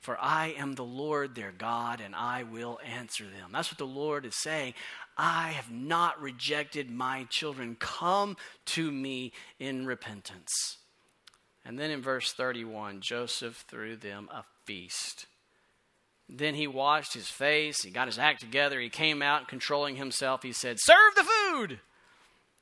For 0.00 0.18
I 0.20 0.48
am 0.52 0.74
the 0.74 0.84
Lord 0.84 1.34
their 1.34 1.52
God, 1.52 2.00
and 2.00 2.14
I 2.14 2.44
will 2.44 2.78
answer 2.84 3.28
them. 3.28 3.50
That's 3.52 3.70
what 3.70 3.78
the 3.78 3.86
Lord 3.86 4.24
is 4.24 4.36
saying. 4.36 4.74
I 5.18 5.48
have 5.50 5.70
not 5.70 6.20
rejected 6.22 6.90
my 6.90 7.26
children. 7.28 7.76
Come 7.78 8.36
to 8.66 8.92
me 8.92 9.32
in 9.58 9.84
repentance. 9.84 10.78
And 11.64 11.78
then 11.78 11.90
in 11.90 12.00
verse 12.00 12.32
31, 12.32 13.00
Joseph 13.00 13.64
threw 13.68 13.96
them 13.96 14.28
a 14.32 14.44
feast. 14.64 15.26
Then 16.28 16.54
he 16.54 16.66
washed 16.66 17.14
his 17.14 17.28
face, 17.28 17.82
he 17.82 17.90
got 17.90 18.06
his 18.06 18.18
act 18.18 18.40
together, 18.40 18.78
he 18.78 18.90
came 18.90 19.22
out, 19.22 19.48
controlling 19.48 19.96
himself. 19.96 20.42
He 20.42 20.52
said, 20.52 20.76
Serve 20.78 21.14
the 21.16 21.24
food! 21.24 21.80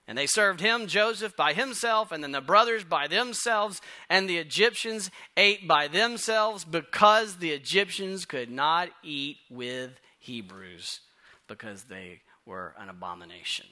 And 0.08 0.16
they 0.16 0.26
served 0.26 0.60
him, 0.60 0.86
Joseph, 0.86 1.36
by 1.36 1.52
himself, 1.52 2.12
and 2.12 2.22
then 2.22 2.30
the 2.30 2.40
brothers 2.40 2.84
by 2.84 3.08
themselves, 3.08 3.80
and 4.08 4.28
the 4.28 4.38
Egyptians 4.38 5.10
ate 5.36 5.66
by 5.66 5.88
themselves 5.88 6.64
because 6.64 7.38
the 7.38 7.50
Egyptians 7.50 8.24
could 8.24 8.48
not 8.48 8.88
eat 9.02 9.38
with 9.50 9.98
Hebrews 10.20 11.00
because 11.48 11.84
they 11.84 12.20
were 12.46 12.74
an 12.78 12.88
abomination. 12.88 13.66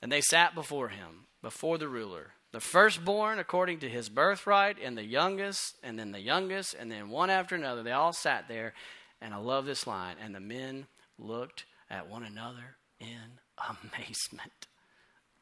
And 0.00 0.10
they 0.10 0.20
sat 0.20 0.54
before 0.54 0.88
him, 0.88 1.26
before 1.42 1.76
the 1.76 1.88
ruler, 1.88 2.32
the 2.52 2.60
firstborn 2.60 3.40
according 3.40 3.80
to 3.80 3.88
his 3.88 4.08
birthright, 4.08 4.76
and 4.80 4.96
the 4.96 5.04
youngest, 5.04 5.76
and 5.82 5.98
then 5.98 6.12
the 6.12 6.20
youngest, 6.20 6.74
and 6.78 6.90
then 6.90 7.08
one 7.08 7.28
after 7.28 7.56
another. 7.56 7.82
They 7.82 7.90
all 7.90 8.12
sat 8.12 8.46
there. 8.46 8.74
And 9.20 9.34
I 9.34 9.38
love 9.38 9.66
this 9.66 9.86
line. 9.86 10.16
And 10.22 10.34
the 10.34 10.40
men 10.40 10.86
looked 11.18 11.64
at 11.90 12.08
one 12.08 12.22
another 12.22 12.76
in 13.00 13.40
amazement. 13.92 14.68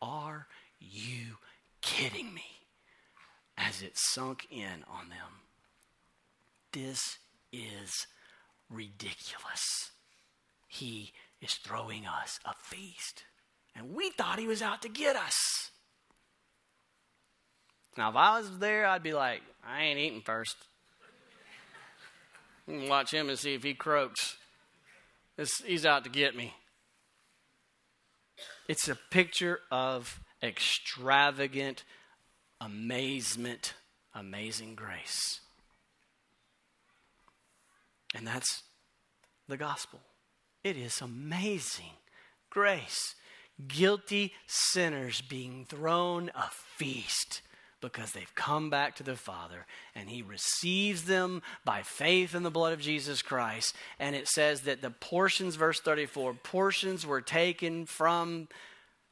Are 0.01 0.47
you 0.81 1.37
kidding 1.83 2.33
me? 2.33 2.45
As 3.59 3.83
it 3.83 3.93
sunk 3.99 4.47
in 4.51 4.83
on 4.89 5.11
them. 5.11 5.43
This 6.73 7.19
is 7.53 8.07
ridiculous. 8.71 9.91
He 10.73 11.13
is 11.43 11.53
throwing 11.53 12.07
us 12.07 12.41
a 12.47 12.55
feast. 12.55 13.25
And 13.77 13.95
we 13.95 14.09
thought 14.09 14.39
he 14.39 14.47
was 14.47 14.63
out 14.63 14.81
to 14.83 14.89
get 14.89 15.17
us. 15.17 15.71
Now, 17.99 18.09
if 18.09 18.17
I 18.17 18.39
was 18.39 18.59
there, 18.59 18.87
I'd 18.87 19.03
be 19.03 19.13
like, 19.13 19.43
I 19.63 19.83
ain't 19.83 19.99
eating 19.99 20.23
first. 20.23 20.57
Watch 22.67 23.13
him 23.13 23.29
and 23.29 23.39
see 23.39 23.53
if 23.53 23.63
he 23.63 23.75
croaks. 23.75 24.39
he's 25.67 25.85
out 25.85 26.05
to 26.05 26.11
get 26.11 26.35
me. 26.35 26.55
It's 28.67 28.89
a 28.89 28.97
picture 29.11 29.61
of 29.71 30.21
extravagant 30.43 31.85
amazement, 32.63 33.75
amazing 34.15 34.75
grace. 34.75 35.41
And 38.15 38.27
that's 38.27 38.63
the 39.49 39.59
gospel. 39.59 40.01
It 40.65 40.77
is 40.77 41.01
amazing 41.01 41.97
grace. 42.51 43.15
Guilty 43.69 44.33
sinners 44.47 45.21
being 45.21 45.67
thrown 45.69 46.31
a 46.35 46.49
feast 46.77 47.43
because 47.81 48.13
they've 48.13 48.35
come 48.35 48.71
back 48.71 48.95
to 48.97 49.03
the 49.03 49.17
Father 49.17 49.67
and 49.95 50.09
He 50.09 50.23
receives 50.23 51.05
them 51.05 51.43
by 51.65 51.83
faith 51.83 52.35
in 52.35 52.45
the 52.45 52.51
blood 52.51 52.73
of 52.73 52.81
Jesus 52.81 53.21
Christ. 53.23 53.75
And 53.99 54.17
it 54.17 54.29
says 54.29 54.63
that 54.63 54.81
the 54.81 54.91
portions, 54.91 55.57
verse 55.57 55.81
34, 55.81 56.35
portions 56.35 57.07
were 57.07 57.21
taken 57.21 57.85
from 57.85 58.49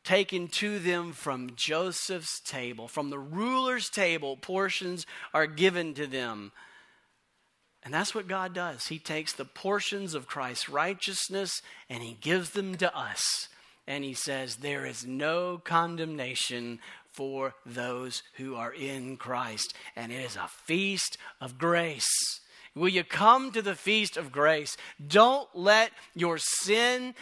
taken 0.03 0.49
to 0.49 0.79
them 0.79 1.13
from 1.13 1.51
Joseph's 1.57 2.41
table. 2.41 2.89
From 2.89 3.11
the 3.11 3.19
ruler's 3.19 3.91
table, 3.91 4.37
portions 4.37 5.05
are 5.35 5.47
given 5.47 5.93
to 5.95 6.07
them. 6.07 6.53
And 7.83 7.95
that's 7.95 8.15
what 8.15 8.29
God 8.29 8.55
does. 8.55 8.89
He 8.89 8.99
takes 8.99 9.33
the 9.33 9.45
portions 9.45 10.15
of 10.15 10.27
Christ's 10.27 10.69
righteousness 10.69 11.63
and 11.89 12.03
He 12.03 12.17
gives 12.21 12.51
them 12.51 12.77
to 12.77 12.97
us. 12.97 13.49
And 13.87 14.05
He 14.05 14.15
says, 14.15 14.57
There 14.57 14.85
is 14.85 15.07
no 15.07 15.59
condemnation 15.59 16.81
for 17.13 17.55
those 17.65 18.23
who 18.35 18.55
are 18.55 18.73
in 18.73 19.17
Christ. 19.17 19.75
And 19.97 20.13
it 20.13 20.17
is 20.17 20.37
a 20.37 20.49
feast 20.49 21.17
of 21.41 21.59
grace. 21.59 22.41
Will 22.75 22.89
you 22.89 23.03
come 23.03 23.51
to 23.53 23.63
the 23.63 23.75
feast 23.75 24.17
of 24.17 24.31
grace? 24.31 24.77
Don't 25.05 25.49
let 25.55 25.91
your 26.15 26.39
sin 26.39 27.15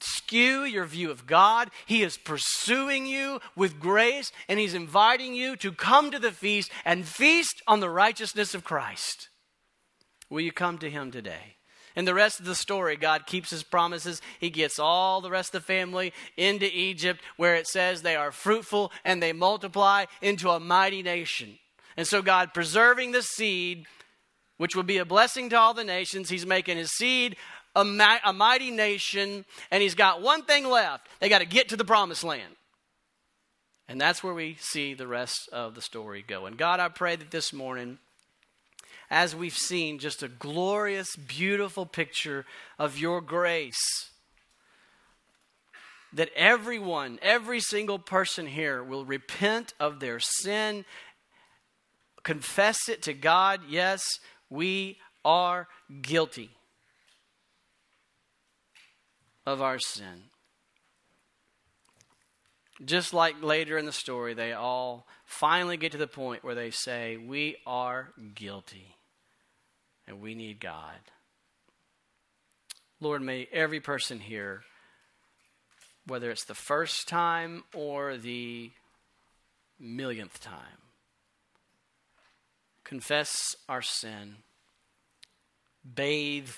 skew 0.00 0.64
your 0.64 0.84
view 0.84 1.10
of 1.10 1.26
God. 1.26 1.70
He 1.86 2.02
is 2.02 2.16
pursuing 2.16 3.06
you 3.06 3.40
with 3.56 3.80
grace, 3.80 4.32
and 4.48 4.58
He's 4.58 4.74
inviting 4.74 5.34
you 5.34 5.56
to 5.56 5.72
come 5.72 6.10
to 6.10 6.18
the 6.18 6.32
feast 6.32 6.70
and 6.84 7.06
feast 7.06 7.62
on 7.66 7.80
the 7.80 7.90
righteousness 7.90 8.54
of 8.54 8.64
Christ. 8.64 9.28
Will 10.30 10.40
you 10.40 10.52
come 10.52 10.78
to 10.78 10.90
him 10.90 11.10
today? 11.10 11.56
In 11.96 12.04
the 12.04 12.14
rest 12.14 12.38
of 12.38 12.46
the 12.46 12.54
story, 12.54 12.96
God 12.96 13.26
keeps 13.26 13.50
his 13.50 13.62
promises. 13.62 14.22
He 14.38 14.50
gets 14.50 14.78
all 14.78 15.20
the 15.20 15.30
rest 15.30 15.54
of 15.54 15.62
the 15.62 15.66
family 15.66 16.12
into 16.36 16.66
Egypt, 16.72 17.20
where 17.36 17.56
it 17.56 17.66
says 17.66 18.02
they 18.02 18.14
are 18.14 18.30
fruitful 18.30 18.92
and 19.04 19.22
they 19.22 19.32
multiply 19.32 20.04
into 20.22 20.50
a 20.50 20.60
mighty 20.60 21.02
nation. 21.02 21.58
And 21.96 22.06
so, 22.06 22.22
God, 22.22 22.54
preserving 22.54 23.10
the 23.12 23.22
seed, 23.22 23.86
which 24.58 24.76
will 24.76 24.84
be 24.84 24.98
a 24.98 25.04
blessing 25.04 25.50
to 25.50 25.58
all 25.58 25.74
the 25.74 25.82
nations, 25.82 26.28
He's 26.28 26.46
making 26.46 26.76
His 26.76 26.92
seed 26.92 27.36
a, 27.74 27.84
ma- 27.84 28.18
a 28.24 28.32
mighty 28.32 28.70
nation, 28.70 29.44
and 29.70 29.82
He's 29.82 29.94
got 29.94 30.22
one 30.22 30.44
thing 30.44 30.68
left. 30.68 31.08
They 31.20 31.28
got 31.28 31.40
to 31.40 31.46
get 31.46 31.68
to 31.70 31.76
the 31.76 31.84
promised 31.84 32.24
land. 32.24 32.54
And 33.88 34.00
that's 34.00 34.22
where 34.22 34.34
we 34.34 34.56
see 34.60 34.94
the 34.94 35.06
rest 35.06 35.48
of 35.50 35.74
the 35.74 35.80
story 35.80 36.22
go. 36.26 36.46
And 36.46 36.58
God, 36.58 36.78
I 36.78 36.88
pray 36.88 37.16
that 37.16 37.30
this 37.30 37.52
morning, 37.52 37.98
as 39.10 39.34
we've 39.34 39.56
seen, 39.56 39.98
just 39.98 40.22
a 40.22 40.28
glorious, 40.28 41.16
beautiful 41.16 41.86
picture 41.86 42.44
of 42.78 42.98
your 42.98 43.20
grace. 43.20 44.10
That 46.12 46.30
everyone, 46.34 47.18
every 47.22 47.60
single 47.60 47.98
person 47.98 48.46
here 48.46 48.82
will 48.82 49.04
repent 49.04 49.74
of 49.80 50.00
their 50.00 50.20
sin, 50.20 50.84
confess 52.22 52.88
it 52.88 53.02
to 53.02 53.14
God. 53.14 53.60
Yes, 53.68 54.02
we 54.50 54.98
are 55.24 55.68
guilty 56.02 56.50
of 59.46 59.62
our 59.62 59.78
sin. 59.78 60.24
Just 62.84 63.12
like 63.12 63.42
later 63.42 63.76
in 63.76 63.86
the 63.86 63.92
story, 63.92 64.34
they 64.34 64.52
all 64.52 65.06
finally 65.24 65.76
get 65.76 65.92
to 65.92 65.98
the 65.98 66.06
point 66.06 66.44
where 66.44 66.54
they 66.54 66.70
say, 66.70 67.16
We 67.16 67.56
are 67.66 68.10
guilty 68.34 68.97
and 70.08 70.20
we 70.20 70.34
need 70.34 70.58
God. 70.58 70.96
Lord, 73.00 73.22
may 73.22 73.46
every 73.52 73.80
person 73.80 74.18
here, 74.18 74.62
whether 76.06 76.30
it's 76.30 76.46
the 76.46 76.54
first 76.54 77.06
time 77.06 77.62
or 77.74 78.16
the 78.16 78.72
millionth 79.78 80.40
time, 80.40 80.82
confess 82.82 83.54
our 83.68 83.82
sin, 83.82 84.36
bathe 85.94 86.50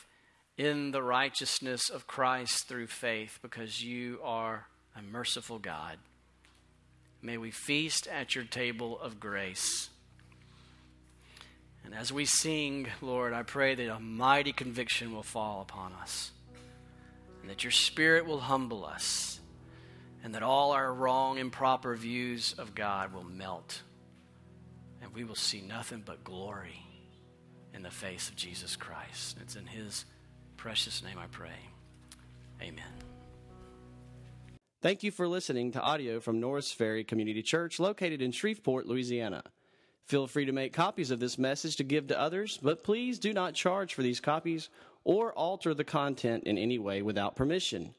in 0.56 0.92
the 0.92 1.02
righteousness 1.02 1.90
of 1.90 2.06
Christ 2.06 2.68
through 2.68 2.86
faith, 2.86 3.38
because 3.42 3.82
you 3.82 4.20
are 4.22 4.66
a 4.96 5.02
merciful 5.02 5.58
God. 5.58 5.98
May 7.20 7.36
we 7.36 7.50
feast 7.50 8.06
at 8.06 8.34
your 8.34 8.44
table 8.44 8.98
of 8.98 9.20
grace. 9.20 9.90
And 11.84 11.94
as 11.94 12.12
we 12.12 12.24
sing, 12.24 12.88
Lord, 13.00 13.32
I 13.32 13.42
pray 13.42 13.74
that 13.74 13.88
a 13.88 13.98
mighty 13.98 14.52
conviction 14.52 15.12
will 15.12 15.22
fall 15.22 15.62
upon 15.62 15.92
us, 15.94 16.32
and 17.40 17.50
that 17.50 17.64
your 17.64 17.70
Spirit 17.70 18.26
will 18.26 18.40
humble 18.40 18.84
us, 18.84 19.40
and 20.22 20.34
that 20.34 20.42
all 20.42 20.72
our 20.72 20.92
wrong, 20.92 21.38
improper 21.38 21.96
views 21.96 22.54
of 22.58 22.74
God 22.74 23.12
will 23.12 23.24
melt, 23.24 23.82
and 25.02 25.12
we 25.14 25.24
will 25.24 25.34
see 25.34 25.60
nothing 25.60 26.02
but 26.04 26.22
glory 26.22 26.84
in 27.72 27.82
the 27.82 27.90
face 27.90 28.28
of 28.28 28.36
Jesus 28.36 28.76
Christ. 28.76 29.38
It's 29.40 29.56
in 29.56 29.66
His 29.66 30.04
precious 30.56 31.02
name 31.02 31.18
I 31.18 31.26
pray. 31.26 31.58
Amen. 32.60 32.84
Thank 34.82 35.02
you 35.02 35.10
for 35.10 35.28
listening 35.28 35.72
to 35.72 35.80
audio 35.80 36.20
from 36.20 36.40
Norris 36.40 36.72
Ferry 36.72 37.04
Community 37.04 37.42
Church, 37.42 37.78
located 37.78 38.22
in 38.22 38.32
Shreveport, 38.32 38.86
Louisiana. 38.86 39.42
Feel 40.10 40.26
free 40.26 40.46
to 40.46 40.50
make 40.50 40.72
copies 40.72 41.12
of 41.12 41.20
this 41.20 41.38
message 41.38 41.76
to 41.76 41.84
give 41.84 42.08
to 42.08 42.20
others, 42.20 42.58
but 42.60 42.82
please 42.82 43.20
do 43.20 43.32
not 43.32 43.54
charge 43.54 43.94
for 43.94 44.02
these 44.02 44.18
copies 44.18 44.68
or 45.04 45.32
alter 45.34 45.72
the 45.72 45.84
content 45.84 46.42
in 46.42 46.58
any 46.58 46.80
way 46.80 47.00
without 47.00 47.36
permission. 47.36 47.94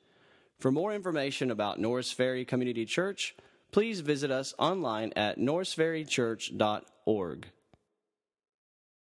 For 0.60 0.74
more 0.74 0.94
information 0.94 1.50
about 1.50 1.80
Norris 1.80 2.12
Ferry 2.12 2.44
Community 2.44 2.86
Church, 2.86 3.34
please 3.72 4.02
visit 4.02 4.30
us 4.30 4.54
online 4.60 5.14
at 5.16 5.40
norrisferrychurch.org. 5.40 7.46